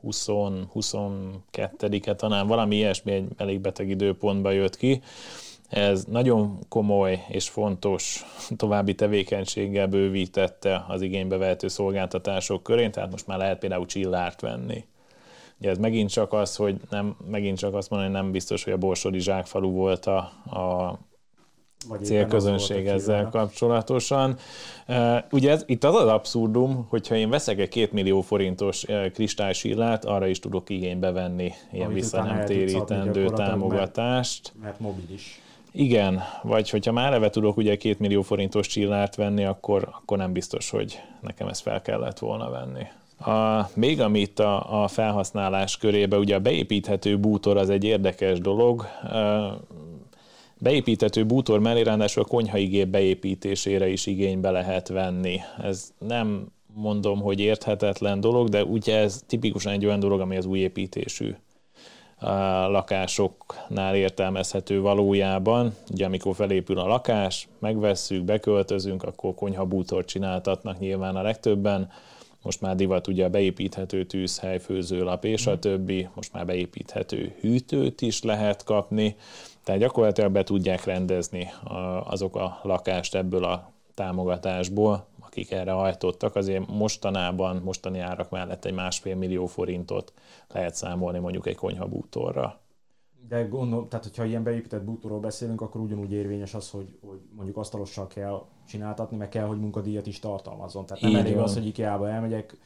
20-22-e 0.05 2.15
talán 2.15 2.47
valami 2.47 2.77
ilyesmi 2.77 3.13
egy 3.13 3.29
elég 3.37 3.61
beteg 3.61 3.89
időpontba 3.89 4.51
jött 4.51 4.77
ki. 4.77 5.03
Ez 5.69 6.05
nagyon 6.05 6.59
komoly 6.69 7.25
és 7.29 7.49
fontos 7.49 8.25
további 8.57 8.95
tevékenységgel 8.95 9.87
bővítette 9.87 10.85
az 10.89 11.03
igénybe 11.03 11.37
vehető 11.37 11.69
szolgáltatások 11.69 12.63
körén, 12.63 12.91
tehát 12.91 13.11
most 13.11 13.27
már 13.27 13.39
lehet 13.39 13.59
például 13.59 13.87
csillárt 13.87 14.41
venni. 14.41 14.85
Ugye 15.63 15.71
ez 15.71 15.79
megint 15.79 16.11
csak 16.11 16.33
az, 16.33 16.57
hogy 16.57 16.77
nem, 16.91 17.17
megint 17.31 17.59
csak 17.59 17.75
azt 17.75 17.91
mondani, 17.91 18.13
hogy 18.13 18.23
nem 18.23 18.33
biztos, 18.33 18.65
hogy 18.65 18.73
a 18.73 18.77
Borsodi 18.77 19.19
zsákfalu 19.19 19.71
volt 19.71 20.07
a, 20.07 20.19
a 20.47 20.99
vagy 21.89 22.05
célközönség 22.05 22.87
ezzel 22.87 23.29
kapcsolatosan. 23.29 24.37
Ugye 25.31 25.51
ez, 25.51 25.63
itt 25.67 25.85
az 25.85 25.95
az 25.95 26.09
abszurdum, 26.09 26.87
hogyha 26.89 27.15
én 27.15 27.31
veszek 27.31 27.59
egy 27.59 27.69
két 27.69 27.93
millió 27.93 28.21
forintos 28.21 28.85
kristálysillát, 29.13 30.05
arra 30.05 30.27
is 30.27 30.39
tudok 30.39 30.71
igénybe 30.71 31.11
venni 31.11 31.53
ilyen 31.73 31.87
Amit 31.87 31.97
vissza 31.97 32.23
nem 32.23 32.45
térítendő 32.45 33.27
támogatást. 33.27 34.53
Mert, 34.55 34.65
mert 34.65 34.81
mobilis. 34.81 35.41
Igen, 35.73 36.23
vagy 36.43 36.71
hogyha 36.71 36.93
már 36.93 37.07
eleve 37.07 37.31
tudok 37.31 37.57
ugye 37.57 37.77
két 37.77 37.99
millió 37.99 38.23
forintos 38.23 38.67
csillárt 38.67 39.15
venni, 39.15 39.45
akkor, 39.45 39.89
akkor 39.93 40.19
nem 40.19 40.33
biztos, 40.33 40.71
hogy 40.71 41.01
nekem 41.21 41.49
ezt 41.49 41.63
fel 41.63 41.83
kellett 41.83 42.19
volna 42.19 42.51
venni. 42.51 42.87
A, 43.25 43.71
még 43.75 44.01
amit 44.01 44.39
a, 44.39 44.83
a 44.83 44.89
felhasználás 44.89 45.77
körébe, 45.77 46.19
ugye 46.19 46.35
a 46.35 46.41
beépíthető 46.41 47.19
bútor 47.19 47.57
az 47.57 47.71
egy 47.71 47.85
érdekes 47.85 48.39
dolog. 48.39 48.87
Beépíthető 50.59 51.25
bútor 51.25 51.61
mellé 51.61 51.81
ráadásul 51.81 52.23
a 52.23 52.27
konyhai 52.27 52.65
gép 52.65 52.89
beépítésére 52.89 53.89
is 53.89 54.07
igénybe 54.07 54.51
lehet 54.51 54.89
venni. 54.89 55.41
Ez 55.63 55.93
nem 55.99 56.47
mondom, 56.75 57.21
hogy 57.21 57.41
érthetetlen 57.41 58.21
dolog, 58.21 58.49
de 58.49 58.65
ugye 58.65 58.97
ez 58.97 59.23
tipikusan 59.27 59.73
egy 59.73 59.87
olyan 59.87 60.01
dolog, 60.01 60.21
ami 60.21 60.37
az 60.37 60.47
új 60.47 60.59
építésű 60.59 61.35
lakásoknál 62.69 63.95
értelmezhető 63.95 64.81
valójában. 64.81 65.75
Ugye 65.91 66.05
amikor 66.05 66.35
felépül 66.35 66.79
a 66.79 66.87
lakás, 66.87 67.49
megvesszük, 67.59 68.25
beköltözünk, 68.25 69.03
akkor 69.03 69.35
konyha 69.35 69.65
bútort 69.65 70.07
csináltatnak 70.07 70.79
nyilván 70.79 71.17
a 71.17 71.23
legtöbben 71.23 71.91
most 72.43 72.61
már 72.61 72.77
divat 72.77 73.07
ugye 73.07 73.25
a 73.25 73.29
beépíthető 73.29 74.05
tűzhely, 74.05 74.59
főzőlap 74.59 75.25
és 75.25 75.47
a 75.47 75.53
mm. 75.53 75.59
többi, 75.59 76.09
most 76.15 76.33
már 76.33 76.47
beépíthető 76.47 77.35
hűtőt 77.41 78.01
is 78.01 78.23
lehet 78.23 78.65
kapni, 78.65 79.17
tehát 79.65 79.81
gyakorlatilag 79.81 80.33
be 80.33 80.43
tudják 80.43 80.85
rendezni 80.85 81.51
azok 82.05 82.37
a 82.37 82.61
lakást 82.63 83.15
ebből 83.15 83.45
a 83.45 83.73
támogatásból, 83.95 85.07
akik 85.21 85.51
erre 85.51 85.73
hajtottak, 85.73 86.37
azért 86.37 86.67
mostanában, 86.67 87.57
mostani 87.65 87.99
árak 87.99 88.31
mellett 88.31 88.65
egy 88.65 88.73
másfél 88.73 89.17
millió 89.17 89.47
forintot 89.47 90.13
lehet 90.49 90.75
számolni 90.75 91.19
mondjuk 91.19 91.47
egy 91.47 91.57
konyhabútorra. 91.57 92.62
De 93.29 93.43
gondolom, 93.43 93.89
tehát 93.89 94.05
hogyha 94.05 94.25
ilyen 94.25 94.43
beépített 94.43 94.83
bútorról 94.83 95.21
beszélünk, 95.21 95.61
akkor 95.61 95.81
ugyanúgy 95.81 96.13
érvényes 96.13 96.55
az, 96.55 96.71
hogy, 96.71 96.99
hogy 97.07 97.19
mondjuk 97.37 97.57
asztalossal 97.57 98.07
kell 98.07 98.43
csináltatni, 98.69 99.17
meg 99.17 99.29
kell, 99.29 99.47
hogy 99.47 99.61
munkadíjat 99.61 100.07
is 100.07 100.19
tartalmazzon. 100.19 100.87
Tehát 100.87 101.03
nem 101.03 101.11
Így 101.11 101.17
elég 101.19 101.35
van. 101.35 101.43
az, 101.43 101.55
hogy 101.55 101.67
IKEA-ba 101.67 102.09
elmegyek, 102.09 102.57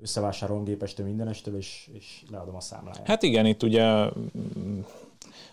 összevásárolom 0.00 0.64
gépestől 0.64 1.06
mindenestől, 1.06 1.56
és, 1.56 1.90
és 1.92 2.24
leadom 2.30 2.54
a 2.54 2.60
számláját. 2.60 3.06
Hát 3.06 3.22
igen, 3.22 3.46
itt 3.46 3.62
ugye 3.62 4.08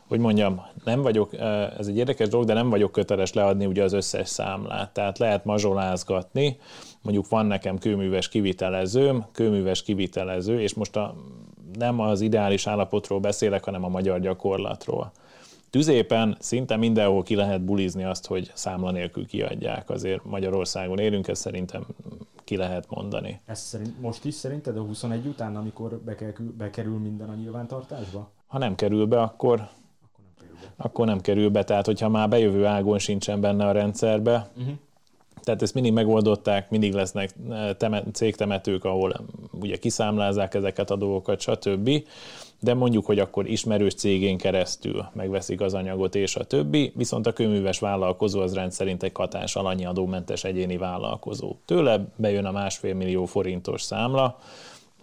hogy 0.07 0.19
mondjam, 0.19 0.61
nem 0.83 1.01
vagyok, 1.01 1.33
ez 1.77 1.87
egy 1.87 1.97
érdekes 1.97 2.27
dolog, 2.27 2.45
de 2.45 2.53
nem 2.53 2.69
vagyok 2.69 2.91
köteles 2.91 3.33
leadni 3.33 3.65
ugye 3.65 3.83
az 3.83 3.93
összes 3.93 4.29
számlát. 4.29 4.93
Tehát 4.93 5.17
lehet 5.17 5.45
mazsolázgatni, 5.45 6.57
mondjuk 7.01 7.29
van 7.29 7.45
nekem 7.45 7.77
kőműves 7.77 8.29
kivitelezőm, 8.29 9.25
kőműves 9.31 9.83
kivitelező, 9.83 10.61
és 10.61 10.73
most 10.73 10.95
a 10.95 11.15
nem 11.77 11.99
az 11.99 12.21
ideális 12.21 12.67
állapotról 12.67 13.19
beszélek, 13.19 13.63
hanem 13.63 13.83
a 13.83 13.87
magyar 13.87 14.19
gyakorlatról. 14.19 15.11
Tüzépen 15.69 16.37
szinte 16.39 16.75
mindenhol 16.75 17.23
ki 17.23 17.35
lehet 17.35 17.61
bulizni 17.61 18.03
azt, 18.03 18.27
hogy 18.27 18.51
számla 18.53 18.91
nélkül 18.91 19.25
kiadják. 19.25 19.89
Azért 19.89 20.23
Magyarországon 20.23 20.99
élünk, 20.99 21.27
ezt 21.27 21.41
szerintem 21.41 21.85
ki 22.43 22.57
lehet 22.57 22.85
mondani. 22.89 23.41
Ez 23.45 23.59
szerint, 23.59 24.01
most 24.01 24.25
is 24.25 24.33
szerinted 24.33 24.77
a 24.77 24.81
21 24.81 25.25
után, 25.25 25.55
amikor 25.55 25.99
bekerül, 26.05 26.53
bekerül 26.57 26.97
minden 26.97 27.29
a 27.29 27.33
nyilvántartásba? 27.33 28.31
Ha 28.47 28.57
nem 28.57 28.75
kerül 28.75 29.05
be, 29.05 29.21
akkor, 29.21 29.67
akkor 30.07 30.25
nem 30.25 30.33
kerül 30.37 30.55
be. 30.59 30.83
Akkor 30.83 31.05
nem 31.05 31.21
kerül 31.21 31.49
be. 31.49 31.63
Tehát, 31.63 31.85
hogyha 31.85 32.09
már 32.09 32.29
bejövő 32.29 32.65
ágon 32.65 32.99
sincsen 32.99 33.41
benne 33.41 33.65
a 33.65 33.71
rendszerbe, 33.71 34.49
uh-huh 34.57 34.73
tehát 35.45 35.61
ezt 35.61 35.73
mindig 35.73 35.93
megoldották, 35.93 36.69
mindig 36.69 36.93
lesznek 36.93 37.29
eh, 37.49 37.69
temet, 37.77 38.05
cégtemetők, 38.13 38.83
ahol 38.83 39.25
ugye 39.51 39.77
kiszámlázzák 39.77 40.53
ezeket 40.53 40.89
a 40.91 40.95
dolgokat, 40.95 41.39
stb. 41.39 41.89
De 42.59 42.73
mondjuk, 42.73 43.05
hogy 43.05 43.19
akkor 43.19 43.49
ismerős 43.49 43.93
cégén 43.93 44.37
keresztül 44.37 45.05
megveszik 45.13 45.61
az 45.61 45.73
anyagot 45.73 46.15
és 46.15 46.35
a 46.35 46.43
többi, 46.43 46.91
viszont 46.95 47.27
a 47.27 47.33
kőműves 47.33 47.79
vállalkozó 47.79 48.39
az 48.39 48.53
rendszerint 48.53 49.03
egy 49.03 49.11
katás 49.11 49.55
alanyi 49.55 49.85
adómentes 49.85 50.43
egyéni 50.43 50.77
vállalkozó. 50.77 51.55
Tőle 51.65 52.05
bejön 52.15 52.45
a 52.45 52.51
másfél 52.51 52.93
millió 52.93 53.25
forintos 53.25 53.81
számla, 53.81 54.39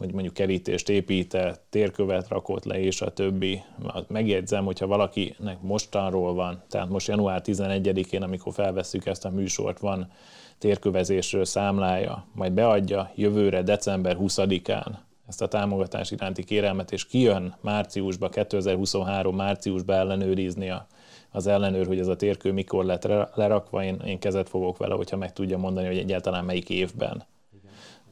hogy 0.03 0.12
mondjuk 0.12 0.34
kerítést 0.34 0.88
épített, 0.88 1.62
térkövet 1.70 2.28
rakott 2.28 2.64
le, 2.64 2.80
és 2.80 3.00
a 3.00 3.12
többi. 3.12 3.62
Megjegyzem, 4.09 4.64
hogyha 4.64 4.86
valakinek 4.86 5.61
mostanról 5.61 6.34
van, 6.34 6.62
tehát 6.68 6.88
most 6.88 7.09
január 7.09 7.42
11-én, 7.44 8.22
amikor 8.22 8.53
felvesszük 8.53 9.07
ezt 9.07 9.24
a 9.24 9.30
műsort, 9.30 9.78
van 9.78 10.11
térkövezésről 10.59 11.44
számlája, 11.44 12.26
majd 12.34 12.53
beadja 12.53 13.11
jövőre 13.14 13.62
december 13.62 14.16
20-án 14.20 14.86
ezt 15.28 15.42
a 15.42 15.48
támogatás 15.48 16.11
iránti 16.11 16.44
kérelmet, 16.44 16.92
és 16.92 17.07
kijön 17.07 17.55
márciusba, 17.61 18.28
2023 18.28 19.36
márciusba 19.36 19.92
ellenőrizni 19.92 20.70
a, 20.70 20.86
az 21.30 21.46
ellenőr, 21.46 21.86
hogy 21.86 21.98
ez 21.98 22.09
a 22.09 22.16
térkő 22.16 22.53
mikor 22.53 22.84
lett 22.84 23.09
lerakva, 23.34 23.84
én, 23.84 24.00
én 24.05 24.18
kezet 24.18 24.48
fogok 24.48 24.78
vele, 24.78 24.94
hogyha 24.94 25.16
meg 25.16 25.32
tudja 25.32 25.59
mondani, 25.59 25.86
hogy 25.86 25.98
egyáltalán 25.98 26.44
melyik 26.44 26.70
évben 26.70 27.24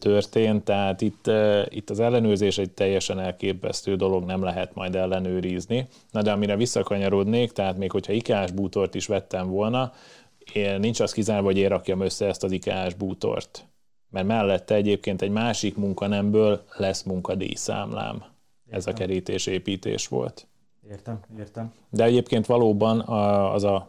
történt, 0.01 0.65
tehát 0.65 1.01
itt, 1.01 1.31
itt 1.69 1.91
az 1.91 2.01
ellenőrzés 2.01 2.59
egy 2.59 2.71
teljesen 2.71 3.19
elképesztő 3.19 3.97
dolog, 3.97 4.25
nem 4.25 4.43
lehet 4.43 4.75
majd 4.75 4.97
ellenőrizni. 4.97 5.89
Na 6.11 6.23
de 6.23 6.33
amire 6.33 6.57
visszakanyarodnék, 6.57 7.53
tehát 7.53 7.79
még 7.79 7.91
hogyha 7.91 8.13
ikás 8.13 8.51
bútort 8.51 8.95
is 8.95 9.07
vettem 9.07 9.49
volna, 9.49 9.93
én, 10.53 10.81
nincs 10.81 11.01
az 11.01 11.13
kizárva, 11.13 11.45
hogy 11.45 11.59
én 11.59 11.69
rakjam 11.69 12.01
össze 12.01 12.27
ezt 12.27 12.45
az 12.45 12.53
ikás 12.53 12.95
bútort. 12.95 13.65
Mert 14.11 14.27
mellette 14.27 14.75
egyébként 14.75 15.23
egy 15.23 15.31
másik 15.31 15.77
munkanemből 15.77 16.63
lesz 16.77 17.03
munkadíjszámlám. 17.03 18.25
ez 18.71 18.87
a 18.87 18.93
kerítésépítés 18.93 20.09
volt. 20.09 20.47
Értem, 20.91 21.21
értem. 21.39 21.73
De 21.91 22.05
egyébként 22.05 22.47
valóban 22.47 23.01
az 23.01 23.65
a 23.65 23.89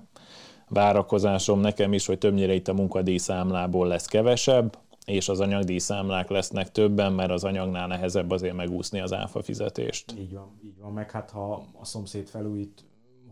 várakozásom 0.67 1.59
nekem 1.59 1.93
is, 1.93 2.05
hogy 2.05 2.17
többnyire 2.17 2.53
itt 2.53 2.67
a 2.67 2.73
munkadíjszámlából 2.73 3.87
lesz 3.87 4.05
kevesebb, 4.05 4.77
és 5.05 5.29
az 5.29 5.39
anyagdíjszámlák 5.39 6.29
lesznek 6.29 6.71
többen, 6.71 7.13
mert 7.13 7.31
az 7.31 7.43
anyagnál 7.43 7.87
nehezebb 7.87 8.31
azért 8.31 8.55
megúszni 8.55 8.99
az 8.99 9.13
áfa 9.13 9.41
fizetést. 9.41 10.13
Így 10.19 10.33
van, 10.33 10.59
így 10.65 10.79
van. 10.79 10.93
Meg 10.93 11.11
hát 11.11 11.29
ha 11.29 11.65
a 11.79 11.85
szomszéd 11.85 12.27
felújít, 12.27 12.83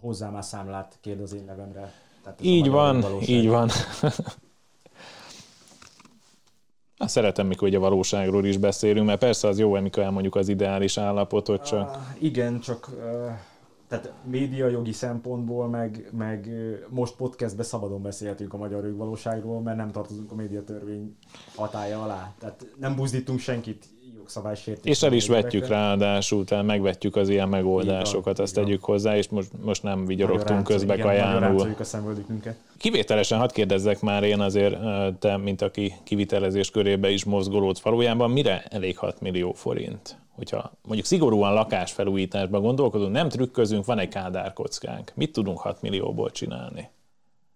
hozzá 0.02 0.30
már 0.30 0.44
számlát 0.44 0.98
kérd 1.02 1.22
az 1.22 1.34
én 1.34 1.44
nevemre. 1.46 1.94
Tehát 2.24 2.40
így 2.42 2.70
van, 2.70 3.06
így 3.26 3.48
van. 3.48 3.70
Na, 6.98 7.08
szeretem, 7.08 7.48
mikor 7.48 7.68
ugye 7.68 7.78
a 7.78 7.80
valóságról 7.80 8.46
is 8.46 8.58
beszélünk, 8.58 9.06
mert 9.06 9.20
persze 9.20 9.48
az 9.48 9.60
jó, 9.60 9.74
amikor 9.74 10.04
elmondjuk 10.04 10.36
az 10.36 10.48
ideális 10.48 10.98
állapotot, 10.98 11.66
csak... 11.66 11.96
Uh, 11.96 12.24
igen, 12.24 12.60
csak 12.60 12.90
uh, 12.94 13.32
tehát 13.90 14.14
média 14.24 14.68
jogi 14.68 14.92
szempontból, 14.92 15.68
meg, 15.68 16.10
meg 16.12 16.50
most 16.90 17.16
podcastben 17.16 17.66
szabadon 17.66 18.02
beszélhetünk 18.02 18.54
a 18.54 18.58
magyar 18.58 18.96
valóságról, 18.96 19.62
mert 19.62 19.78
nem 19.78 19.92
tartozunk 19.92 20.32
a 20.32 20.36
médiatörvény 20.36 21.16
hatája 21.56 22.04
alá. 22.04 22.34
Tehát 22.40 22.66
nem 22.78 22.96
buzdítunk 22.96 23.40
senkit 23.40 23.86
jogszabálysértés. 24.16 24.92
És 24.92 25.04
el 25.04 25.14
is 25.14 25.28
vetjük 25.28 25.68
ráadásul, 25.68 26.46
tehát 26.46 26.66
megvetjük 26.66 27.16
az 27.16 27.30
ilyen 27.30 27.50
megoldásokat, 27.50 28.34
igen, 28.34 28.44
azt 28.44 28.52
igen. 28.52 28.64
tegyük 28.64 28.84
hozzá, 28.84 29.18
és 29.18 29.30
most, 29.30 29.50
most 29.62 29.84
nem 29.84 30.06
vigyorogtunk 30.06 30.64
közbe 30.64 30.98
kajánul. 30.98 31.76
a 31.80 31.86
Kivételesen 32.78 33.40
hadd 33.40 33.54
kérdezzek 33.54 34.02
már 34.02 34.24
én 34.24 34.40
azért, 34.40 34.78
te, 35.20 35.38
mint 35.38 35.62
aki 35.62 35.94
kivitelezés 36.04 36.72
körébe 36.72 37.10
is 37.10 37.24
mozgolódsz 37.24 37.82
valójában, 37.82 38.32
mire 38.32 38.64
elég 38.70 38.98
6 38.98 39.22
millió 39.22 39.52
forint? 39.52 40.18
hogyha 40.40 40.72
mondjuk 40.84 41.08
szigorúan 41.08 41.54
lakásfelújításban 41.54 42.62
gondolkodunk, 42.62 43.12
nem 43.12 43.30
trükközünk, 43.30 43.86
van 43.86 44.00
egy 44.00 44.08
kádárkockánk. 44.08 45.12
Mit 45.16 45.32
tudunk 45.32 45.60
6 45.60 45.82
millióból 45.82 46.32
csinálni? 46.32 46.90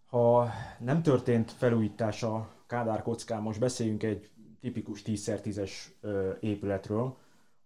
Ha 0.10 0.50
nem 0.80 1.02
történt 1.02 1.52
felújítás 1.58 2.24
a 2.24 2.48
kádárkockán, 2.68 3.42
most 3.42 3.60
beszéljünk 3.60 4.04
egy 4.04 4.30
tipikus 4.64 5.02
10x10-es 5.06 5.72
épületről, 6.40 7.16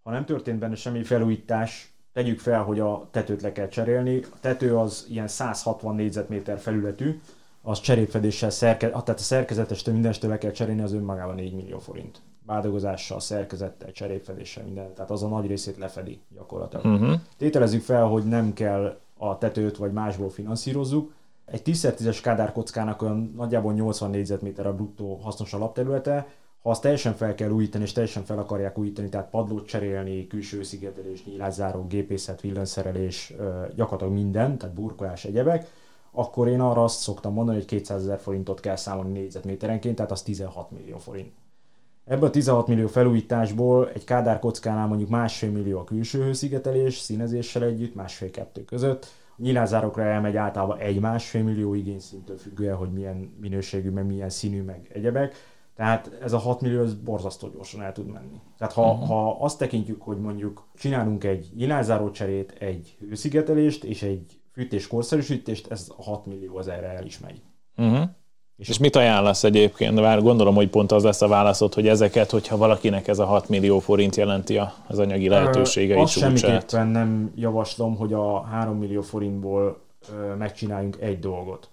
ha 0.03 0.11
nem 0.11 0.25
történt 0.25 0.59
benne 0.59 0.75
semmi 0.75 1.03
felújítás, 1.03 1.93
tegyük 2.13 2.39
fel, 2.39 2.63
hogy 2.63 2.79
a 2.79 3.07
tetőt 3.11 3.41
le 3.41 3.51
kell 3.51 3.67
cserélni. 3.67 4.23
A 4.23 4.39
tető 4.39 4.77
az 4.77 5.05
ilyen 5.09 5.27
160 5.27 5.95
négyzetméter 5.95 6.59
felületű, 6.59 7.19
az 7.61 7.79
cserépfedéssel, 7.79 8.49
szerke, 8.49 8.89
tehát 8.89 9.09
a 9.09 9.17
szerkezetestől 9.17 9.93
mindenestől 9.93 10.29
le 10.29 10.37
kell 10.37 10.51
cserélni, 10.51 10.81
az 10.81 10.93
önmagában 10.93 11.35
4 11.35 11.53
millió 11.53 11.79
forint 11.79 12.21
báldogozással, 12.45 13.19
szerkezettel, 13.19 13.91
cserépfedéssel, 13.91 14.63
minden. 14.63 14.93
Tehát 14.93 15.11
az 15.11 15.23
a 15.23 15.27
nagy 15.27 15.47
részét 15.47 15.77
lefedi 15.77 16.19
gyakorlatilag. 16.35 16.85
Uh-huh. 16.85 17.19
Tételezzük 17.37 17.81
fel, 17.81 18.05
hogy 18.05 18.23
nem 18.23 18.53
kell 18.53 18.99
a 19.17 19.37
tetőt 19.37 19.77
vagy 19.77 19.91
másból 19.91 20.29
finanszírozzuk. 20.29 21.13
Egy 21.45 21.61
10x10-es 21.65 22.19
kádárkockának 22.21 23.01
olyan 23.01 23.33
nagyjából 23.35 23.73
80 23.73 24.09
négyzetméter 24.09 24.67
a 24.67 24.75
bruttó 24.75 25.19
hasznos 25.23 25.53
alapterülete, 25.53 26.27
azt 26.69 26.81
teljesen 26.81 27.13
fel 27.13 27.35
kell 27.35 27.49
újítani, 27.49 27.83
és 27.83 27.91
teljesen 27.91 28.23
fel 28.23 28.39
akarják 28.39 28.77
újítani, 28.77 29.09
tehát 29.09 29.29
padlót 29.29 29.67
cserélni, 29.67 30.27
külső 30.27 30.63
szigetelés, 30.63 31.25
nyílászáró, 31.25 31.85
gépészet, 31.87 32.41
villanyszerelés, 32.41 33.33
gyakorlatilag 33.75 34.13
minden, 34.13 34.57
tehát 34.57 34.75
burkolás, 34.75 35.25
egyebek, 35.25 35.67
akkor 36.11 36.47
én 36.47 36.59
arra 36.59 36.83
azt 36.83 36.99
szoktam 36.99 37.33
mondani, 37.33 37.57
hogy 37.57 37.67
200 37.67 38.01
ezer 38.01 38.19
forintot 38.19 38.59
kell 38.59 38.75
számolni 38.75 39.11
négyzetméterenként, 39.11 39.95
tehát 39.95 40.11
az 40.11 40.21
16 40.21 40.71
millió 40.71 40.97
forint. 40.97 41.31
Ebből 42.05 42.27
a 42.27 42.31
16 42.31 42.67
millió 42.67 42.87
felújításból 42.87 43.89
egy 43.93 44.03
Kádár 44.03 44.39
kockánál 44.39 44.87
mondjuk 44.87 45.09
másfél 45.09 45.51
millió 45.51 45.79
a 45.79 45.83
külső 45.83 46.23
hőszigetelés, 46.23 46.97
színezéssel 46.97 47.63
együtt, 47.63 47.95
másfél-kettő 47.95 48.63
között. 48.63 49.05
Nyilázárokra 49.37 50.03
elmegy 50.03 50.35
általában 50.35 50.77
egy-másfél 50.77 51.43
millió 51.43 51.73
igényszintől 51.73 52.37
függően, 52.37 52.75
hogy 52.75 52.91
milyen 52.91 53.35
minőségű, 53.41 53.89
meg 53.89 54.05
milyen 54.05 54.29
színű, 54.29 54.61
meg 54.61 54.89
egyebek. 54.93 55.35
Tehát 55.77 56.11
ez 56.23 56.33
a 56.33 56.37
6 56.37 56.61
millió 56.61 56.81
ez 56.81 56.93
borzasztó 56.93 57.49
gyorsan 57.49 57.81
el 57.81 57.91
tud 57.91 58.07
menni. 58.07 58.41
Tehát 58.57 58.73
ha, 58.73 58.91
uh-huh. 58.91 59.07
ha 59.07 59.37
azt 59.39 59.57
tekintjük, 59.57 60.01
hogy 60.01 60.17
mondjuk 60.17 60.67
csinálunk 60.77 61.23
egy 61.23 61.49
nyilázáró 61.55 62.11
cserét, 62.11 62.55
egy 62.59 62.97
hőszigetelést 62.99 63.83
és 63.83 64.01
egy 64.01 64.39
fűtés 64.51 64.87
korszerűsítést, 64.87 65.71
ez 65.71 65.91
a 65.97 66.03
6 66.03 66.25
millió 66.25 66.57
az 66.57 66.67
erre 66.67 66.87
el 66.87 67.05
is 67.05 67.19
megy. 67.19 67.41
Uh-huh. 67.77 68.09
És, 68.57 68.69
és 68.69 68.77
mit 68.77 68.95
ajánlasz 68.95 69.43
egyébként? 69.43 69.95
Bár 69.95 70.21
gondolom, 70.21 70.55
hogy 70.55 70.69
pont 70.69 70.91
az 70.91 71.03
lesz 71.03 71.21
a 71.21 71.27
válaszod, 71.27 71.73
hogy 71.73 71.87
ezeket, 71.87 72.31
hogyha 72.31 72.57
valakinek 72.57 73.07
ez 73.07 73.19
a 73.19 73.25
6 73.25 73.49
millió 73.49 73.79
forint 73.79 74.15
jelenti 74.15 74.59
az 74.87 74.99
anyagi 74.99 75.29
lehetőségei 75.29 75.99
Azt 75.99 76.17
semmiképpen 76.17 76.87
nem 76.87 77.31
javaslom, 77.35 77.95
hogy 77.95 78.13
a 78.13 78.41
3 78.41 78.77
millió 78.77 79.01
forintból 79.01 79.81
megcsináljunk 80.37 80.97
egy 81.01 81.19
dolgot. 81.19 81.69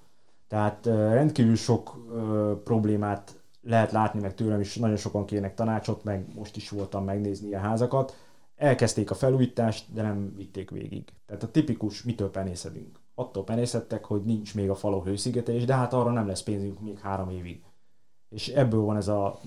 Tehát 0.49 0.87
rendkívül 0.87 1.57
sok 1.57 1.97
problémát 2.65 3.44
lehet 3.65 3.93
látni, 3.93 4.21
meg 4.21 4.35
tőlem 4.35 4.61
is 4.61 4.77
nagyon 4.77 4.97
sokan 4.97 5.25
kérnek 5.25 5.55
tanácsot, 5.55 6.05
meg 6.05 6.27
most 6.35 6.57
is 6.57 6.69
voltam 6.69 7.05
megnézni 7.05 7.55
a 7.55 7.59
házakat. 7.59 8.17
Elkezdték 8.57 9.11
a 9.11 9.15
felújítást, 9.15 9.85
de 9.93 10.03
nem 10.03 10.35
vitték 10.37 10.71
végig. 10.71 11.05
Tehát 11.27 11.43
a 11.43 11.51
tipikus, 11.51 12.03
mitől 12.03 12.31
penészedünk 12.31 13.03
attól 13.15 13.45
penészettek, 13.45 14.05
hogy 14.05 14.21
nincs 14.25 14.55
még 14.55 14.71
a 14.71 14.75
faló 14.75 15.03
hőszigetelés, 15.03 15.65
de 15.65 15.75
hát 15.75 15.93
arra 15.93 16.11
nem 16.11 16.27
lesz 16.27 16.43
pénzünk 16.43 16.81
még 16.81 16.99
három 16.99 17.31
évig. 17.31 17.63
És 18.31 18.49
ebből 18.49 18.81
van 18.81 18.97
ez 18.97 19.09
a 19.09 19.39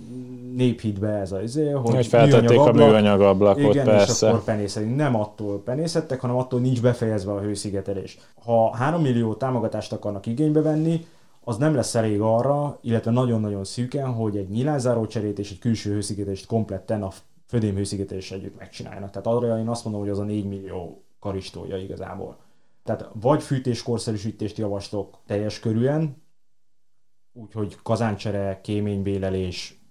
néphitbe 0.56 1.10
ez 1.10 1.32
az 1.32 1.42
izé, 1.42 1.70
hogy, 1.70 1.96
hogy 1.96 2.08
feltették 2.08 2.60
a 2.60 2.72
műanyag 2.72 3.22
ablakot, 3.22 3.74
igen, 3.74 3.86
persze. 3.86 4.28
és 4.28 4.32
akkor 4.32 4.44
penészetünk. 4.44 4.96
Nem 4.96 5.16
attól 5.16 5.64
penészettek, 5.64 6.20
hanem 6.20 6.36
attól 6.36 6.60
nincs 6.60 6.82
befejezve 6.82 7.32
a 7.32 7.42
hőszigetelés. 7.42 8.18
Ha 8.44 8.76
3 8.76 9.02
millió 9.02 9.34
támogatást 9.34 9.94
akarnak 9.94 10.26
igénybe 10.26 10.62
venni, 10.62 11.06
az 11.48 11.58
nem 11.58 11.76
lesz 11.76 11.96
elég 11.96 12.22
arra, 12.22 12.80
illetve 12.82 13.12
nagyon-nagyon 13.12 13.64
szűken, 13.64 14.14
hogy 14.14 14.38
egy 14.38 14.50
nyilázáró 14.50 15.06
cserét 15.06 15.40
és 15.40 15.52
egy 15.52 15.60
külső 15.60 15.92
hőszigetelést 15.92 16.46
kompletten 16.46 17.04
a 17.04 17.12
födém 17.46 17.76
hőszigetelés 17.76 18.32
együtt 18.32 18.58
megcsinálnak. 18.58 19.10
Tehát 19.10 19.28
arra 19.28 19.60
én 19.60 19.68
azt 19.68 19.84
mondom, 19.84 20.02
hogy 20.02 20.12
az 20.12 20.20
a 20.20 20.24
4 20.24 20.46
millió 20.46 21.04
karistója 21.20 21.78
igazából. 21.78 22.38
Tehát 22.84 23.10
vagy 23.14 23.44
fűtéskorszerűsítést 23.44 24.58
javaslok 24.58 25.18
teljes 25.26 25.60
körűen, 25.60 26.22
úgyhogy 27.34 27.78
kazáncsere, 27.84 28.62
kéménybélelés, 28.62 29.82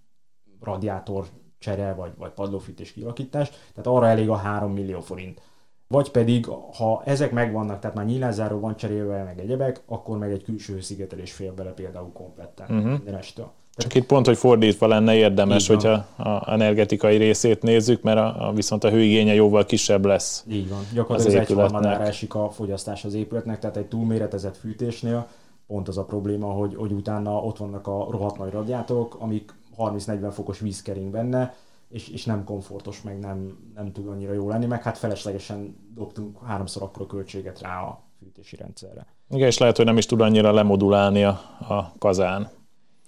radiátor 0.60 1.26
csere, 1.58 1.94
vagy, 1.94 2.12
vagy 2.16 2.32
padlófűtés 2.32 2.92
kialakítás, 2.92 3.50
tehát 3.50 3.86
arra 3.86 4.08
elég 4.08 4.28
a 4.28 4.36
3 4.36 4.72
millió 4.72 5.00
forint. 5.00 5.42
Vagy 5.88 6.10
pedig, 6.10 6.46
ha 6.76 7.02
ezek 7.04 7.32
megvannak, 7.32 7.80
tehát 7.80 7.96
már 7.96 8.04
nyílászáró 8.04 8.60
van 8.60 8.76
cserélve, 8.76 9.22
meg 9.22 9.40
egyebek, 9.40 9.82
akkor 9.86 10.18
meg 10.18 10.32
egy 10.32 10.42
külső 10.42 10.80
szigetelés 10.80 11.32
fél 11.32 11.52
bele 11.52 11.70
például 11.70 12.12
kompletten 12.12 12.66
uh-huh. 12.70 12.90
minden 12.90 13.14
estől. 13.14 13.50
Csak 13.78 13.94
itt 13.94 14.06
pont, 14.06 14.26
hogy 14.26 14.36
fordítva 14.36 14.86
lenne 14.86 15.14
érdemes, 15.14 15.66
hogyha 15.66 16.06
a 16.16 16.52
energetikai 16.52 17.16
részét 17.16 17.62
nézzük, 17.62 18.02
mert 18.02 18.18
a, 18.18 18.48
a, 18.48 18.52
viszont 18.52 18.84
a 18.84 18.90
hőigénye 18.90 19.34
jóval 19.34 19.64
kisebb 19.64 20.04
lesz. 20.04 20.44
Így 20.48 20.68
van. 20.68 20.78
Gyakorlatilag 20.92 21.42
az 21.42 21.50
egyharmadára 21.50 22.04
esik 22.04 22.34
a 22.34 22.50
fogyasztás 22.50 23.04
az 23.04 23.14
épületnek, 23.14 23.58
tehát 23.58 23.76
egy 23.76 23.86
túlméretezett 23.86 24.56
fűtésnél 24.56 25.26
pont 25.66 25.88
az 25.88 25.98
a 25.98 26.04
probléma, 26.04 26.46
hogy, 26.46 26.74
hogy 26.74 26.92
utána 26.92 27.36
ott 27.36 27.56
vannak 27.56 27.86
a 27.86 28.06
rohadt 28.10 28.38
nagy 28.38 28.52
radiátorok, 28.52 29.16
amik 29.20 29.54
30-40 29.78 30.30
fokos 30.32 30.58
víz 30.58 30.82
kering 30.82 31.10
benne, 31.10 31.54
és, 31.88 32.08
és 32.08 32.24
nem 32.24 32.44
komfortos, 32.44 33.02
meg 33.02 33.18
nem, 33.18 33.58
nem 33.74 33.92
tud 33.92 34.08
annyira 34.08 34.32
jó 34.32 34.48
lenni, 34.48 34.66
meg 34.66 34.82
hát 34.82 34.98
feleslegesen 34.98 35.76
dobtunk 35.94 36.38
háromszor 36.44 36.82
akkora 36.82 37.06
költséget 37.06 37.60
rá 37.60 37.82
a 37.82 38.02
fűtési 38.18 38.56
rendszerre. 38.56 39.06
Igen, 39.30 39.46
és 39.46 39.58
lehet, 39.58 39.76
hogy 39.76 39.84
nem 39.84 39.96
is 39.96 40.06
tud 40.06 40.20
annyira 40.20 40.52
lemodulálni 40.52 41.24
a, 41.24 41.40
a 41.68 41.94
kazán. 41.98 42.50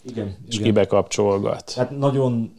Igen. 0.02 0.36
És 0.46 0.54
igen. 0.54 0.66
kibekapcsolgat. 0.66 1.74
Tehát 1.74 1.98
nagyon 1.98 2.52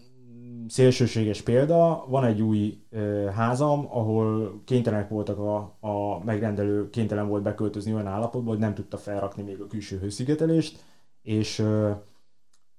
szélsőséges 0.67 1.41
példa, 1.41 2.05
van 2.07 2.25
egy 2.25 2.41
új 2.41 2.77
ö, 2.89 3.25
házam, 3.35 3.87
ahol 3.89 4.61
kénytelenek 4.65 5.09
voltak 5.09 5.37
a, 5.39 5.57
a 5.79 6.23
megrendelő, 6.23 6.89
kénytelen 6.89 7.27
volt 7.27 7.43
beköltözni 7.43 7.93
olyan 7.93 8.07
állapotba, 8.07 8.49
hogy 8.49 8.59
nem 8.59 8.73
tudta 8.73 8.97
felrakni 8.97 9.43
még 9.43 9.61
a 9.61 9.67
külső 9.67 9.97
hőszigetelést, 9.99 10.83
és 11.21 11.59
ö, 11.59 11.91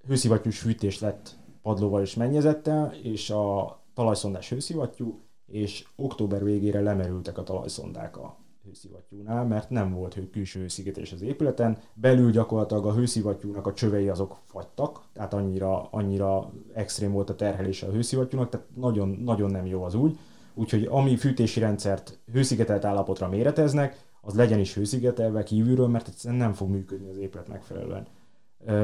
hőszivattyús 0.07 0.59
fűtés 0.59 0.99
lett 0.99 1.35
padlóval 1.61 2.01
és 2.01 2.15
mennyezettel, 2.15 2.93
és 3.03 3.29
a 3.29 3.79
talajszondás 3.93 4.49
hőszivattyú, 4.49 5.19
és 5.45 5.87
október 5.95 6.43
végére 6.43 6.81
lemerültek 6.81 7.37
a 7.37 7.43
talajszondák 7.43 8.17
a 8.17 8.37
hőszivattyúnál, 8.65 9.45
mert 9.45 9.69
nem 9.69 9.93
volt 9.93 10.13
hő, 10.13 10.29
külső 10.29 10.59
hőszigetés 10.59 11.11
az 11.11 11.21
épületen. 11.21 11.77
Belül 11.93 12.31
gyakorlatilag 12.31 12.85
a 12.85 12.93
hőszivattyúnak 12.93 13.67
a 13.67 13.73
csövei 13.73 14.09
azok 14.09 14.37
fagytak, 14.45 15.01
tehát 15.13 15.33
annyira, 15.33 15.87
annyira 15.91 16.51
extrém 16.73 17.11
volt 17.11 17.29
a 17.29 17.35
terhelése 17.35 17.87
a 17.87 17.91
hőszivattyúnak, 17.91 18.49
tehát 18.49 18.67
nagyon, 18.75 19.09
nagyon 19.09 19.51
nem 19.51 19.65
jó 19.65 19.83
az 19.83 19.95
úgy. 19.95 20.17
Úgyhogy 20.53 20.87
ami 20.89 21.15
fűtési 21.15 21.59
rendszert 21.59 22.19
hőszigetelt 22.31 22.85
állapotra 22.85 23.27
méreteznek, 23.27 24.09
az 24.21 24.33
legyen 24.33 24.59
is 24.59 24.73
hőszigetelve 24.73 25.43
kívülről, 25.43 25.87
mert 25.87 26.07
egyszerűen 26.07 26.39
nem 26.39 26.53
fog 26.53 26.69
működni 26.69 27.09
az 27.09 27.17
épület 27.17 27.47
megfelelően. 27.47 28.07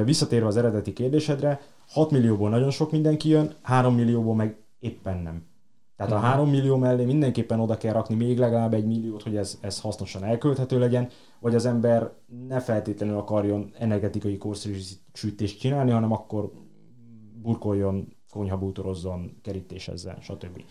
Visszatérve 0.03 0.47
az 0.47 0.57
eredeti 0.57 0.93
kérdésedre, 0.93 1.61
6 1.87 2.11
millióból 2.11 2.49
nagyon 2.49 2.69
sok 2.71 2.91
mindenki 2.91 3.29
jön, 3.29 3.53
3 3.61 3.95
millióból 3.95 4.35
meg 4.35 4.57
éppen 4.79 5.17
nem. 5.17 5.45
Tehát 5.97 6.11
a 6.11 6.17
3 6.17 6.49
millió 6.49 6.75
mellé 6.75 7.05
mindenképpen 7.05 7.59
oda 7.59 7.77
kell 7.77 7.93
rakni 7.93 8.15
még 8.15 8.37
legalább 8.37 8.73
egy 8.73 8.85
milliót, 8.85 9.23
hogy 9.23 9.35
ez, 9.35 9.57
ez 9.61 9.81
hasznosan 9.81 10.23
elkölthető 10.23 10.79
legyen, 10.79 11.09
vagy 11.39 11.55
az 11.55 11.65
ember 11.65 12.11
ne 12.47 12.59
feltétlenül 12.59 13.17
akarjon 13.17 13.71
energetikai 13.79 14.37
korszerűsítést 14.37 15.59
csinálni, 15.59 15.91
hanem 15.91 16.11
akkor 16.11 16.51
burkoljon, 17.41 18.15
konyhabútorozzon, 18.29 19.37
kerítésezzen, 19.41 20.17
stb. 20.21 20.63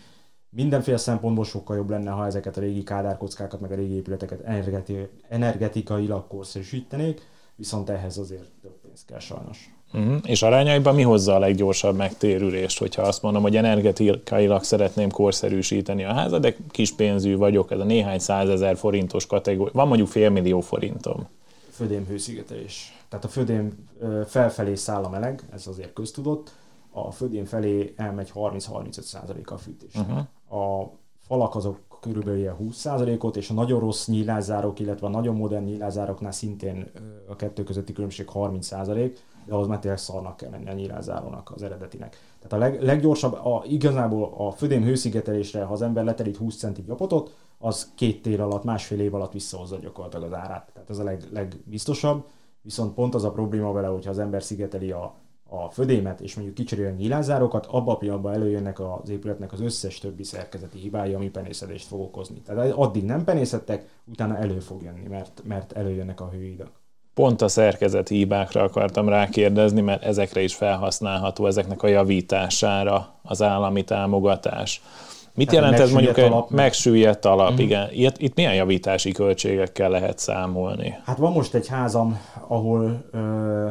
Mindenféle 0.49 0.97
szempontból 0.97 1.45
sokkal 1.45 1.75
jobb 1.75 1.89
lenne, 1.89 2.11
ha 2.11 2.25
ezeket 2.25 2.57
a 2.57 2.61
régi 2.61 2.83
kádárkockákat, 2.83 3.59
meg 3.59 3.71
a 3.71 3.75
régi 3.75 3.93
épületeket 3.93 4.41
energeti- 4.41 5.09
energetikailag 5.29 6.27
korszerűsítenék, 6.27 7.21
viszont 7.55 7.89
ehhez 7.89 8.17
azért 8.17 8.51
több 8.61 8.76
pénz 8.97 9.05
kell 9.05 9.37
sajnos. 9.37 9.71
Uh-huh. 9.93 10.17
És 10.23 10.41
arányaiban 10.41 10.95
mi 10.95 11.01
hozza 11.01 11.35
a 11.35 11.39
leggyorsabb 11.39 11.95
megtérülést, 11.95 12.79
hogyha 12.79 13.01
azt 13.01 13.21
mondom, 13.21 13.41
hogy 13.41 13.55
energetikailag 13.55 14.63
szeretném 14.63 15.09
korszerűsíteni 15.09 16.03
a 16.03 16.13
házat, 16.13 16.41
de 16.41 16.55
kis 16.69 16.95
pénzű 16.95 17.37
vagyok, 17.37 17.71
ez 17.71 17.79
a 17.79 17.83
néhány 17.83 18.19
százezer 18.19 18.77
forintos 18.77 19.25
kategória, 19.25 19.73
van 19.73 19.87
mondjuk 19.87 20.07
fél 20.07 20.29
millió 20.29 20.59
forintom. 20.59 21.27
Födém 21.69 22.05
hőszigetelés. 22.05 22.97
Tehát 23.09 23.25
a 23.25 23.27
födém 23.27 23.89
felfelé 24.27 24.75
száll 24.75 25.03
a 25.03 25.09
meleg, 25.09 25.43
ez 25.53 25.67
azért 25.67 25.93
köztudott, 25.93 26.55
a 26.91 27.11
födém 27.11 27.45
felé 27.45 27.93
elmegy 27.95 28.31
30-35% 28.35 29.45
a 29.45 29.57
fűtés. 29.57 29.93
Uh-huh. 29.95 30.61
A 30.61 30.91
falak 31.27 31.55
azok 31.55 31.79
körülbelül 31.99 32.55
20%-ot, 32.59 33.35
és 33.35 33.49
a 33.49 33.53
nagyon 33.53 33.79
rossz 33.79 34.07
nyílászárok, 34.07 34.79
illetve 34.79 35.07
a 35.07 35.09
nagyon 35.09 35.35
modern 35.35 35.63
nyílászároknál 35.63 36.31
szintén 36.31 36.91
a 37.27 37.35
kettő 37.35 37.63
közötti 37.63 37.93
különbség 37.93 38.29
30%, 38.33 39.11
de 39.45 39.53
ahhoz 39.53 39.67
már 39.67 39.79
tényleg 39.79 39.99
szarnak 39.99 40.37
kell 40.37 40.49
menni 40.49 40.69
a 40.69 40.73
nyílászárónak, 40.73 41.51
az 41.55 41.63
eredetinek. 41.63 42.17
Tehát 42.39 42.53
a 42.53 42.57
leg, 42.57 42.83
leggyorsabb, 42.83 43.33
a, 43.33 43.63
igazából 43.67 44.33
a 44.37 44.51
födém 44.51 44.83
hőszigetelésre, 44.83 45.63
ha 45.63 45.73
az 45.73 45.81
ember 45.81 46.03
leterít 46.03 46.37
20 46.37 46.57
centi 46.57 46.81
gyapotot, 46.81 47.35
az 47.57 47.91
két 47.95 48.21
tél 48.21 48.41
alatt, 48.41 48.63
másfél 48.63 48.99
év 48.99 49.13
alatt 49.13 49.31
visszahozza 49.31 49.77
gyakorlatilag 49.77 50.25
az 50.25 50.37
árát. 50.37 50.69
Tehát 50.73 50.89
ez 50.89 50.97
a 50.97 51.03
leg, 51.03 51.23
legbiztosabb. 51.31 52.25
Viszont 52.61 52.93
pont 52.93 53.15
az 53.15 53.23
a 53.23 53.31
probléma 53.31 53.71
vele, 53.71 53.87
hogyha 53.87 54.09
az 54.09 54.19
ember 54.19 54.43
szigeteli 54.43 54.91
a, 54.91 55.15
a 55.49 55.69
födémet, 55.69 56.19
és 56.21 56.35
mondjuk 56.35 56.55
kicserél 56.55 56.95
a 57.31 57.61
abban 57.67 57.95
a 57.95 57.97
pillanatban 57.97 58.33
előjönnek 58.33 58.79
az 58.79 59.09
épületnek 59.09 59.53
az 59.53 59.61
összes 59.61 59.99
többi 59.99 60.23
szerkezeti 60.23 60.79
hibái, 60.79 61.13
ami 61.13 61.29
penészedést 61.29 61.87
fog 61.87 62.01
okozni. 62.01 62.41
Tehát 62.41 62.71
addig 62.71 63.03
nem 63.03 63.23
penészettek, 63.23 63.85
utána 64.05 64.37
elő 64.37 64.59
fog 64.59 64.83
jönni, 64.83 65.07
mert, 65.09 65.41
mert 65.43 65.71
előjönnek 65.71 66.21
a 66.21 66.29
hőidak. 66.29 66.71
Pont 67.13 67.41
a 67.41 67.47
szerkezeti 67.47 68.15
hibákra 68.15 68.63
akartam 68.63 69.09
rákérdezni, 69.09 69.81
mert 69.81 70.03
ezekre 70.03 70.41
is 70.41 70.55
felhasználható, 70.55 71.47
ezeknek 71.47 71.83
a 71.83 71.87
javítására 71.87 73.19
az 73.23 73.41
állami 73.41 73.83
támogatás. 73.83 74.81
Mit 75.33 75.49
Tehát 75.49 75.63
jelent 75.63 75.83
ez 75.83 75.91
mondjuk 75.91 76.17
egy 76.17 76.33
megsüllyedt 76.49 77.25
alap? 77.25 77.51
Mm. 77.53 77.57
Igen. 77.57 77.87
Itt, 77.91 78.17
itt 78.17 78.35
milyen 78.35 78.53
javítási 78.53 79.11
költségekkel 79.11 79.89
lehet 79.89 80.19
számolni? 80.19 80.97
Hát 81.05 81.17
van 81.17 81.31
most 81.31 81.53
egy 81.53 81.67
házam, 81.67 82.19
ahol 82.47 83.05
ö, 83.11 83.69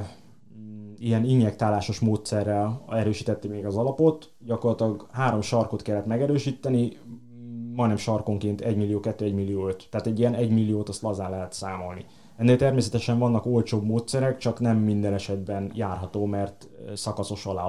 ilyen 0.99 1.25
injektálásos 1.25 1.99
módszerrel 1.99 2.85
erősítette 2.89 3.49
még 3.49 3.67
az 3.67 3.77
alapot. 3.77 4.33
Gyakorlatilag 4.39 5.07
három 5.11 5.41
sarkot 5.41 5.83
kellett 5.83 6.07
megerősíteni, 6.07 6.97
majdnem 7.73 7.99
sarkonként 7.99 8.61
1 8.61 8.77
millió, 8.77 9.01
2, 9.01 9.25
1 9.25 9.35
millió 9.35 9.67
5. 9.67 9.87
Tehát 9.91 10.07
egy 10.07 10.19
ilyen 10.19 10.35
1 10.35 10.51
milliót 10.51 10.89
azt 10.89 11.03
lazán 11.03 11.31
lehet 11.31 11.53
számolni. 11.53 12.05
Ennél 12.37 12.57
természetesen 12.57 13.19
vannak 13.19 13.47
olcsóbb 13.47 13.85
módszerek, 13.85 14.39
csak 14.39 14.61
nem 14.61 14.79
minden 14.79 15.13
esetben 15.13 15.71
járható, 15.75 16.25
mert 16.25 16.69
szakaszos 16.95 17.47
alá, 17.47 17.63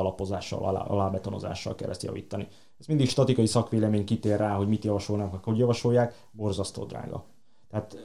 alábetonozással 0.81 1.75
kell 1.75 1.89
ezt 1.89 2.03
javítani. 2.03 2.47
Ez 2.79 2.85
mindig 2.85 3.09
statikai 3.09 3.45
szakvélemény 3.45 4.05
kitér 4.05 4.37
rá, 4.37 4.55
hogy 4.55 4.67
mit 4.67 4.83
javasolnak, 4.83 5.43
hogy 5.43 5.57
javasolják, 5.57 6.15
borzasztó 6.31 6.83
drága. 6.83 7.23
Tehát 7.69 7.97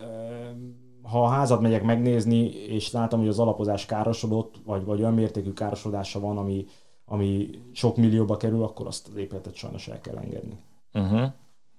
ha 1.03 1.25
a 1.25 1.29
házat 1.29 1.61
megyek 1.61 1.83
megnézni, 1.83 2.47
és 2.51 2.93
látom, 2.93 3.21
hogy 3.21 3.29
az 3.29 3.39
alapozás 3.39 3.87
károsodott, 3.87 4.55
vagy, 4.65 4.85
vagy 4.85 5.01
olyan 5.01 5.15
mértékű 5.15 5.53
károsodása 5.53 6.21
van, 6.21 6.39
ami, 6.39 6.67
ami 7.05 7.51
sok 7.73 7.97
millióba 7.97 8.37
kerül, 8.37 8.63
akkor 8.63 8.87
azt 8.87 9.09
az 9.09 9.17
épületet 9.17 9.55
sajnos 9.55 9.89
el 9.89 10.01
kell 10.01 10.17
engedni. 10.17 10.59
Uh-huh. 10.95 11.31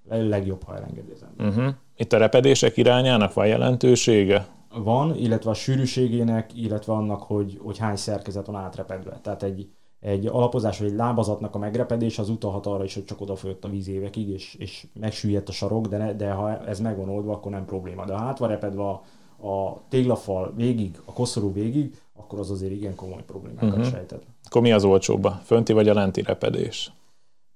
Legjobb, 0.10 0.64
ha 0.64 0.76
elengedi 0.76 1.12
az 1.12 1.24
ember. 1.24 1.48
Uh-huh. 1.48 1.76
Itt 1.96 2.14
a 2.14 2.18
repedések 2.18 2.78
irányának 2.78 3.34
van 3.34 3.48
jelentősége? 3.48 4.48
van, 4.76 5.16
illetve 5.16 5.50
a 5.50 5.54
sűrűségének, 5.54 6.52
illetve 6.56 6.94
annak, 6.94 7.24
hogy, 7.24 7.60
hogy 7.64 7.78
hány 7.78 7.96
szerkezet 7.96 8.46
van 8.46 8.56
átrepedve. 8.56 9.20
Tehát 9.22 9.44
egy, 9.44 9.70
egy 10.04 10.26
alapozás 10.26 10.80
vagy 10.80 10.88
egy 10.88 10.96
lábazatnak 10.96 11.56
a 11.56 11.58
megrepedés 11.58 12.20
az 12.20 12.30
utalhat 12.30 12.66
arra 12.66 12.84
is, 12.84 12.94
hogy 12.94 13.06
csak 13.06 13.22
odafőtt 13.22 13.64
a 13.66 13.70
víz 13.70 13.88
évekig, 13.88 14.30
és, 14.30 14.56
és 14.56 14.88
megsüllyedt 14.94 15.50
a 15.50 15.52
sarok, 15.52 15.88
de, 15.88 15.98
ne, 15.98 16.14
de 16.14 16.32
ha 16.32 16.66
ez 16.66 16.80
meg 16.80 16.98
van 16.98 17.10
oldva, 17.10 17.34
akkor 17.34 17.52
nem 17.52 17.66
probléma. 17.66 18.06
De 18.06 18.14
ha 18.14 18.24
át 18.24 18.38
van 18.38 18.50
repedve 18.50 18.84
a, 18.84 19.04
a 19.48 19.82
téglafal 19.90 20.54
végig, 20.56 21.02
a 21.06 21.14
koszorú 21.14 21.54
végig, 21.54 21.98
akkor 22.14 22.40
az 22.40 22.52
azért 22.52 22.72
igen 22.72 22.96
komoly 22.96 23.24
problémákat 23.26 23.70
uh-huh. 23.70 23.86
sejtett. 23.86 24.24
Akkor 24.44 24.62
mi 24.62 24.72
az 24.72 24.84
olcsóbb? 24.84 25.28
Fönti 25.44 25.74
vagy 25.74 25.90
a 25.90 25.94
lenti 25.94 26.22
repedés? 26.22 26.92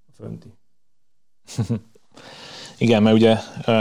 A 0.07 0.11
fönti. 0.11 0.53
Igen, 2.79 3.03
mert 3.03 3.15
ugye 3.15 3.37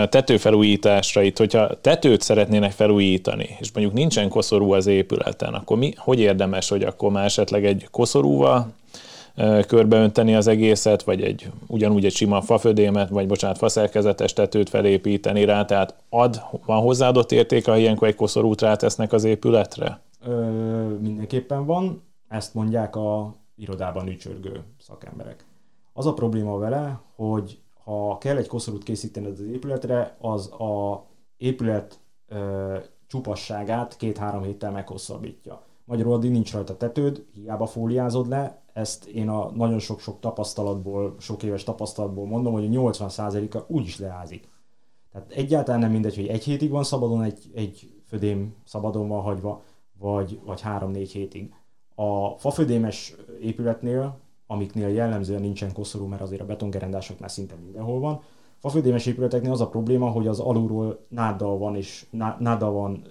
tetőfelújításra 0.09 1.23
itt, 1.23 1.39
hogyha 1.39 1.81
tetőt 1.81 2.21
szeretnének 2.21 2.73
felújítani, 2.73 3.57
és 3.61 3.73
mondjuk 3.73 3.97
nincsen 3.97 4.29
koszorú 4.29 4.73
az 4.73 4.87
épületen, 4.87 5.55
akkor 5.55 5.79
mi, 5.79 5.93
hogy 5.97 6.19
érdemes, 6.19 6.69
hogy 6.69 6.83
akkor 6.83 7.11
már 7.11 7.25
esetleg 7.25 7.65
egy 7.65 7.89
koszorúval 7.91 8.73
körbeönteni 9.67 10.35
az 10.35 10.47
egészet, 10.47 11.03
vagy 11.03 11.23
egy 11.23 11.51
ugyanúgy 11.67 12.05
egy 12.05 12.15
sima 12.15 12.41
fafödémet, 12.41 13.09
vagy 13.09 13.27
bocsánat, 13.27 13.59
faszerkezetes 13.59 14.33
tetőt 14.33 14.69
felépíteni 14.69 15.45
rá, 15.45 15.65
tehát 15.65 15.95
ad, 16.09 16.43
van 16.67 16.81
hozzáadott 16.81 17.33
értéke, 17.33 17.71
ha 17.71 17.77
ilyenkor 17.77 18.09
egy 18.09 18.15
koszorút 18.15 18.61
rátesznek 18.61 19.13
az 19.13 19.25
épületre? 19.25 20.01
Ö, 20.27 20.49
mindenképpen 21.01 21.67
van, 21.67 22.03
ezt 22.29 22.55
mondják 22.55 22.97
a 22.97 23.35
irodában 23.57 24.09
ücsörgő 24.09 24.63
szakemberek. 24.81 25.45
Az 25.93 26.07
a 26.07 26.15
probléma 26.15 26.59
vele, 26.59 27.01
hogy 27.17 27.59
ha 27.87 28.19
kell 28.19 28.37
egy 28.37 28.47
koszorút 28.47 28.83
készíteni 28.83 29.27
az 29.27 29.41
épületre, 29.41 30.17
az 30.21 30.53
a 30.53 31.07
épület 31.37 32.01
ö, 32.29 32.79
csupasságát 33.07 33.97
két-három 33.97 34.43
héttel 34.43 34.71
meghosszabbítja. 34.71 35.63
Magyarul 35.85 36.13
addig 36.13 36.31
nincs 36.31 36.53
rajta 36.53 36.77
tetőd, 36.77 37.25
hiába 37.33 37.67
fóliázod 37.67 38.29
le, 38.29 38.63
ezt 38.73 39.05
én 39.05 39.29
a 39.29 39.51
nagyon 39.51 39.79
sok-sok 39.79 40.21
tapasztalatból, 40.21 41.15
sok 41.19 41.43
éves 41.43 41.65
tapasztalatból 41.65 42.27
mondom, 42.27 42.53
hogy 42.53 42.77
a 42.77 42.81
80%-a 42.81 43.65
úgyis 43.67 43.99
leázik. 43.99 44.49
Tehát 45.13 45.31
egyáltalán 45.31 45.81
nem 45.81 45.91
mindegy, 45.91 46.17
hogy 46.17 46.27
egy 46.27 46.45
hétig 46.45 46.71
van 46.71 46.85
szabadon, 46.85 47.23
egy, 47.23 47.51
egy 47.55 47.95
födém 48.07 48.55
szabadon 48.65 49.09
van 49.09 49.23
hagyva, 49.23 49.63
vagy, 49.99 50.41
vagy 50.45 50.61
három-négy 50.61 51.13
hétig. 51.13 51.55
A 51.95 52.29
fafödémes 52.39 53.15
épületnél 53.41 54.19
amiknél 54.47 54.89
jellemzően 54.89 55.41
nincsen 55.41 55.73
koszorú, 55.73 56.07
mert 56.07 56.23
azért 56.23 56.41
a 56.41 56.47
betongerendásoknál 56.47 57.29
szinte 57.29 57.55
mindenhol 57.65 58.01
van. 58.01 58.21
Fafödémes 58.59 59.07
épületeknél 59.07 59.53
az 59.53 59.61
a 59.61 59.69
probléma, 59.69 60.09
hogy 60.09 60.27
az 60.27 60.41
alulról 60.41 60.99
náddal 61.09 61.59
van, 61.59 61.77
és 61.77 62.07
náddal 62.39 62.73
van, 62.73 63.03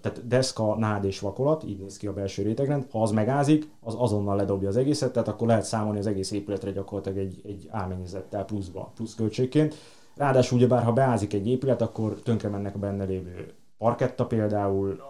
tehát 0.00 0.26
deszka, 0.26 0.76
nád 0.76 1.04
és 1.04 1.20
vakolat, 1.20 1.64
így 1.64 1.78
néz 1.78 1.96
ki 1.96 2.06
a 2.06 2.12
belső 2.12 2.42
rétegrend. 2.42 2.86
Ha 2.90 3.02
az 3.02 3.10
megázik, 3.10 3.70
az 3.80 3.94
azonnal 3.98 4.36
ledobja 4.36 4.68
az 4.68 4.76
egészet, 4.76 5.12
tehát 5.12 5.28
akkor 5.28 5.46
lehet 5.46 5.64
számolni 5.64 5.98
az 5.98 6.06
egész 6.06 6.30
épületre 6.30 6.70
gyakorlatilag 6.70 7.18
egy, 7.18 7.40
egy 7.44 7.68
álmennyezettel 7.70 8.44
pluszba, 8.44 8.92
plusz 8.94 9.14
költségként. 9.14 9.74
Ráadásul 10.16 10.58
ugyebár, 10.58 10.84
ha 10.84 10.92
beázik 10.92 11.32
egy 11.32 11.48
épület, 11.48 11.82
akkor 11.82 12.20
tönkre 12.22 12.48
mennek 12.48 12.74
a 12.74 12.78
benne 12.78 13.04
lévő 13.04 13.52
parketta 13.78 14.26
például, 14.26 15.00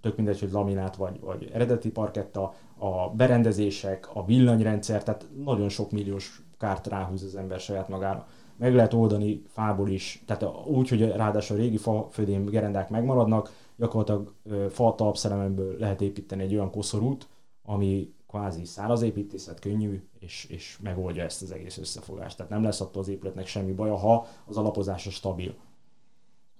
tök 0.00 0.16
mindegy, 0.16 0.40
hogy 0.40 0.52
laminát 0.52 0.96
vagy, 0.96 1.20
vagy 1.20 1.50
eredeti 1.52 1.90
parketta, 1.90 2.54
a 2.78 3.08
berendezések, 3.08 4.08
a 4.12 4.24
villanyrendszer, 4.24 5.02
tehát 5.02 5.28
nagyon 5.44 5.68
sok 5.68 5.90
milliós 5.90 6.42
kárt 6.58 6.86
ráhúz 6.86 7.22
az 7.22 7.36
ember 7.36 7.60
saját 7.60 7.88
magára. 7.88 8.26
Meg 8.56 8.74
lehet 8.74 8.94
oldani 8.94 9.42
fából 9.46 9.88
is, 9.88 10.22
tehát 10.26 10.44
úgy, 10.66 10.88
hogy 10.88 11.00
ráadásul 11.00 11.56
a 11.56 11.60
régi 11.60 11.76
fa 11.76 12.08
födém 12.10 12.44
gerendák 12.44 12.90
megmaradnak, 12.90 13.50
gyakorlatilag 13.76 14.34
fa 14.70 14.94
talpszelememből 14.94 15.76
lehet 15.78 16.00
építeni 16.00 16.42
egy 16.42 16.54
olyan 16.54 16.70
koszorút, 16.70 17.28
ami 17.64 18.12
kvázi 18.28 18.64
száraz 18.64 19.02
építészet, 19.02 19.58
könnyű, 19.58 20.02
és, 20.18 20.44
és 20.44 20.78
megoldja 20.82 21.24
ezt 21.24 21.42
az 21.42 21.52
egész 21.52 21.78
összefogást. 21.78 22.36
Tehát 22.36 22.52
nem 22.52 22.62
lesz 22.62 22.80
attól 22.80 23.02
az 23.02 23.08
épületnek 23.08 23.46
semmi 23.46 23.72
baja, 23.72 23.96
ha 23.96 24.26
az 24.46 24.56
alapozása 24.56 25.10
stabil. 25.10 25.54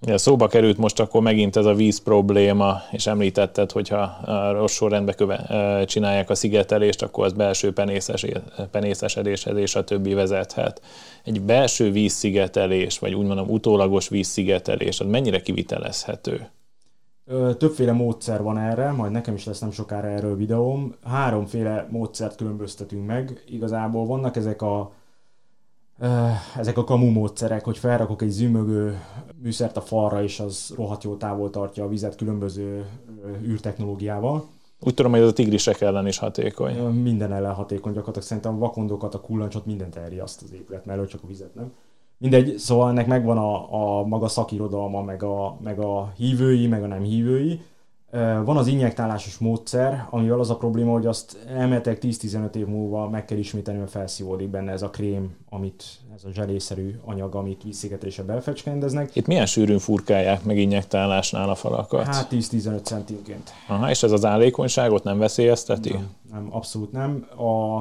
Ja, 0.07 0.19
szóba 0.19 0.47
került 0.47 0.77
most 0.77 1.01
akkor 1.01 1.23
megint 1.23 1.57
ez 1.57 1.65
a 1.65 1.75
víz 1.75 2.03
probléma, 2.03 2.77
és 2.91 3.07
említetted, 3.07 3.73
hogyha 3.73 4.19
rossz 4.53 4.73
sorrendben 4.73 5.15
köve, 5.15 5.85
csinálják 5.87 6.31
a 6.31 6.35
szigetelést, 6.35 7.03
akkor 7.03 7.25
az 7.25 7.33
belső 7.33 7.73
penészes, 7.73 8.27
penészesedéshez 8.71 9.57
és 9.57 9.75
a 9.75 9.85
többi 9.85 10.15
vezethet. 10.15 10.81
Egy 11.25 11.41
belső 11.41 11.91
vízszigetelés, 11.91 12.99
vagy 12.99 13.15
úgy 13.15 13.27
mondom 13.27 13.49
utólagos 13.49 14.09
vízszigetelés, 14.09 15.01
az 15.01 15.07
mennyire 15.07 15.41
kivitelezhető? 15.41 16.49
Többféle 17.59 17.93
módszer 17.93 18.43
van 18.43 18.59
erre, 18.59 18.91
majd 18.91 19.13
nekem 19.13 19.35
is 19.35 19.45
lesz 19.45 19.61
nem 19.61 19.71
sokára 19.71 20.09
erről 20.09 20.37
videóm. 20.37 20.95
Háromféle 21.05 21.87
módszert 21.91 22.37
különböztetünk 22.37 23.07
meg. 23.07 23.43
Igazából 23.49 24.07
vannak 24.07 24.37
ezek 24.37 24.63
a 24.63 24.93
ezek 26.57 26.79
a 26.79 26.85
kamu 26.85 27.11
módszerek, 27.11 27.65
hogy 27.65 27.79
felrakok 27.79 28.23
egy 28.23 28.31
zümögő 28.31 29.01
műszert 29.43 29.77
a 29.77 29.81
falra, 29.81 30.23
és 30.23 30.41
az 30.41 30.73
rohadt 30.77 31.05
jól 31.05 31.17
távol 31.17 31.51
tartja 31.51 31.85
a 31.85 31.89
vizet 31.89 32.17
különböző 32.17 32.87
űrtechnológiával. 33.43 34.45
Úgy 34.81 34.95
tudom, 34.95 35.13
hogy 35.13 35.21
ez 35.21 35.29
a 35.29 35.33
tigrisek 35.33 35.81
ellen 35.81 36.07
is 36.07 36.19
hatékony. 36.19 36.77
Minden 36.83 37.33
ellen 37.33 37.55
hatékony, 37.55 37.93
gyakorlatilag 37.93 38.27
szerintem 38.29 38.55
a 38.55 38.59
vakondokat, 38.59 39.15
a 39.15 39.21
kullancsot, 39.21 39.67
mindent 39.67 39.97
elriaszt 39.97 40.43
az 40.43 40.53
épület 40.53 40.85
mellett, 40.85 41.09
csak 41.09 41.23
a 41.23 41.27
vizet 41.27 41.55
nem. 41.55 41.73
Mindegy, 42.19 42.59
szóval 42.59 42.89
ennek 42.89 43.07
megvan 43.07 43.39
a, 43.39 43.73
a 43.99 44.05
maga 44.07 44.29
szakirodalma, 44.29 45.03
meg 45.03 45.23
a, 45.23 45.57
meg 45.63 45.79
a 45.79 46.13
hívői, 46.17 46.67
meg 46.67 46.83
a 46.83 46.87
nem 46.87 47.03
hívői. 47.03 47.61
Van 48.45 48.57
az 48.57 48.67
injektálásos 48.67 49.39
módszer, 49.39 50.07
amivel 50.11 50.41
az 50.41 50.51
a 50.51 50.57
probléma, 50.57 50.93
hogy 50.93 51.07
azt 51.07 51.39
elmetek 51.49 51.99
10-15 52.03 52.55
év 52.55 52.67
múlva 52.67 53.09
meg 53.09 53.25
kell 53.25 53.39
ismételni, 53.39 53.79
mert 53.79 53.91
felszívódik 53.91 54.49
benne 54.49 54.73
ez 54.73 54.83
a 54.83 54.91
krém, 54.91 55.37
amit, 55.49 55.85
ez 56.15 56.25
a 56.25 56.33
zselészerű 56.33 56.95
anyag, 57.05 57.35
amit 57.35 57.63
vízszigetelésre 57.63 58.23
belfecskendeznek. 58.23 59.17
Itt 59.17 59.27
milyen 59.27 59.47
sűrűn 59.47 59.79
furkálják 59.79 60.45
meg 60.45 60.59
injektálásnál 60.59 61.49
a 61.49 61.55
falakat? 61.55 62.07
Hát 62.07 62.29
10-15 62.31 62.83
centinként. 62.83 63.51
Aha, 63.69 63.91
és 63.91 64.03
ez 64.03 64.13
az 64.13 64.25
állékonyságot 64.25 65.05
nem 65.05 65.19
veszélyezteti? 65.19 65.93
Nem, 65.93 66.15
nem 66.31 66.49
abszolút 66.51 66.93
nem. 66.93 67.27
A, 67.37 67.77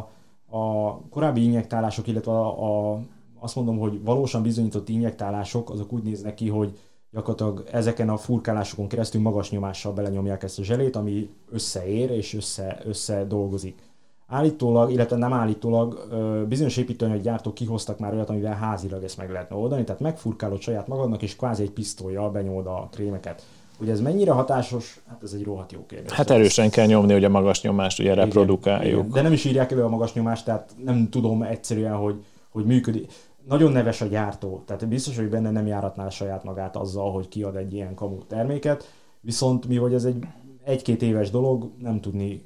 a 0.58 0.98
korábbi 1.10 1.44
injektálások, 1.44 2.08
illetve 2.08 2.32
a, 2.32 2.92
a, 2.92 3.00
azt 3.40 3.56
mondom, 3.56 3.78
hogy 3.78 4.04
valósan 4.04 4.42
bizonyított 4.42 4.90
injektálások, 4.90 5.70
azok 5.70 5.94
úgy 5.94 6.04
néznek 6.04 6.36
ki, 6.36 6.50
hogy 6.50 6.78
gyakorlatilag 7.14 7.64
ezeken 7.72 8.10
a 8.10 8.18
furkálásokon 8.18 8.88
keresztül 8.88 9.22
magas 9.22 9.50
nyomással 9.52 9.94
belenyomják 9.94 10.44
ezt 10.44 10.60
a 10.60 10.64
zselét, 10.64 10.96
ami 10.96 11.30
összeér 11.52 12.12
és 12.12 12.34
össze, 12.34 12.82
össze 12.86 13.26
dolgozik. 13.26 13.82
Állítólag, 14.28 14.92
illetve 14.92 15.16
nem 15.16 15.34
állítólag, 15.34 16.08
bizonyos 16.48 16.78
építőanyaggyártók 16.78 17.54
kihoztak 17.54 18.00
már 18.00 18.14
olyat, 18.14 18.30
amivel 18.30 18.54
házilag 18.54 19.04
ezt 19.04 19.18
meg 19.18 19.32
lehetne 19.32 19.56
oldani, 19.56 19.84
tehát 19.84 20.02
megfurkálod 20.02 20.62
saját 20.62 20.88
magadnak, 20.88 21.22
és 21.22 21.36
kvázi 21.36 21.64
egy 21.64 21.72
pisztolyjal 21.72 22.32
benyomod 22.32 22.68
a 22.68 22.88
krémeket. 22.92 23.44
Hogy 23.78 23.90
ez 23.90 24.02
mennyire 24.02 24.32
hatásos, 24.32 25.02
hát 25.08 25.24
ez 25.24 25.34
egy 25.34 25.44
rohadt 25.44 25.72
jó 25.72 25.86
kérdés. 25.86 26.12
Hát 26.12 26.30
erősen 26.30 26.70
kell 26.70 26.86
nyomni, 26.86 27.14
hogy 27.14 27.24
a 27.24 27.30
magas 27.30 27.62
nyomást 27.62 28.00
ugye 28.00 28.12
igen, 28.12 28.24
reprodukáljuk. 28.24 29.00
Igen. 29.00 29.12
De 29.12 29.22
nem 29.22 29.32
is 29.32 29.46
írják 29.46 29.72
elő 29.72 29.84
a 29.84 29.90
magas 29.90 30.14
nyomást, 30.14 30.46
tehát 30.46 30.72
nem 30.84 31.10
tudom 31.10 31.44
egyszerűen, 31.44 31.96
hogy, 31.96 32.24
hogy 32.50 32.66
működik 32.66 33.12
nagyon 33.46 33.72
neves 33.72 34.02
a 34.02 34.06
gyártó, 34.06 34.64
tehát 34.66 34.88
biztos, 34.88 35.18
hogy 35.18 35.30
benne 35.30 35.52
nem 35.52 35.68
járatná 35.68 36.10
saját 36.10 36.44
magát 36.44 36.76
azzal, 36.76 37.12
hogy 37.12 37.28
kiad 37.28 37.56
egy 37.56 37.74
ilyen 37.74 37.96
kamu 37.96 38.18
terméket, 38.18 38.84
viszont 39.22 39.68
mi, 39.68 39.76
hogy 39.76 39.94
ez 39.94 40.06
egy 40.06 40.26
egy-két 40.64 41.02
éves 41.02 41.30
dolog, 41.30 41.72
nem 41.78 42.02
tudni 42.02 42.42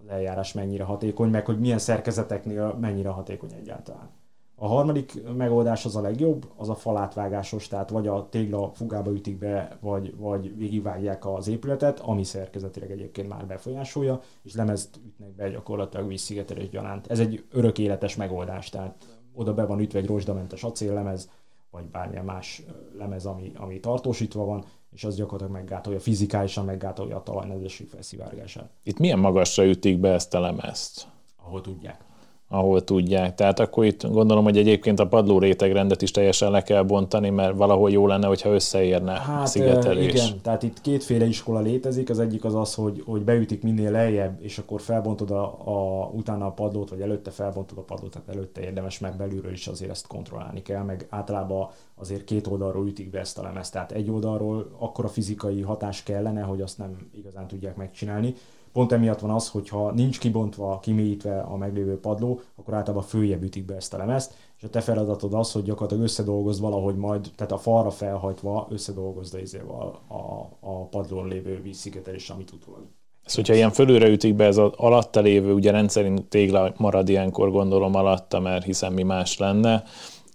az 0.00 0.08
eljárás 0.08 0.52
mennyire 0.52 0.84
hatékony, 0.84 1.30
meg 1.30 1.46
hogy 1.46 1.58
milyen 1.58 1.78
szerkezeteknél 1.78 2.76
mennyire 2.80 3.08
hatékony 3.08 3.52
egyáltalán. 3.52 4.10
A 4.54 4.66
harmadik 4.66 5.22
megoldás 5.36 5.84
az 5.84 5.96
a 5.96 6.00
legjobb, 6.00 6.50
az 6.56 6.68
a 6.68 6.74
falátvágásos, 6.74 7.68
tehát 7.68 7.90
vagy 7.90 8.06
a 8.06 8.28
tégla 8.30 8.70
fugába 8.74 9.12
ütik 9.12 9.38
be, 9.38 9.78
vagy, 9.80 10.16
vagy 10.16 10.56
végigvágják 10.56 11.26
az 11.26 11.48
épületet, 11.48 12.00
ami 12.00 12.24
szerkezetileg 12.24 12.90
egyébként 12.90 13.28
már 13.28 13.46
befolyásolja, 13.46 14.20
és 14.42 14.54
lemezt 14.54 15.00
ütnek 15.06 15.34
be 15.34 15.50
gyakorlatilag 15.50 16.08
vízszigetelés 16.08 16.68
gyanánt. 16.68 17.06
Ez 17.06 17.18
egy 17.18 17.44
örök 17.50 17.78
életes 17.78 18.16
megoldás, 18.16 18.68
tehát 18.68 19.21
oda 19.34 19.54
be 19.54 19.66
van 19.66 19.80
ütve 19.80 19.98
egy 19.98 20.06
rozsdamentes 20.06 20.64
acéllemez, 20.64 21.30
vagy 21.70 21.84
bármilyen 21.84 22.24
más 22.24 22.62
lemez, 22.98 23.26
ami, 23.26 23.52
ami 23.54 23.80
tartósítva 23.80 24.44
van, 24.44 24.64
és 24.92 25.04
az 25.04 25.16
gyakorlatilag 25.16 25.60
meggátolja, 25.60 26.00
fizikálisan 26.00 26.64
meggátolja 26.64 27.16
a 27.16 27.22
talajnedvesség 27.22 27.88
felszivárgását. 27.88 28.70
Itt 28.82 28.98
milyen 28.98 29.18
magasra 29.18 29.64
ütik 29.64 29.98
be 29.98 30.12
ezt 30.12 30.34
a 30.34 30.40
lemezt? 30.40 31.06
Ahol 31.36 31.60
tudják 31.60 32.11
ahol 32.52 32.84
tudják. 32.84 33.34
Tehát 33.34 33.60
akkor 33.60 33.84
itt 33.84 34.08
gondolom, 34.10 34.44
hogy 34.44 34.56
egyébként 34.56 35.00
a 35.00 35.06
padló 35.06 35.38
rétegrendet 35.38 36.02
is 36.02 36.10
teljesen 36.10 36.50
le 36.50 36.62
kell 36.62 36.82
bontani, 36.82 37.30
mert 37.30 37.56
valahol 37.56 37.90
jó 37.90 38.06
lenne, 38.06 38.26
hogyha 38.26 38.52
összeérne 38.52 39.12
hát, 39.12 39.42
a 39.42 39.46
szigetelés. 39.46 40.12
Igen, 40.12 40.40
tehát 40.42 40.62
itt 40.62 40.80
kétféle 40.80 41.24
iskola 41.24 41.60
létezik. 41.60 42.10
Az 42.10 42.18
egyik 42.18 42.44
az 42.44 42.54
az, 42.54 42.74
hogy, 42.74 43.02
hogy 43.06 43.22
beütik 43.22 43.62
minél 43.62 43.90
lejjebb, 43.90 44.38
és 44.40 44.58
akkor 44.58 44.80
felbontod 44.80 45.30
a, 45.30 45.44
a, 45.64 46.10
utána 46.14 46.46
a 46.46 46.50
padlót, 46.50 46.90
vagy 46.90 47.00
előtte 47.00 47.30
felbontod 47.30 47.78
a 47.78 47.82
padlót, 47.82 48.10
tehát 48.10 48.28
előtte 48.28 48.60
érdemes, 48.60 48.98
mert 48.98 49.16
belülről 49.16 49.52
is 49.52 49.66
azért 49.66 49.90
ezt 49.90 50.06
kontrollálni 50.06 50.62
kell, 50.62 50.82
meg 50.82 51.06
általában 51.10 51.68
azért 51.94 52.24
két 52.24 52.46
oldalról 52.46 52.86
ütik 52.86 53.10
be 53.10 53.18
ezt 53.18 53.38
a 53.38 53.42
lemezt. 53.42 53.72
Tehát 53.72 53.92
egy 53.92 54.10
oldalról 54.10 54.70
akkora 54.78 55.08
fizikai 55.08 55.60
hatás 55.60 56.02
kellene, 56.02 56.40
hogy 56.40 56.60
azt 56.60 56.78
nem 56.78 57.10
igazán 57.14 57.46
tudják 57.46 57.76
megcsinálni 57.76 58.34
Pont 58.72 58.92
emiatt 58.92 59.20
van 59.20 59.30
az, 59.30 59.48
hogy 59.48 59.68
ha 59.68 59.92
nincs 59.92 60.18
kibontva, 60.18 60.78
kimélyítve 60.82 61.40
a 61.40 61.56
meglévő 61.56 62.00
padló, 62.00 62.40
akkor 62.56 62.74
általában 62.74 63.06
följebb 63.06 63.42
ütik 63.42 63.64
be 63.64 63.74
ezt 63.74 63.94
a 63.94 63.96
lemezt, 63.96 64.34
és 64.56 64.62
a 64.62 64.70
te 64.70 64.80
feladatod 64.80 65.34
az, 65.34 65.52
hogy 65.52 65.62
gyakorlatilag 65.62 66.02
összedolgozd 66.02 66.60
valahogy 66.60 66.96
majd, 66.96 67.30
tehát 67.36 67.52
a 67.52 67.58
falra 67.58 67.90
felhajtva 67.90 68.66
összedolgozd 68.70 69.36
a, 69.68 70.14
a, 70.14 70.48
a 70.60 70.84
padlón 70.84 71.28
lévő 71.28 71.60
vízszigetelés, 71.62 72.30
amit 72.30 72.52
utólag 72.52 72.86
ez, 73.24 73.34
hogyha 73.34 73.54
ilyen 73.54 73.70
fölülre 73.70 74.08
ütik 74.08 74.34
be, 74.34 74.44
ez 74.44 74.56
az 74.56 74.70
alatta 74.76 75.20
lévő, 75.20 75.52
ugye 75.52 75.70
rendszerint 75.70 76.24
tégla 76.24 76.72
marad 76.76 77.08
ilyenkor 77.08 77.50
gondolom 77.50 77.94
alatta, 77.94 78.40
mert 78.40 78.64
hiszen 78.64 78.92
mi 78.92 79.02
más 79.02 79.38
lenne, 79.38 79.82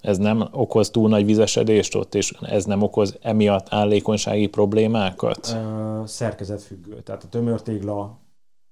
ez 0.01 0.17
nem 0.17 0.47
okoz 0.51 0.89
túl 0.89 1.09
nagy 1.09 1.25
vizesedést 1.25 1.95
ott, 1.95 2.15
és 2.15 2.33
ez 2.41 2.65
nem 2.65 2.81
okoz 2.81 3.17
emiatt 3.21 3.67
állékonysági 3.69 4.47
problémákat? 4.47 5.57
Szerkezetfüggő. 6.05 7.01
Tehát 7.01 7.23
a 7.23 7.27
tömörtégla 7.27 8.17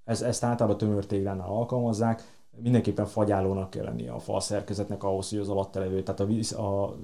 ez, 0.06 0.22
ezt 0.22 0.44
általában 0.44 0.78
tömörtéglánál 0.78 1.48
alkalmazzák, 1.50 2.24
mindenképpen 2.64 3.06
fagyálónak 3.06 3.70
kell 3.70 3.84
lennie 3.84 4.12
a 4.12 4.20
fal 4.20 4.40
szerkezetnek 4.40 5.04
ahhoz, 5.04 5.30
hogy 5.30 5.40
az 5.40 5.50
alatt 5.50 5.76
levő, 5.76 6.04
tehát 6.04 6.20
a, 6.20 6.26
víz, 6.26 6.54
a 6.54 6.96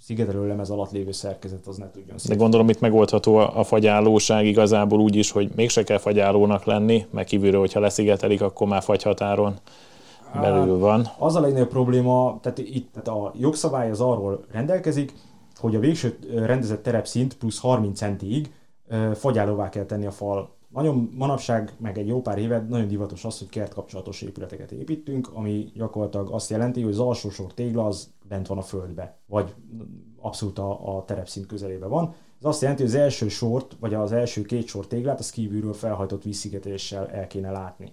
szigetelő 0.00 0.46
lemez 0.46 0.70
alatt 0.70 0.90
lévő 0.90 1.12
szerkezet 1.12 1.66
az 1.66 1.76
ne 1.76 1.90
tudjon 1.90 2.18
szépen. 2.18 2.36
De 2.36 2.42
gondolom 2.42 2.68
itt 2.68 2.80
megoldható 2.80 3.36
a 3.36 3.64
fagyálóság 3.64 4.46
igazából 4.46 5.00
úgy 5.00 5.16
is, 5.16 5.30
hogy 5.30 5.50
mégse 5.54 5.84
kell 5.84 5.98
fagyálónak 5.98 6.64
lenni, 6.64 7.06
mert 7.10 7.28
kívülről, 7.28 7.60
hogyha 7.60 7.80
leszigetelik, 7.80 8.42
akkor 8.42 8.66
már 8.66 8.82
fagyhatáron 8.82 9.54
belül 10.34 10.78
van. 10.78 11.08
Az 11.18 11.36
a 11.36 11.40
legnagyobb 11.40 11.68
probléma, 11.68 12.38
tehát 12.42 12.58
itt 12.58 12.92
tehát 12.92 13.08
a 13.08 13.32
jogszabály 13.38 13.90
az 13.90 14.00
arról 14.00 14.44
rendelkezik, 14.52 15.14
hogy 15.56 15.74
a 15.74 15.78
végső 15.78 16.18
rendezett 16.34 16.82
terepszint 16.82 17.36
plusz 17.36 17.60
30 17.60 17.98
centig 17.98 18.52
fagyálóvá 19.14 19.68
kell 19.68 19.84
tenni 19.84 20.06
a 20.06 20.10
fal 20.10 20.55
nagyon 20.76 21.10
manapság, 21.14 21.72
meg 21.78 21.98
egy 21.98 22.06
jó 22.06 22.20
pár 22.20 22.38
éve 22.38 22.66
nagyon 22.68 22.88
divatos 22.88 23.24
az, 23.24 23.38
hogy 23.38 23.48
kert 23.48 23.74
kapcsolatos 23.74 24.22
épületeket 24.22 24.72
építünk, 24.72 25.30
ami 25.32 25.70
gyakorlatilag 25.74 26.30
azt 26.30 26.50
jelenti, 26.50 26.82
hogy 26.82 26.92
az 26.92 26.98
alsó 26.98 27.30
sor 27.30 27.54
tégla 27.54 27.86
az 27.86 28.10
bent 28.28 28.46
van 28.46 28.58
a 28.58 28.62
földbe, 28.62 29.18
vagy 29.26 29.54
abszolút 30.20 30.58
a, 30.58 30.96
a 30.96 31.04
terepszint 31.04 31.46
közelébe 31.46 31.86
van. 31.86 32.14
Ez 32.38 32.44
azt 32.44 32.60
jelenti, 32.60 32.82
hogy 32.82 32.92
az 32.92 32.98
első 32.98 33.28
sort, 33.28 33.76
vagy 33.80 33.94
az 33.94 34.12
első 34.12 34.42
két 34.42 34.66
sor 34.66 34.86
téglát, 34.86 35.18
az 35.18 35.30
kívülről 35.30 35.72
felhajtott 35.72 36.22
vízszigetéssel 36.22 37.08
el 37.08 37.26
kéne 37.26 37.50
látni. 37.50 37.92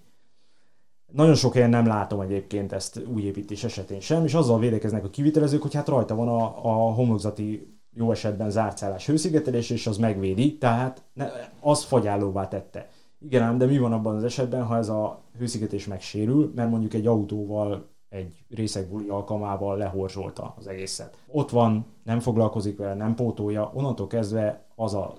Nagyon 1.12 1.36
sok 1.36 1.54
helyen 1.54 1.70
nem 1.70 1.86
látom 1.86 2.22
egyébként 2.22 2.72
ezt 2.72 3.02
új 3.14 3.22
építés 3.22 3.64
esetén 3.64 4.00
sem, 4.00 4.24
és 4.24 4.34
azzal 4.34 4.60
védekeznek 4.60 5.04
a 5.04 5.10
kivitelezők, 5.10 5.62
hogy 5.62 5.74
hát 5.74 5.88
rajta 5.88 6.16
van 6.16 6.28
a, 6.28 6.44
a 6.66 6.94
homlokzati 6.94 7.73
jó 7.96 8.12
esetben 8.12 8.50
zártszállás 8.50 9.06
hőszigetelés, 9.06 9.70
és 9.70 9.88
az 9.88 9.98
megvédi, 9.98 10.58
tehát 10.58 11.04
ne, 11.14 11.28
az 11.60 11.84
fagyállóvá 11.84 12.48
tette. 12.48 12.90
Igen 13.20 13.42
ám, 13.42 13.58
de 13.58 13.66
mi 13.66 13.78
van 13.78 13.94
abban 13.94 14.16
az 14.16 14.24
esetben, 14.24 14.64
ha 14.64 14.78
ez 14.78 14.90
a 14.90 15.22
hőszigetés 15.38 15.88
megsérül, 15.88 16.52
mert 16.56 16.70
mondjuk 16.70 16.94
egy 16.94 17.08
autóval, 17.08 17.88
egy 18.10 18.46
részekbuli 18.50 19.08
alkalmával 19.08 19.78
lehorzsolta 19.78 20.54
az 20.58 20.68
egészet. 20.68 21.18
Ott 21.28 21.50
van, 21.50 21.86
nem 22.04 22.20
foglalkozik 22.20 22.78
vele, 22.78 22.94
nem 22.94 23.16
pótolja, 23.16 23.72
onnantól 23.74 24.08
kezdve 24.08 24.66
az 24.76 24.94
a 24.94 25.14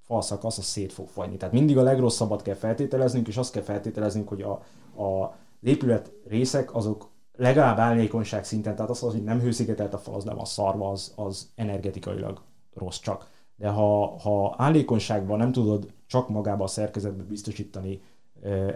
falszak, 0.00 0.44
az 0.44 0.62
szét 0.62 0.92
fog 0.92 1.08
fagyni. 1.08 1.36
Tehát 1.36 1.54
mindig 1.54 1.78
a 1.78 1.82
legrosszabbat 1.82 2.42
kell 2.42 2.54
feltételeznünk, 2.54 3.28
és 3.28 3.36
azt 3.36 3.52
kell 3.52 3.62
feltételeznünk, 3.62 4.28
hogy 4.28 4.42
a, 4.42 4.50
a 5.02 5.36
épület 5.60 6.12
részek 6.28 6.74
azok 6.74 7.08
legalább 7.36 7.78
állékonyság 7.78 8.44
szinten, 8.44 8.74
tehát 8.74 8.90
az, 8.90 9.00
hogy 9.00 9.22
nem 9.22 9.40
hőszigetelt 9.40 9.94
a 9.94 9.98
fal, 9.98 10.14
az 10.14 10.24
nem 10.24 10.40
a 10.40 10.44
szarva, 10.44 10.90
az, 10.90 11.12
az 11.16 11.50
energetikailag 11.54 12.40
rossz 12.74 12.98
csak. 12.98 13.30
De 13.56 13.68
ha, 13.68 14.18
ha 14.18 14.54
állékonyságban 14.58 15.38
nem 15.38 15.52
tudod 15.52 15.92
csak 16.06 16.28
magába 16.28 16.64
a 16.64 16.66
szerkezetbe 16.66 17.22
biztosítani 17.22 18.00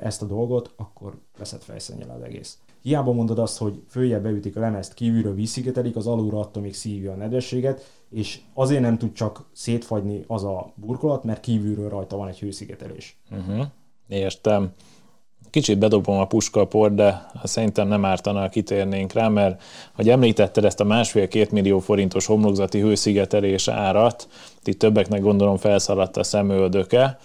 ezt 0.01 0.23
a 0.23 0.27
dolgot, 0.27 0.73
akkor 0.77 1.19
veszed 1.39 1.61
fejszennyel 1.61 2.11
az 2.11 2.23
egész. 2.23 2.59
Hiába 2.83 3.13
mondod 3.13 3.39
azt, 3.39 3.59
hogy 3.59 3.83
följebb 3.89 4.23
beütik 4.23 4.57
a 4.57 4.61
lemezt, 4.61 4.95
kívülről 4.95 5.35
vízszigetelik, 5.35 5.97
az 5.97 6.07
alulra 6.07 6.39
attól 6.39 6.63
még 6.63 6.75
szívja 6.75 7.13
a 7.13 7.17
nedvességet, 7.17 8.03
és 8.11 8.41
azért 8.55 8.81
nem 8.81 8.99
tud 8.99 9.13
csak 9.13 9.49
szétfagyni 9.53 10.25
az 10.27 10.45
a 10.45 10.73
burkolat, 10.75 11.25
mert 11.25 11.41
kívülről 11.41 11.89
rajta 11.89 12.17
van 12.17 12.29
egy 12.29 12.39
hőszigetelés. 12.39 13.21
Uh-huh. 13.31 13.67
Értem. 14.09 14.73
Kicsit 15.51 15.79
bedobom 15.79 16.19
a 16.19 16.27
puskaport, 16.27 16.95
de 16.95 17.27
szerintem 17.45 17.89
nem 17.89 18.05
ártana, 18.05 18.49
kitérnénk 18.49 19.13
rá, 19.13 19.29
mert 19.29 19.63
hogy 19.95 20.09
említetted 20.09 20.65
ezt 20.65 20.81
a 20.81 20.85
másfél-két 20.85 21.51
millió 21.51 21.79
forintos 21.79 22.27
homlokzati 22.27 22.81
hőszigetelés 22.81 23.69
árat, 23.69 24.29
itt 24.65 24.79
többeknek 24.79 25.21
gondolom 25.21 25.57
felszaladt 25.57 26.17
a 26.17 26.23
szemöldöke, 26.23 27.19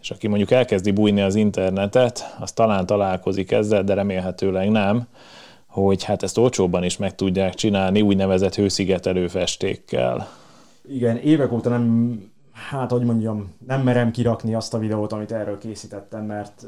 és 0.00 0.10
aki 0.10 0.28
mondjuk 0.28 0.50
elkezdi 0.50 0.90
bújni 0.90 1.20
az 1.20 1.34
internetet, 1.34 2.36
az 2.40 2.52
talán 2.52 2.86
találkozik 2.86 3.50
ezzel, 3.50 3.84
de 3.84 3.94
remélhetőleg 3.94 4.70
nem, 4.70 5.06
hogy 5.66 6.04
hát 6.04 6.22
ezt 6.22 6.38
olcsóbban 6.38 6.84
is 6.84 6.96
meg 6.96 7.14
tudják 7.14 7.54
csinálni 7.54 8.00
úgynevezett 8.00 8.54
hőszigetelő 8.54 9.28
festékkel. 9.28 10.28
Igen, 10.88 11.16
évek 11.16 11.52
óta 11.52 11.68
nem, 11.68 12.20
hát 12.56 12.90
hogy 12.90 13.04
mondjam, 13.04 13.54
nem 13.66 13.82
merem 13.82 14.10
kirakni 14.10 14.54
azt 14.54 14.74
a 14.74 14.78
videót, 14.78 15.12
amit 15.12 15.32
erről 15.32 15.58
készítettem, 15.58 16.24
mert 16.24 16.66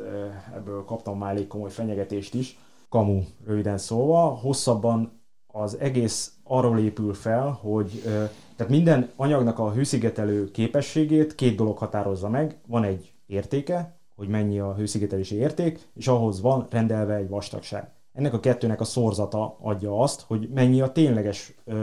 ebből 0.54 0.84
kaptam 0.84 1.18
már 1.18 1.30
elég 1.30 1.46
komoly 1.46 1.70
fenyegetést 1.70 2.34
is. 2.34 2.58
Kamu, 2.88 3.22
röviden 3.46 3.78
szólva. 3.78 4.20
Hosszabban 4.20 5.20
az 5.46 5.78
egész 5.78 6.32
arról 6.44 6.78
épül 6.78 7.14
fel, 7.14 7.58
hogy 7.60 8.02
tehát 8.56 8.72
minden 8.72 9.10
anyagnak 9.16 9.58
a 9.58 9.72
hőszigetelő 9.72 10.50
képességét 10.50 11.34
két 11.34 11.56
dolog 11.56 11.78
határozza 11.78 12.28
meg. 12.28 12.58
Van 12.66 12.84
egy 12.84 13.12
értéke, 13.26 13.98
hogy 14.16 14.28
mennyi 14.28 14.58
a 14.58 14.74
hőszigetelési 14.74 15.34
érték, 15.36 15.88
és 15.94 16.08
ahhoz 16.08 16.40
van 16.40 16.66
rendelve 16.70 17.14
egy 17.14 17.28
vastagság. 17.28 17.90
Ennek 18.18 18.32
a 18.32 18.40
kettőnek 18.40 18.80
a 18.80 18.84
szorzata 18.84 19.56
adja 19.60 20.00
azt, 20.00 20.20
hogy 20.20 20.48
mennyi 20.54 20.80
a 20.80 20.92
tényleges 20.92 21.54
ö, 21.64 21.74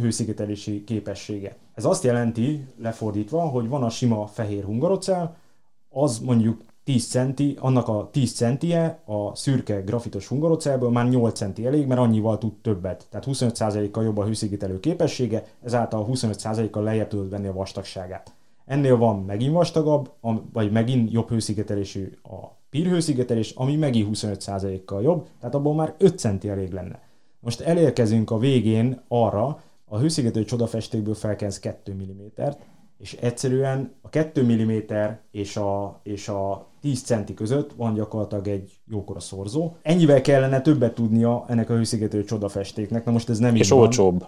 hőszigetelési 0.00 0.84
képessége. 0.84 1.56
Ez 1.74 1.84
azt 1.84 2.04
jelenti, 2.04 2.66
lefordítva, 2.78 3.40
hogy 3.40 3.68
van 3.68 3.82
a 3.82 3.90
sima 3.90 4.26
fehér 4.26 4.64
hungarocell, 4.64 5.34
az 5.90 6.18
mondjuk 6.18 6.62
10 6.84 7.08
centi, 7.08 7.56
annak 7.60 7.88
a 7.88 8.08
10 8.12 8.34
centie 8.34 9.02
a 9.04 9.36
szürke 9.36 9.80
grafitos 9.80 10.26
hungarocellből 10.26 10.90
már 10.90 11.08
8 11.08 11.38
centi 11.38 11.66
elég, 11.66 11.86
mert 11.86 12.00
annyival 12.00 12.38
tud 12.38 12.52
többet. 12.62 13.06
Tehát 13.10 13.26
25%-kal 13.30 14.04
jobb 14.04 14.18
a 14.18 14.24
hőszigetelő 14.24 14.80
képessége, 14.80 15.44
ezáltal 15.62 16.06
25%-kal 16.10 16.82
lejjebb 16.82 17.08
tudod 17.08 17.30
venni 17.30 17.46
a 17.46 17.52
vastagságát. 17.52 18.34
Ennél 18.64 18.96
van 18.96 19.24
megint 19.24 19.52
vastagabb, 19.52 20.10
vagy 20.52 20.70
megint 20.70 21.12
jobb 21.12 21.28
hőszigetelésű 21.28 22.12
a 22.22 22.60
pírhőszigetelés, 22.72 23.50
ami 23.50 23.76
megint 23.76 24.08
25%-kal 24.12 25.02
jobb, 25.02 25.28
tehát 25.38 25.54
abból 25.54 25.74
már 25.74 25.94
5 25.98 26.18
centi 26.18 26.48
elég 26.48 26.72
lenne. 26.72 27.02
Most 27.40 27.60
elérkezünk 27.60 28.30
a 28.30 28.38
végén 28.38 29.02
arra, 29.08 29.62
a 29.84 29.98
hőszigetelő 29.98 30.44
csodafestékből 30.44 31.14
felkensz 31.14 31.58
2 31.58 31.92
mm-t, 31.94 32.56
és 32.98 33.12
egyszerűen 33.12 33.94
a 34.00 34.08
2 34.08 34.42
mm 34.42 34.70
és 35.30 35.56
a, 35.56 36.00
és 36.02 36.28
a 36.28 36.66
10 36.80 37.02
centi 37.02 37.34
között 37.34 37.72
van 37.72 37.94
gyakorlatilag 37.94 38.48
egy 38.48 38.72
jókora 38.86 39.20
szorzó. 39.20 39.72
Ennyivel 39.82 40.20
kellene 40.20 40.60
többet 40.60 40.94
tudnia 40.94 41.44
ennek 41.48 41.70
a 41.70 41.74
hőszigetelő 41.74 42.24
csodafestéknek, 42.24 43.04
na 43.04 43.12
most 43.12 43.28
ez 43.28 43.38
nem 43.38 43.54
és 43.54 43.66
így 43.66 43.78
olcsóbb. 43.78 44.26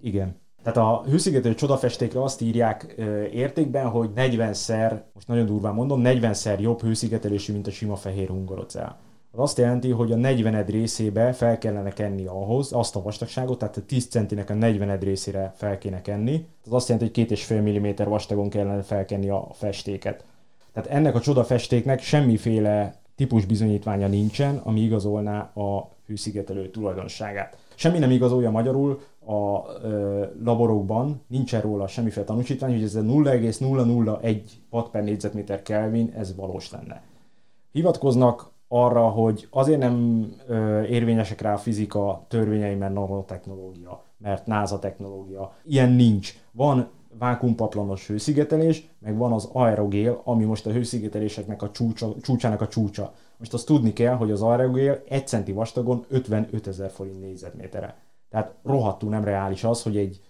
Igen. 0.00 0.36
Tehát 0.72 0.90
a 0.90 1.04
hőszigetelő 1.10 1.54
csodafestékre 1.54 2.22
azt 2.22 2.40
írják 2.40 2.94
értékben, 3.32 3.88
hogy 3.88 4.10
40-szer, 4.16 5.00
most 5.14 5.28
nagyon 5.28 5.46
durván 5.46 5.74
mondom, 5.74 6.02
40-szer 6.04 6.60
jobb 6.60 6.82
hőszigetelésű, 6.82 7.52
mint 7.52 7.66
a 7.66 7.70
sima 7.70 7.96
fehér 7.96 8.28
hungarocell. 8.28 8.94
Az 9.32 9.38
azt 9.40 9.58
jelenti, 9.58 9.90
hogy 9.90 10.12
a 10.12 10.16
40 10.16 10.64
részébe 10.64 11.32
fel 11.32 11.58
kellene 11.58 11.90
kenni 11.90 12.26
ahhoz, 12.26 12.72
azt 12.72 12.96
a 12.96 13.02
vastagságot, 13.02 13.58
tehát 13.58 13.76
a 13.76 13.82
10 13.86 14.06
centinek 14.06 14.50
a 14.50 14.54
40 14.54 14.98
részére 14.98 15.52
fel 15.56 15.78
kéne 15.78 16.00
kenni. 16.00 16.46
Az 16.64 16.72
azt 16.72 16.88
jelenti, 16.88 17.20
hogy 17.20 17.38
2,5 17.38 17.78
mm 17.78 18.08
vastagon 18.08 18.48
kellene 18.48 18.82
felkenni 18.82 19.28
a 19.28 19.48
festéket. 19.52 20.24
Tehát 20.72 20.90
ennek 20.90 21.14
a 21.14 21.20
csodafestéknek 21.20 22.00
semmiféle 22.00 22.94
típus 23.16 23.44
bizonyítványa 23.44 24.06
nincsen, 24.06 24.56
ami 24.56 24.80
igazolná 24.80 25.38
a 25.54 25.88
hőszigetelő 26.06 26.70
tulajdonságát. 26.70 27.56
Semmi 27.74 27.98
nem 27.98 28.10
igazolja 28.10 28.50
magyarul, 28.50 29.00
a 29.28 29.66
ö, 29.82 30.24
laborokban 30.44 31.20
nincsen 31.26 31.60
róla 31.60 31.86
semmiféle 31.86 32.26
tanúsítvány, 32.26 32.72
hogy 32.72 32.82
ez 32.82 32.94
a 32.94 33.02
0,001 33.02 34.60
watt 34.70 34.90
per 34.90 35.04
négyzetméter 35.04 35.62
Kelvin, 35.62 36.12
ez 36.16 36.36
valós 36.36 36.70
lenne. 36.70 37.02
Hivatkoznak 37.72 38.50
arra, 38.68 39.08
hogy 39.08 39.46
azért 39.50 39.78
nem 39.78 40.26
ö, 40.46 40.82
érvényesek 40.82 41.40
rá 41.40 41.52
a 41.52 41.58
fizika 41.58 42.24
törvényei, 42.28 42.74
mert 42.74 42.94
nanotechnológia, 42.94 44.02
mert 44.18 44.46
NASA 44.46 44.78
technológia. 44.78 45.52
Ilyen 45.64 45.90
nincs. 45.90 46.34
Van 46.52 46.88
vákumpaplanos 47.18 48.06
hőszigetelés, 48.06 48.88
meg 48.98 49.16
van 49.16 49.32
az 49.32 49.48
aerogél, 49.52 50.20
ami 50.24 50.44
most 50.44 50.66
a 50.66 50.70
hőszigeteléseknek 50.72 51.62
a 51.62 51.70
csúcsa, 51.70 52.14
csúcsának 52.22 52.60
a 52.60 52.68
csúcsa. 52.68 53.12
Most 53.36 53.54
azt 53.54 53.66
tudni 53.66 53.92
kell, 53.92 54.14
hogy 54.14 54.30
az 54.30 54.42
aerogél 54.42 55.02
1 55.08 55.26
centi 55.26 55.52
vastagon 55.52 56.04
55 56.08 56.66
ezer 56.66 56.90
forint 56.90 57.20
négyzetméterre. 57.20 57.96
Tehát 58.30 58.54
rohadtul 58.62 59.10
nem 59.10 59.24
reális 59.24 59.64
az, 59.64 59.82
hogy 59.82 59.96
egy 59.96 60.20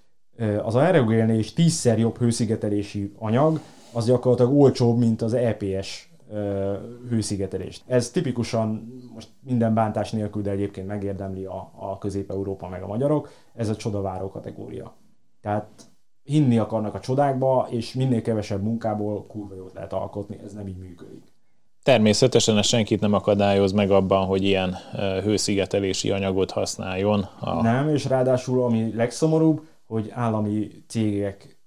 az 0.63 0.75
aerogélnél 0.75 1.39
is 1.39 1.53
tízszer 1.53 1.99
jobb 1.99 2.19
hőszigetelési 2.19 3.13
anyag, 3.19 3.61
az 3.93 4.07
gyakorlatilag 4.07 4.61
olcsóbb, 4.61 4.99
mint 4.99 5.23
az 5.23 5.35
EPS 5.35 6.09
hőszigetelést. 7.09 7.83
Ez 7.87 8.11
tipikusan, 8.11 8.93
most 9.15 9.29
minden 9.41 9.75
bántás 9.75 10.11
nélkül, 10.11 10.43
de 10.43 10.51
egyébként 10.51 10.87
megérdemli 10.87 11.45
a, 11.45 11.73
a 11.77 11.99
Közép-Európa 11.99 12.69
meg 12.69 12.83
a 12.83 12.87
magyarok, 12.87 13.31
ez 13.55 13.69
a 13.69 13.77
csodaváró 13.77 14.29
kategória. 14.29 14.97
Tehát 15.41 15.91
hinni 16.23 16.59
akarnak 16.59 16.95
a 16.95 17.01
csodákba, 17.01 17.67
és 17.71 17.95
minél 17.95 18.23
kevesebb 18.23 18.63
munkából 18.63 19.27
kurva 19.27 19.55
jót 19.55 19.73
lehet 19.73 19.93
alkotni, 19.93 20.39
ez 20.45 20.53
nem 20.53 20.67
így 20.67 20.79
működik. 20.79 21.23
Természetesen 21.89 22.59
ez 22.59 22.67
senkit 22.67 23.01
nem 23.01 23.13
akadályoz 23.13 23.73
meg 23.73 23.91
abban, 23.91 24.27
hogy 24.27 24.43
ilyen 24.43 24.77
hőszigetelési 25.23 26.11
anyagot 26.11 26.51
használjon. 26.51 27.29
A... 27.39 27.63
Nem, 27.63 27.89
és 27.89 28.05
ráadásul 28.05 28.63
ami 28.63 28.95
legszomorúbb, 28.95 29.61
hogy 29.87 30.11
állami 30.11 30.71
cégek 30.87 31.59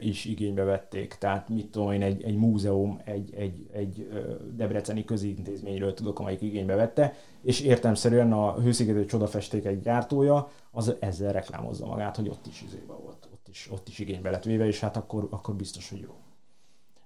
is 0.00 0.24
igénybe 0.24 0.62
vették. 0.62 1.16
Tehát 1.18 1.48
mit 1.48 1.66
tudom 1.66 1.92
én, 1.92 2.02
egy, 2.02 2.22
egy 2.22 2.36
múzeum, 2.36 3.00
egy, 3.04 3.34
egy, 3.36 3.66
egy 3.72 4.08
debreceni 4.56 5.04
közintézményről 5.04 5.94
tudok, 5.94 6.18
amelyik 6.18 6.42
igénybe 6.42 6.74
vette, 6.74 7.14
és 7.42 7.60
értemszerűen 7.60 8.32
a 8.32 8.54
hőszigetelő 8.54 9.04
csodafesték 9.04 9.64
egy 9.64 9.80
gyártója, 9.80 10.50
az 10.70 10.94
ezzel 11.00 11.32
reklámozza 11.32 11.86
magát, 11.86 12.16
hogy 12.16 12.28
ott 12.28 12.46
is 12.46 12.62
izébe 12.66 12.92
volt, 13.02 13.28
ott 13.32 13.48
is, 13.48 13.68
ott 13.72 13.88
is 13.88 13.98
igénybe 13.98 14.30
lett 14.30 14.44
véve, 14.44 14.66
és 14.66 14.80
hát 14.80 14.96
akkor, 14.96 15.28
akkor 15.30 15.54
biztos, 15.54 15.90
hogy 15.90 16.00
jó. 16.00 16.14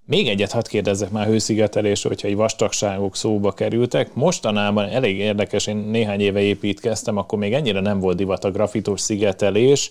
Még 0.04 0.28
egyet 0.28 0.52
hadd 0.52 0.68
kérdezzek 0.68 1.10
már 1.10 1.26
hőszigetelésről, 1.26 2.12
hogyha 2.12 2.28
egy 2.28 2.36
vastagságok 2.36 3.16
szóba 3.16 3.52
kerültek. 3.52 4.14
Mostanában 4.14 4.88
elég 4.88 5.18
érdekes, 5.18 5.66
én 5.66 5.76
néhány 5.76 6.20
éve 6.20 6.40
építkeztem, 6.40 7.16
akkor 7.16 7.38
még 7.38 7.52
ennyire 7.52 7.80
nem 7.80 8.00
volt 8.00 8.16
divat 8.16 8.44
a 8.44 8.50
grafitos 8.50 9.00
szigetelés. 9.00 9.90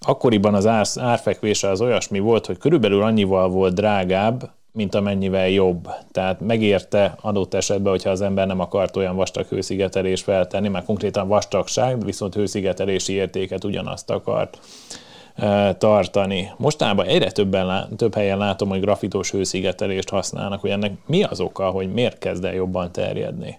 Akkoriban 0.00 0.54
az 0.54 0.66
ár, 0.66 0.86
árfekvése 0.96 1.68
az 1.68 1.80
olyasmi 1.80 2.18
volt, 2.18 2.46
hogy 2.46 2.58
körülbelül 2.58 3.02
annyival 3.02 3.48
volt 3.48 3.74
drágább, 3.74 4.50
mint 4.72 4.94
amennyivel 4.94 5.48
jobb. 5.48 5.88
Tehát 6.12 6.40
megérte 6.40 7.16
adott 7.20 7.54
esetben, 7.54 7.92
hogyha 7.92 8.10
az 8.10 8.20
ember 8.20 8.46
nem 8.46 8.60
akart 8.60 8.96
olyan 8.96 9.16
vastag 9.16 9.46
hőszigetelést 9.46 10.22
feltenni, 10.22 10.68
mert 10.68 10.84
konkrétan 10.84 11.28
vastagság, 11.28 12.04
viszont 12.04 12.34
hőszigetelési 12.34 13.12
értéket 13.12 13.64
ugyanazt 13.64 14.10
akart 14.10 14.58
tartani. 15.78 16.50
Mostában 16.56 17.06
egyre 17.06 17.30
többen, 17.30 17.96
több 17.96 18.14
helyen 18.14 18.38
látom, 18.38 18.68
hogy 18.68 18.80
grafitos 18.80 19.30
hőszigetelést 19.30 20.08
használnak, 20.08 20.60
hogy 20.60 20.70
ennek 20.70 20.92
mi 21.06 21.22
az 21.22 21.40
oka, 21.40 21.70
hogy 21.70 21.92
miért 21.92 22.18
kezd 22.18 22.44
el 22.44 22.54
jobban 22.54 22.92
terjedni? 22.92 23.56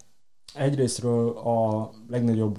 Egyrésztről 0.53 1.29
a 1.29 1.89
legnagyobb 2.09 2.57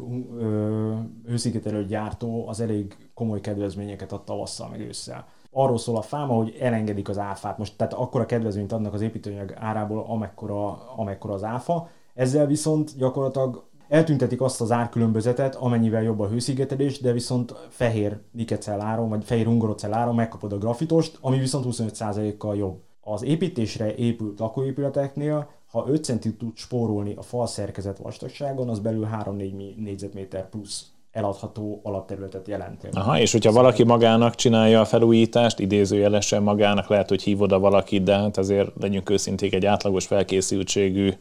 hőszigetelő 1.26 1.84
gyártó 1.84 2.48
az 2.48 2.60
elég 2.60 2.96
komoly 3.14 3.40
kedvezményeket 3.40 4.12
ad 4.12 4.24
tavasszal 4.24 4.68
meg 4.68 4.80
ősszel. 4.80 5.26
Arról 5.50 5.78
szól 5.78 5.96
a 5.96 6.02
fáma, 6.02 6.34
hogy 6.34 6.56
elengedik 6.60 7.08
az 7.08 7.18
áfát. 7.18 7.58
Most 7.58 7.76
tehát 7.76 7.92
akkora 7.92 8.26
kedvezményt 8.26 8.72
adnak 8.72 8.94
az 8.94 9.00
építőanyag 9.00 9.54
árából, 9.56 10.04
amekkora, 10.08 10.92
amekkora 10.96 11.34
az 11.34 11.44
áfa. 11.44 11.88
Ezzel 12.14 12.46
viszont 12.46 12.96
gyakorlatilag 12.96 13.64
eltüntetik 13.92 14.40
azt 14.40 14.60
az 14.60 14.72
árkülönbözetet, 14.72 15.54
amennyivel 15.54 16.02
jobb 16.02 16.20
a 16.20 16.28
hőszigetelés, 16.28 17.00
de 17.00 17.12
viszont 17.12 17.54
fehér 17.68 18.18
nikecell 18.30 18.80
áron, 18.80 19.08
vagy 19.08 19.24
fehér 19.24 19.46
ungorocell 19.46 19.92
áron 19.92 20.14
megkapod 20.14 20.52
a 20.52 20.58
grafitost, 20.58 21.18
ami 21.20 21.38
viszont 21.38 21.66
25%-kal 21.68 22.56
jobb. 22.56 22.80
Az 23.00 23.24
építésre 23.24 23.94
épült 23.94 24.38
lakóépületeknél, 24.38 25.48
ha 25.70 25.84
5 25.88 26.04
cm 26.04 26.28
tud 26.38 26.56
spórolni 26.56 27.14
a 27.16 27.22
fal 27.22 27.46
szerkezet 27.46 27.98
vastagságon, 27.98 28.68
az 28.68 28.78
belül 28.78 29.08
3-4 29.24 29.76
négyzetméter 29.76 30.48
plusz 30.48 30.86
eladható 31.10 31.80
alapterületet 31.82 32.48
jelent. 32.48 32.88
Aha, 32.92 33.18
és 33.18 33.32
hogyha 33.32 33.52
valaki 33.52 33.84
magának 33.84 34.34
csinálja 34.34 34.80
a 34.80 34.84
felújítást, 34.84 35.58
idézőjelesen 35.58 36.42
magának, 36.42 36.88
lehet, 36.88 37.08
hogy 37.08 37.22
hív 37.22 37.40
oda 37.40 37.58
valakit, 37.58 38.02
de 38.02 38.16
hát 38.16 38.36
azért 38.38 38.70
legyünk 38.80 39.10
őszinték, 39.10 39.54
egy 39.54 39.66
átlagos 39.66 40.06
felkészültségű 40.06 41.12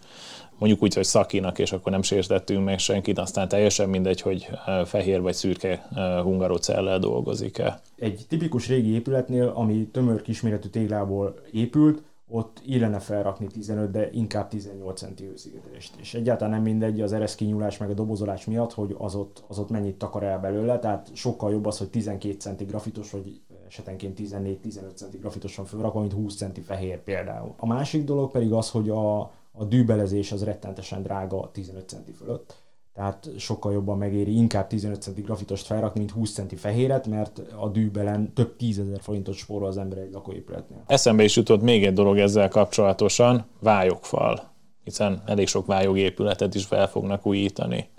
mondjuk 0.62 0.84
úgy, 0.84 0.94
hogy 0.94 1.04
szakinak, 1.04 1.60
és 1.60 1.72
akkor 1.72 1.92
nem 1.92 2.02
sértettünk 2.02 2.66
meg 2.66 2.80
senkit, 2.80 3.18
aztán 3.18 3.48
teljesen 3.48 3.90
mindegy, 3.90 4.22
hogy 4.22 4.50
fehér 4.86 5.22
vagy 5.22 5.34
szürke 5.34 5.88
hungarocellel 6.24 7.00
dolgozik-e. 7.00 7.82
Egy 7.96 8.26
tipikus 8.30 8.68
régi 8.68 8.94
épületnél, 8.94 9.52
ami 9.56 9.88
tömör 9.92 10.22
kisméretű 10.22 10.68
téglából 10.68 11.36
épült, 11.52 12.04
ott 12.30 12.62
illene 12.66 13.00
felrakni 13.00 13.48
15, 13.48 13.92
de 13.92 14.10
inkább 14.12 14.48
18 14.48 15.00
centi 15.00 15.26
hőszigetelést. 15.26 15.96
És 16.00 16.14
egyáltalán 16.14 16.54
nem 16.54 16.62
mindegy 16.62 17.02
az 17.02 17.14
eresz 17.14 17.36
kinyúlás 17.36 17.78
meg 17.78 17.90
a 17.90 17.94
dobozolás 17.94 18.46
miatt, 18.46 18.74
hogy 18.74 18.96
az 18.98 19.16
ott, 19.16 19.44
az 19.48 19.60
ott 19.60 19.70
mennyit 19.70 19.96
takar 19.96 20.24
el 20.24 20.40
belőle, 20.40 20.80
tehát 20.80 21.10
sokkal 21.14 21.52
jobb 21.52 21.66
az, 21.66 21.78
hogy 21.78 21.90
12 21.90 22.36
centi 22.40 22.64
grafitos, 22.64 23.12
vagy 23.12 23.42
esetenként 23.68 24.20
14-15 24.22 24.96
centi 24.96 25.18
grafitosan 25.18 25.66
felrakva, 25.66 26.00
mint 26.00 26.14
20 26.14 26.36
centi 26.36 26.62
fehér 26.62 27.04
például. 27.04 27.54
A 27.58 27.68
másik 27.68 28.04
dolog 28.04 28.32
pedig 28.32 28.52
az, 28.52 28.70
hogy 28.70 28.90
a, 28.90 29.32
a 29.52 29.64
dűbelezés 29.66 30.32
az 30.32 30.44
rettentesen 30.44 31.04
drága 31.04 31.50
15 31.54 31.90
centi 31.90 32.12
fölött. 32.12 32.60
tehát 32.94 33.30
sokkal 33.38 33.74
jobban 33.74 33.98
megéri 33.98 34.36
inkább 34.36 34.68
15 34.68 35.02
centi 35.02 35.22
grafitost 35.22 35.66
felrakni, 35.66 36.00
mint 36.00 36.12
20 36.12 36.34
centi 36.34 36.56
fehéret, 36.56 37.08
mert 37.08 37.42
a 37.60 37.70
dűbelen 37.70 38.34
több 38.34 38.56
tízezer 38.56 39.02
forintot 39.02 39.36
spórol 39.36 39.68
az 39.68 39.78
ember 39.78 39.98
egy 39.98 40.12
lakóépületnél. 40.12 40.84
Eszembe 40.88 41.24
is 41.24 41.36
jutott 41.36 41.62
még 41.62 41.86
egy 41.86 41.94
dolog 41.94 42.18
ezzel 42.18 42.50
kapcsolatosan, 42.50 43.46
vályogfal, 43.60 44.52
hiszen 44.84 45.22
elég 45.26 45.48
sok 45.48 45.66
vályogépületet 45.66 46.56
is 46.56 46.66
fel 46.66 46.88
fognak 46.88 47.26
újítani. 47.26 47.90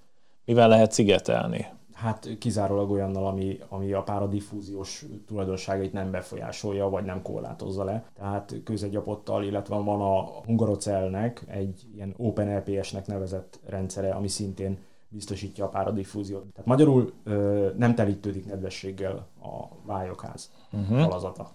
Mivel 0.44 0.68
lehet 0.68 0.92
szigetelni? 0.92 1.66
Hát 2.02 2.28
kizárólag 2.38 2.90
olyannal, 2.90 3.26
ami, 3.26 3.58
ami 3.68 3.92
a 3.92 4.02
pára 4.02 4.26
diffúziós 4.26 5.04
tulajdonságait 5.26 5.92
nem 5.92 6.10
befolyásolja, 6.10 6.88
vagy 6.88 7.04
nem 7.04 7.22
korlátozza 7.22 7.84
le. 7.84 8.04
Tehát 8.14 8.54
közegyapottal, 8.64 9.44
illetve 9.44 9.76
van 9.76 10.00
a 10.00 10.22
Hungarocelnek 10.44 11.44
egy 11.46 11.82
ilyen 11.94 12.14
OpenLPS-nek 12.16 13.06
nevezett 13.06 13.60
rendszere, 13.66 14.10
ami 14.10 14.28
szintén 14.28 14.78
biztosítja 15.08 15.64
a 15.64 15.68
páradiffúziót. 15.68 16.42
Tehát 16.52 16.66
magyarul 16.66 17.12
ö, 17.24 17.68
nem 17.76 17.94
telítődik 17.94 18.46
nedvességgel 18.46 19.28
a 19.42 19.76
vályokház 19.86 20.50
uh-huh. 20.72 21.00
falazata. 21.00 21.50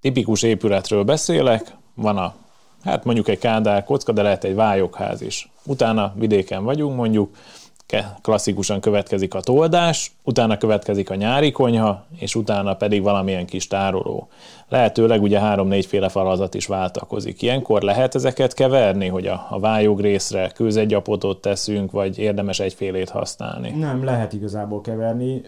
Tipikus 0.00 0.42
épületről 0.42 1.04
beszélek, 1.04 1.76
van 1.94 2.16
a, 2.16 2.34
hát 2.82 3.04
mondjuk 3.04 3.28
egy 3.28 3.38
kádár 3.38 3.84
kocka, 3.84 4.12
de 4.12 4.22
lehet 4.22 4.44
egy 4.44 4.54
vályokház 4.54 5.20
is. 5.20 5.52
Utána 5.66 6.12
vidéken 6.16 6.64
vagyunk 6.64 6.96
mondjuk, 6.96 7.36
klasszikusan 8.22 8.80
következik 8.80 9.34
a 9.34 9.40
toldás, 9.40 10.12
utána 10.22 10.56
következik 10.56 11.10
a 11.10 11.14
nyári 11.14 11.50
konyha, 11.50 12.04
és 12.18 12.34
utána 12.34 12.74
pedig 12.74 13.02
valamilyen 13.02 13.46
kis 13.46 13.66
tároló. 13.66 14.28
Lehetőleg 14.68 15.22
ugye 15.22 15.40
három-négy 15.40 15.86
féle 15.86 16.08
falazat 16.08 16.54
is 16.54 16.66
váltakozik. 16.66 17.42
Ilyenkor 17.42 17.82
lehet 17.82 18.14
ezeket 18.14 18.54
keverni, 18.54 19.06
hogy 19.06 19.26
a, 19.26 19.46
a 19.50 19.60
vályog 19.60 20.00
részre 20.00 20.50
kőzegyapotot 20.54 21.40
teszünk, 21.40 21.90
vagy 21.90 22.18
érdemes 22.18 22.60
egyfélét 22.60 23.08
használni? 23.08 23.70
Nem, 23.70 24.04
lehet 24.04 24.32
igazából 24.32 24.80
keverni, 24.80 25.42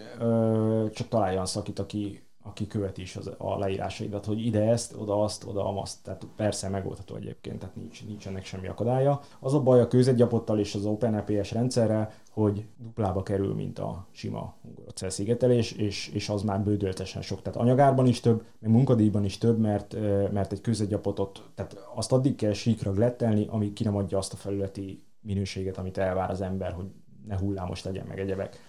csak 0.93 1.07
találjan 1.09 1.45
szakít, 1.45 1.79
aki 1.79 2.22
aki 2.43 2.67
követi 2.67 3.01
is 3.01 3.15
az, 3.15 3.31
a 3.37 3.57
leírásaidat, 3.57 4.25
hogy 4.25 4.45
ide 4.45 4.69
ezt, 4.69 4.95
oda 4.97 5.23
azt, 5.23 5.45
oda 5.45 5.81
azt. 5.81 6.03
Tehát 6.03 6.27
persze 6.35 6.69
megoldható 6.69 7.15
egyébként, 7.15 7.59
tehát 7.59 7.75
nincs, 7.75 8.05
nincs 8.05 8.27
ennek 8.27 8.45
semmi 8.45 8.67
akadálya. 8.67 9.21
Az 9.39 9.53
a 9.53 9.61
baj 9.61 9.81
a 9.81 9.87
kőzetgyapottal 9.87 10.59
és 10.59 10.75
az 10.75 10.85
OpenEPS 10.85 11.51
rendszerrel, 11.51 12.11
hogy 12.31 12.65
duplába 12.77 13.23
kerül, 13.23 13.53
mint 13.53 13.79
a 13.79 14.07
sima 14.11 14.55
ungorocell 14.61 15.09
szigetelés, 15.09 15.71
és, 15.71 16.07
és 16.13 16.29
az 16.29 16.41
már 16.41 16.63
bődöltesen 16.63 17.21
sok. 17.21 17.41
Tehát 17.41 17.59
anyagárban 17.59 18.07
is 18.07 18.19
több, 18.19 18.45
meg 18.59 18.71
munkadíjban 18.71 19.23
is 19.23 19.37
több, 19.37 19.59
mert, 19.59 19.95
mert 20.31 20.51
egy 20.51 20.61
kőzetgyapotot, 20.61 21.43
tehát 21.55 21.77
azt 21.95 22.11
addig 22.11 22.35
kell 22.35 22.53
síkra 22.53 22.91
glettelni, 22.91 23.47
ami 23.49 23.73
ki 23.73 23.83
nem 23.83 23.95
adja 23.95 24.17
azt 24.17 24.33
a 24.33 24.37
felületi 24.37 25.03
minőséget, 25.21 25.77
amit 25.77 25.97
elvár 25.97 26.29
az 26.29 26.41
ember, 26.41 26.71
hogy 26.71 26.85
ne 27.27 27.37
hullámos 27.37 27.83
legyen 27.83 28.05
meg 28.07 28.19
egyebek 28.19 28.59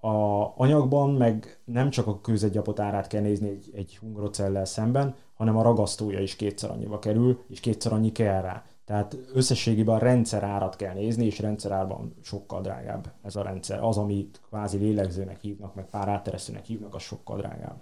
a 0.00 0.52
anyagban 0.56 1.10
meg 1.10 1.58
nem 1.64 1.90
csak 1.90 2.06
a 2.06 2.20
kőzetgyapot 2.20 2.80
árát 2.80 3.06
kell 3.06 3.20
nézni 3.20 3.48
egy, 3.48 3.70
egy 3.74 3.96
hungarocellel 3.96 4.64
szemben, 4.64 5.14
hanem 5.34 5.56
a 5.56 5.62
ragasztója 5.62 6.20
is 6.20 6.36
kétszer 6.36 6.70
annyiba 6.70 6.98
kerül, 6.98 7.42
és 7.48 7.60
kétszer 7.60 7.92
annyi 7.92 8.12
kell 8.12 8.40
rá. 8.40 8.64
Tehát 8.84 9.16
összességében 9.34 9.94
a 9.94 9.98
rendszer 9.98 10.42
árat 10.42 10.76
kell 10.76 10.94
nézni, 10.94 11.24
és 11.24 11.38
rendszerárban 11.38 12.14
sokkal 12.22 12.60
drágább 12.60 13.12
ez 13.22 13.36
a 13.36 13.42
rendszer. 13.42 13.82
Az, 13.82 13.96
amit 13.96 14.40
kvázi 14.48 14.78
lélegzőnek 14.78 15.40
hívnak, 15.40 15.74
meg 15.74 15.84
pár 15.84 16.08
átteresztőnek 16.08 16.64
hívnak, 16.64 16.94
az 16.94 17.02
sokkal 17.02 17.36
drágább 17.36 17.76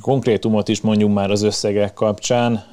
konkrétumot 0.00 0.68
is 0.68 0.80
mondjunk 0.80 1.14
már 1.14 1.30
az 1.30 1.42
összegek 1.42 1.94
kapcsán. 1.94 2.64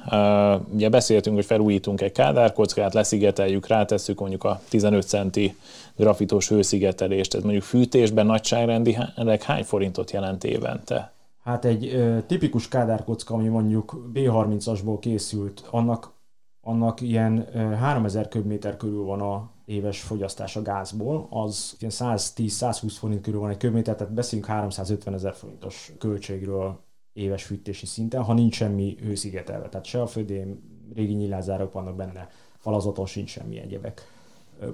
Ugye 0.72 0.88
beszéltünk, 0.88 1.36
hogy 1.36 1.44
felújítunk 1.44 2.00
egy 2.00 2.12
kádárkockát, 2.12 2.94
leszigeteljük, 2.94 3.66
rátesszük 3.66 4.20
mondjuk 4.20 4.44
a 4.44 4.60
15 4.68 5.06
centi 5.06 5.56
grafitos 5.96 6.48
hőszigetelést. 6.48 7.34
Ez 7.34 7.42
mondjuk 7.42 7.62
fűtésben 7.62 8.26
nagyságrendileg 8.26 9.42
hány 9.42 9.64
forintot 9.64 10.10
jelent 10.10 10.44
évente? 10.44 11.12
Hát 11.44 11.64
egy 11.64 11.86
ö, 11.94 12.18
tipikus 12.26 12.68
kádárkocka, 12.68 13.34
ami 13.34 13.48
mondjuk 13.48 14.10
B30-asból 14.14 14.96
készült, 15.00 15.64
annak, 15.70 16.12
annak 16.60 17.00
ilyen 17.00 17.48
ö, 17.54 17.58
3000 17.58 18.28
köbméter 18.28 18.76
körül 18.76 19.04
van 19.04 19.20
a 19.20 19.50
éves 19.64 20.00
fogyasztás 20.00 20.56
a 20.56 20.62
gázból, 20.62 21.26
az 21.30 21.76
110-120 21.80 22.94
forint 22.98 23.20
körül 23.20 23.40
van 23.40 23.50
egy 23.50 23.56
köbméter, 23.56 23.96
tehát 23.96 24.12
beszélünk 24.12 24.48
350 24.48 25.14
ezer 25.14 25.34
forintos 25.34 25.92
költségről 25.98 26.84
éves 27.16 27.44
fűtési 27.44 27.86
szinten, 27.86 28.22
ha 28.22 28.32
nincs 28.32 28.54
semmi 28.54 28.96
hőszigetelve. 29.02 29.68
Tehát 29.68 29.86
se 29.86 30.02
a 30.02 30.06
födém, 30.06 30.58
régi 30.94 31.14
nyilázárok 31.14 31.72
vannak 31.72 31.96
benne, 31.96 32.28
falazaton 32.58 33.06
sincs 33.06 33.30
semmi 33.30 33.58
egyebek, 33.58 34.02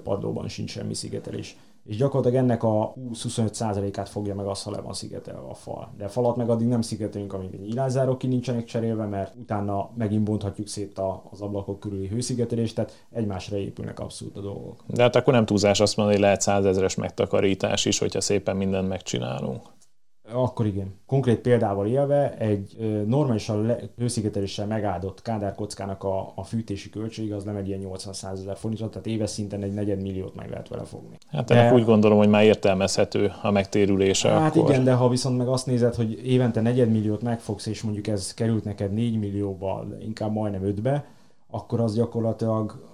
padlóban 0.03 0.47
sincs 0.47 0.71
semmi 0.71 0.93
szigetelés. 0.93 1.57
És 1.85 1.95
gyakorlatilag 1.95 2.43
ennek 2.43 2.63
a 2.63 2.93
20-25%-át 3.13 4.09
fogja 4.09 4.35
meg 4.35 4.45
az, 4.45 4.63
ha 4.63 4.71
le 4.71 4.81
van 4.81 4.93
szigetelve 4.93 5.47
a 5.47 5.53
fal. 5.53 5.93
De 5.97 6.05
a 6.05 6.09
falat 6.09 6.35
meg 6.35 6.49
addig 6.49 6.67
nem 6.67 6.81
szigetelünk, 6.81 7.33
amíg 7.33 7.53
a 7.53 7.57
nyilázárok 7.57 8.17
ki 8.17 8.27
nincsenek 8.27 8.65
cserélve, 8.65 9.05
mert 9.05 9.35
utána 9.35 9.89
megint 9.97 10.23
bonthatjuk 10.23 10.67
szét 10.67 11.01
az 11.31 11.41
ablakok 11.41 11.79
körüli 11.79 12.07
hőszigetelést, 12.07 12.75
tehát 12.75 13.05
egymásra 13.11 13.57
épülnek 13.57 13.99
abszolút 13.99 14.37
a 14.37 14.41
dolgok. 14.41 14.83
De 14.87 15.01
hát 15.01 15.15
akkor 15.15 15.33
nem 15.33 15.45
túlzás 15.45 15.79
azt 15.79 15.95
mondani, 15.95 16.17
hogy 16.17 16.27
lehet 16.27 16.41
százezres 16.41 16.95
megtakarítás 16.95 17.85
is, 17.85 17.99
hogyha 17.99 18.21
szépen 18.21 18.55
mindent 18.55 18.87
megcsinálunk. 18.87 19.61
Akkor 20.31 20.65
igen. 20.65 20.93
Konkrét 21.05 21.39
példával 21.39 21.87
élve 21.87 22.37
egy 22.37 22.77
normálisan 23.07 23.71
hőszigeteléssel 23.97 24.67
megáldott 24.67 25.21
kádárkockának 25.21 26.03
a, 26.03 26.31
a 26.35 26.43
fűtési 26.43 26.89
költség 26.89 27.33
az 27.33 27.43
nem 27.43 27.55
egy 27.55 27.67
ilyen 27.67 27.81
80-100 27.83 28.31
ezer 28.31 28.57
forintot, 28.57 28.91
tehát 28.91 29.07
éves 29.07 29.29
szinten 29.29 29.63
egy 29.63 29.73
negyed 29.73 30.01
milliót 30.01 30.35
meg 30.35 30.49
lehet 30.49 30.67
vele 30.67 30.83
fogni. 30.83 31.17
Hát 31.27 31.51
ennek 31.51 31.69
de, 31.69 31.75
úgy 31.75 31.85
gondolom, 31.85 32.17
hogy 32.17 32.29
már 32.29 32.43
értelmezhető 32.43 33.31
a 33.41 33.51
megtérülése. 33.51 34.29
Hát 34.29 34.55
akkor. 34.55 34.69
igen, 34.69 34.83
de 34.83 34.93
ha 34.93 35.09
viszont 35.09 35.37
meg 35.37 35.47
azt 35.47 35.65
nézed, 35.65 35.95
hogy 35.95 36.25
évente 36.25 36.61
negyed 36.61 36.91
milliót 36.91 37.21
megfogsz, 37.21 37.65
és 37.65 37.81
mondjuk 37.81 38.07
ez 38.07 38.33
került 38.33 38.63
neked 38.63 38.93
4 38.93 39.19
millióba, 39.19 39.85
inkább 39.99 40.31
majdnem 40.31 40.73
5-be, 40.75 41.05
akkor 41.49 41.79
az 41.79 41.95
gyakorlatilag 41.95 42.91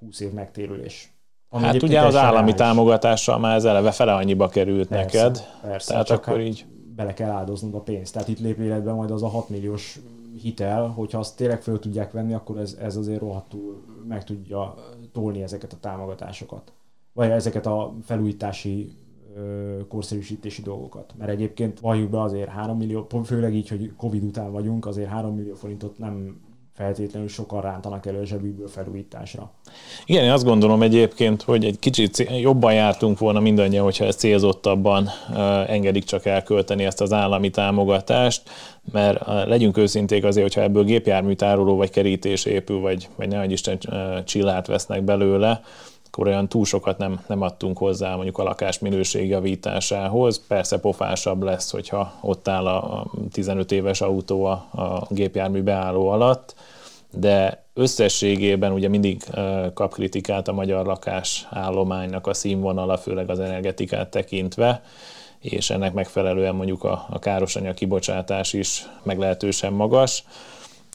20 0.00 0.20
év 0.20 0.32
megtérülés. 0.32 1.11
Ami 1.54 1.64
hát 1.64 1.82
ugye 1.82 2.00
az 2.00 2.16
állami 2.16 2.34
reális. 2.34 2.54
támogatással 2.54 3.38
már 3.38 3.56
ez 3.56 3.64
eleve 3.64 3.90
fele 3.90 4.14
annyiba 4.14 4.48
került 4.48 4.88
persze, 4.88 5.22
neked. 5.22 5.42
Persze, 5.62 5.90
tehát 5.90 6.06
csak 6.06 6.18
akkor 6.18 6.38
hát 6.38 6.46
így... 6.46 6.64
bele 6.96 7.14
kell 7.14 7.30
áldoznod 7.30 7.74
a 7.74 7.80
pénzt. 7.80 8.12
Tehát 8.12 8.28
itt 8.28 8.40
lép 8.40 8.58
életbe 8.58 8.92
majd 8.92 9.10
az 9.10 9.22
a 9.22 9.28
6 9.28 9.48
milliós 9.48 9.98
hitel, 10.42 10.86
hogyha 10.86 11.18
azt 11.18 11.36
tényleg 11.36 11.62
föl 11.62 11.78
tudják 11.78 12.12
venni, 12.12 12.34
akkor 12.34 12.58
ez, 12.58 12.76
ez 12.80 12.96
azért 12.96 13.20
rohadtul 13.20 13.82
meg 14.08 14.24
tudja 14.24 14.74
tolni 15.12 15.42
ezeket 15.42 15.72
a 15.72 15.76
támogatásokat. 15.80 16.72
Vagy 17.12 17.30
ezeket 17.30 17.66
a 17.66 17.94
felújítási 18.02 18.92
korszerűsítési 19.88 20.62
dolgokat. 20.62 21.14
Mert 21.18 21.30
egyébként 21.30 21.80
valljuk 21.80 22.10
be 22.10 22.20
azért 22.20 22.48
3 22.48 22.76
millió, 22.76 23.06
főleg 23.24 23.54
így, 23.54 23.68
hogy 23.68 23.92
Covid 23.96 24.22
után 24.22 24.52
vagyunk, 24.52 24.86
azért 24.86 25.08
3 25.08 25.34
millió 25.34 25.54
forintot 25.54 25.98
nem 25.98 26.40
feltétlenül 26.74 27.28
sokan 27.28 27.60
rántanak 27.60 28.06
elő 28.06 28.20
a 28.20 28.24
zsebükből 28.24 28.68
felújításra. 28.68 29.50
Igen, 30.06 30.24
én 30.24 30.30
azt 30.30 30.44
gondolom 30.44 30.82
egyébként, 30.82 31.42
hogy 31.42 31.64
egy 31.64 31.78
kicsit 31.78 32.30
jobban 32.40 32.74
jártunk 32.74 33.18
volna 33.18 33.40
mindannyian, 33.40 33.84
hogyha 33.84 34.04
ezt 34.04 34.18
célzottabban 34.18 35.08
engedik 35.66 36.04
csak 36.04 36.26
elkölteni 36.26 36.84
ezt 36.84 37.00
az 37.00 37.12
állami 37.12 37.50
támogatást, 37.50 38.42
mert 38.92 39.26
legyünk 39.26 39.76
őszinték 39.76 40.24
azért, 40.24 40.46
hogyha 40.46 40.62
ebből 40.62 40.84
gépjárműtároló 40.84 41.76
vagy 41.76 41.90
kerítés 41.90 42.44
épül, 42.44 42.80
vagy, 42.80 43.08
vagy 43.16 43.28
ne 43.28 43.44
Isten 43.44 43.78
csillát 44.24 44.66
vesznek 44.66 45.02
belőle, 45.02 45.62
akkor 46.12 46.26
olyan 46.26 46.48
túl 46.48 46.64
sokat 46.64 46.98
nem, 46.98 47.20
nem 47.26 47.40
adtunk 47.40 47.78
hozzá 47.78 48.14
mondjuk 48.14 48.38
a 48.38 48.42
lakás 48.42 48.78
minőség 48.78 49.28
javításához. 49.28 50.46
Persze 50.46 50.78
pofásabb 50.78 51.42
lesz, 51.42 51.70
hogyha 51.70 52.12
ott 52.20 52.48
áll 52.48 52.66
a 52.66 53.06
15 53.30 53.72
éves 53.72 54.00
autó 54.00 54.44
a, 54.44 54.52
a 54.72 55.06
gépjármű 55.10 55.62
beálló 55.62 56.08
alatt, 56.08 56.54
de 57.10 57.64
összességében 57.74 58.72
ugye 58.72 58.88
mindig 58.88 59.22
kap 59.74 59.92
kritikát 59.92 60.48
a 60.48 60.52
magyar 60.52 60.86
lakásállománynak 60.86 62.26
a 62.26 62.34
színvonala, 62.34 62.98
főleg 62.98 63.30
az 63.30 63.40
energetikát 63.40 64.10
tekintve, 64.10 64.82
és 65.38 65.70
ennek 65.70 65.92
megfelelően 65.92 66.54
mondjuk 66.54 66.84
a, 66.84 67.06
a 67.10 67.18
károsanyag 67.18 67.74
kibocsátás 67.74 68.52
is 68.52 68.86
meglehetősen 69.02 69.72
magas 69.72 70.24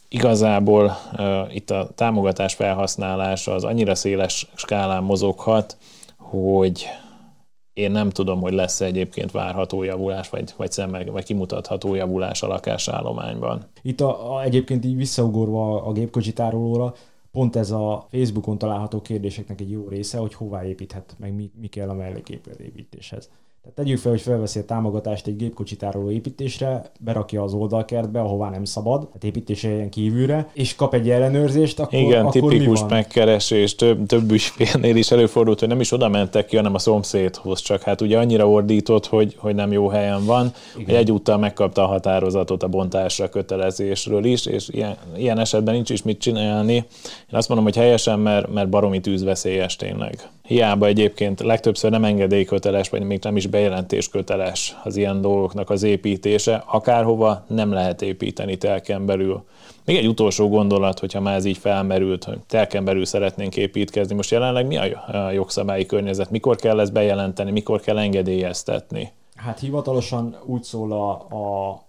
igazából 0.10 0.98
uh, 1.18 1.56
itt 1.56 1.70
a 1.70 1.90
támogatás 1.96 2.54
felhasználása 2.54 3.54
az 3.54 3.64
annyira 3.64 3.96
széles 3.96 4.48
skálán 4.56 5.04
mozoghat, 5.04 5.78
hogy 6.18 6.88
én 7.74 7.92
nem 7.92 8.10
tudom, 8.10 8.42
hogy 8.42 8.54
lesz 8.54 8.82
egyébként 8.82 9.32
várható 9.32 9.84
javulás, 9.84 10.30
vagy, 10.30 10.54
vagy, 10.58 10.72
szemmel, 10.72 11.06
vagy 11.06 11.24
kimutatható 11.24 11.96
javulás 11.96 12.44
a 12.44 12.48
lakásállományban. 12.48 13.66
Itt 13.82 14.02
a, 14.02 14.36
a, 14.36 14.44
egyébként 14.44 14.86
így 14.86 14.96
visszaugorva 14.96 15.84
a 15.84 15.92
gépkocsi 15.92 16.34
tárolóra, 16.34 16.94
pont 17.32 17.56
ez 17.56 17.72
a 17.72 18.08
Facebookon 18.12 18.58
található 18.58 19.02
kérdéseknek 19.02 19.62
egy 19.62 19.72
jó 19.72 19.88
része, 19.88 20.18
hogy 20.18 20.34
hová 20.34 20.66
építhet, 20.66 21.16
meg 21.20 21.34
mi, 21.36 21.52
mi 21.60 21.68
kell 21.68 21.90
a 21.90 21.94
melléképület 21.94 22.60
építéshez. 22.60 23.30
Tehát 23.68 23.82
tegyük 23.82 24.02
fel, 24.02 24.12
hogy 24.12 24.22
felveszi 24.22 24.60
a 24.60 24.66
támogatást 24.66 25.28
egy 25.28 25.36
gépkocsitároló 25.36 26.12
építésre, 26.12 26.92
berakja 27.00 27.44
az 27.44 27.54
oldalkertbe, 27.54 28.20
ahová 28.20 28.50
nem 28.50 28.64
szabad, 28.64 29.00
tehát 29.00 29.24
építési 29.24 29.68
helyen 29.68 29.90
kívülre, 29.90 30.50
és 30.54 30.76
kap 30.76 30.94
egy 30.94 31.10
ellenőrzést, 31.10 31.80
akkor, 31.80 32.00
Igen, 32.00 32.26
akkor 32.26 32.52
tipikus 32.52 32.80
megkeresés, 32.90 33.76
több, 33.76 34.06
több 34.06 34.32
ügyfélnél 34.32 34.96
is 34.96 35.12
előfordult, 35.12 35.60
hogy 35.60 35.68
nem 35.68 35.80
is 35.80 35.92
oda 35.92 36.08
mentek 36.08 36.46
ki, 36.46 36.56
hanem 36.56 36.74
a 36.74 36.80
szomszédhoz, 36.80 37.60
csak 37.60 37.82
hát 37.82 38.02
ugye 38.02 38.18
annyira 38.18 38.50
ordított, 38.50 39.06
hogy, 39.06 39.36
hogy 39.38 39.56
nem 39.56 39.72
jó 39.72 39.88
helyen 39.88 40.26
van, 40.26 40.54
Igen. 40.74 40.86
hogy 40.86 40.96
egyúttal 40.96 41.38
megkapta 41.38 41.84
a 41.84 41.88
határozatot 41.88 42.64
a 42.64 42.68
bontásra 42.68 43.30
kötelezésről 43.30 44.26
is, 44.26 44.46
és 44.46 44.70
ilyen, 44.70 44.98
ilyen 45.18 45.40
esetben 45.40 45.74
nincs 45.74 45.90
is 45.90 46.04
mit 46.04 46.20
csinálni. 46.20 46.74
Én 46.74 46.86
azt 47.30 47.48
mondom, 47.48 47.66
hogy 47.66 47.76
helyesen, 47.76 48.20
mert, 48.20 48.54
mert 48.54 48.70
baromi 48.70 49.00
tűzveszélyes 49.00 49.76
tényleg. 49.76 50.30
Hiába 50.48 50.86
egyébként 50.86 51.40
legtöbbször 51.40 51.92
nem 51.92 52.04
engedélyköteles, 52.04 52.90
vagy 52.90 53.04
még 53.04 53.20
nem 53.22 53.36
is 53.36 53.48
bejelentésköteles 53.48 54.78
az 54.84 54.96
ilyen 54.96 55.22
dolgoknak 55.22 55.70
az 55.70 55.84
építése, 55.84 56.64
akárhova 56.66 57.46
nem 57.48 57.72
lehet 57.72 58.02
építeni 58.02 58.58
telken 58.58 59.06
belül. 59.06 59.44
Még 59.86 59.96
egy 59.98 60.08
utolsó 60.08 60.50
gondolat, 60.50 61.00
hogyha 61.00 61.20
már 61.20 61.36
ez 61.36 61.46
így 61.46 61.58
felmerült, 61.58 62.24
hogy 62.24 62.40
telken 62.40 62.86
belül 62.86 63.06
szeretnénk 63.06 63.56
építkezni. 63.58 64.16
Most 64.16 64.32
jelenleg 64.32 64.68
mi 64.68 64.78
a 64.78 65.32
jogszabályi 65.32 65.86
környezet? 65.86 66.30
Mikor 66.30 66.56
kell 66.56 66.80
ezt 66.80 66.94
bejelenteni? 66.94 67.52
Mikor 67.52 67.82
kell 67.82 67.98
engedélyeztetni? 67.98 69.12
Hát 69.36 69.60
hivatalosan 69.60 70.38
úgy 70.46 70.64
szól 70.64 70.92
a, 70.92 71.12
a 71.12 71.82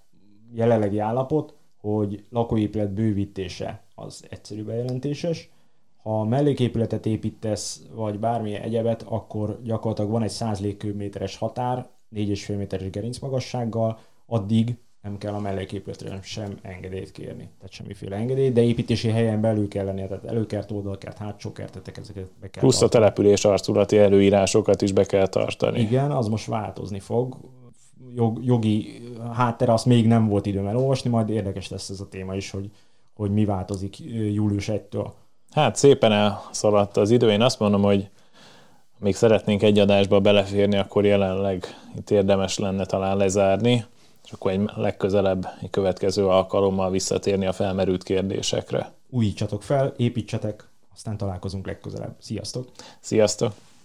jelenlegi 0.54 0.98
állapot, 0.98 1.54
hogy 1.80 2.24
lakóépület 2.30 2.90
bővítése 2.90 3.82
az 3.94 4.24
egyszerű 4.30 4.62
bejelentéses, 4.64 5.48
ha 6.08 6.24
melléképületet 6.24 7.06
építesz, 7.06 7.82
vagy 7.94 8.18
bármilyen 8.18 8.62
egyebet, 8.62 9.04
akkor 9.08 9.60
gyakorlatilag 9.64 10.10
van 10.10 10.22
egy 10.22 10.30
100 10.30 10.60
légköbméteres 10.60 11.36
határ, 11.36 11.88
4,5 12.16 12.56
méteres 12.56 12.90
gerincmagassággal, 12.90 13.98
addig 14.26 14.76
nem 15.02 15.18
kell 15.18 15.34
a 15.34 15.40
melléképületre 15.40 16.18
sem 16.22 16.58
engedélyt 16.62 17.10
kérni, 17.10 17.48
tehát 17.58 17.72
semmiféle 17.72 18.16
engedély, 18.16 18.50
de 18.50 18.62
építési 18.62 19.08
helyen 19.08 19.40
belül 19.40 19.68
kell 19.68 19.84
lennie, 19.84 20.06
tehát 20.06 20.24
előkert, 20.24 20.70
oldalkert, 20.70 21.18
hátsó 21.18 21.52
kertetek, 21.52 21.96
ezeket 21.96 22.28
be 22.40 22.50
kell 22.50 22.62
Plusz 22.62 22.78
tartani. 22.78 23.02
a 23.02 23.06
település 23.06 23.44
arculati 23.44 23.98
előírásokat 23.98 24.82
is 24.82 24.92
be 24.92 25.04
kell 25.04 25.26
tartani. 25.26 25.80
Igen, 25.80 26.10
az 26.10 26.28
most 26.28 26.46
változni 26.46 27.00
fog. 27.00 27.36
Jog, 28.14 28.44
jogi 28.44 29.02
háttere 29.32 29.72
azt 29.72 29.86
még 29.86 30.06
nem 30.06 30.28
volt 30.28 30.46
időm 30.46 30.66
elolvasni, 30.66 31.10
majd 31.10 31.28
érdekes 31.28 31.68
lesz 31.68 31.88
ez 31.88 32.00
a 32.00 32.08
téma 32.08 32.34
is, 32.34 32.50
hogy, 32.50 32.70
hogy 33.14 33.30
mi 33.30 33.44
változik 33.44 33.98
július 34.32 34.68
1-től. 34.72 35.10
Hát 35.50 35.76
szépen 35.76 36.12
elszaladt 36.12 36.96
az 36.96 37.10
idő. 37.10 37.30
Én 37.30 37.42
azt 37.42 37.58
mondom, 37.58 37.82
hogy 37.82 38.08
még 38.98 39.16
szeretnénk 39.16 39.62
egy 39.62 39.78
adásba 39.78 40.20
beleférni, 40.20 40.76
akkor 40.76 41.04
jelenleg 41.04 41.64
itt 41.96 42.10
érdemes 42.10 42.58
lenne 42.58 42.84
talán 42.84 43.16
lezárni, 43.16 43.84
és 44.24 44.32
akkor 44.32 44.50
egy 44.50 44.70
legközelebb, 44.76 45.48
egy 45.62 45.70
következő 45.70 46.26
alkalommal 46.26 46.90
visszatérni 46.90 47.46
a 47.46 47.52
felmerült 47.52 48.02
kérdésekre. 48.02 48.92
Újítsatok 49.10 49.62
fel, 49.62 49.94
építsetek, 49.96 50.68
aztán 50.94 51.16
találkozunk 51.16 51.66
legközelebb. 51.66 52.16
Sziasztok! 52.18 52.68
Sziasztok! 53.00 53.52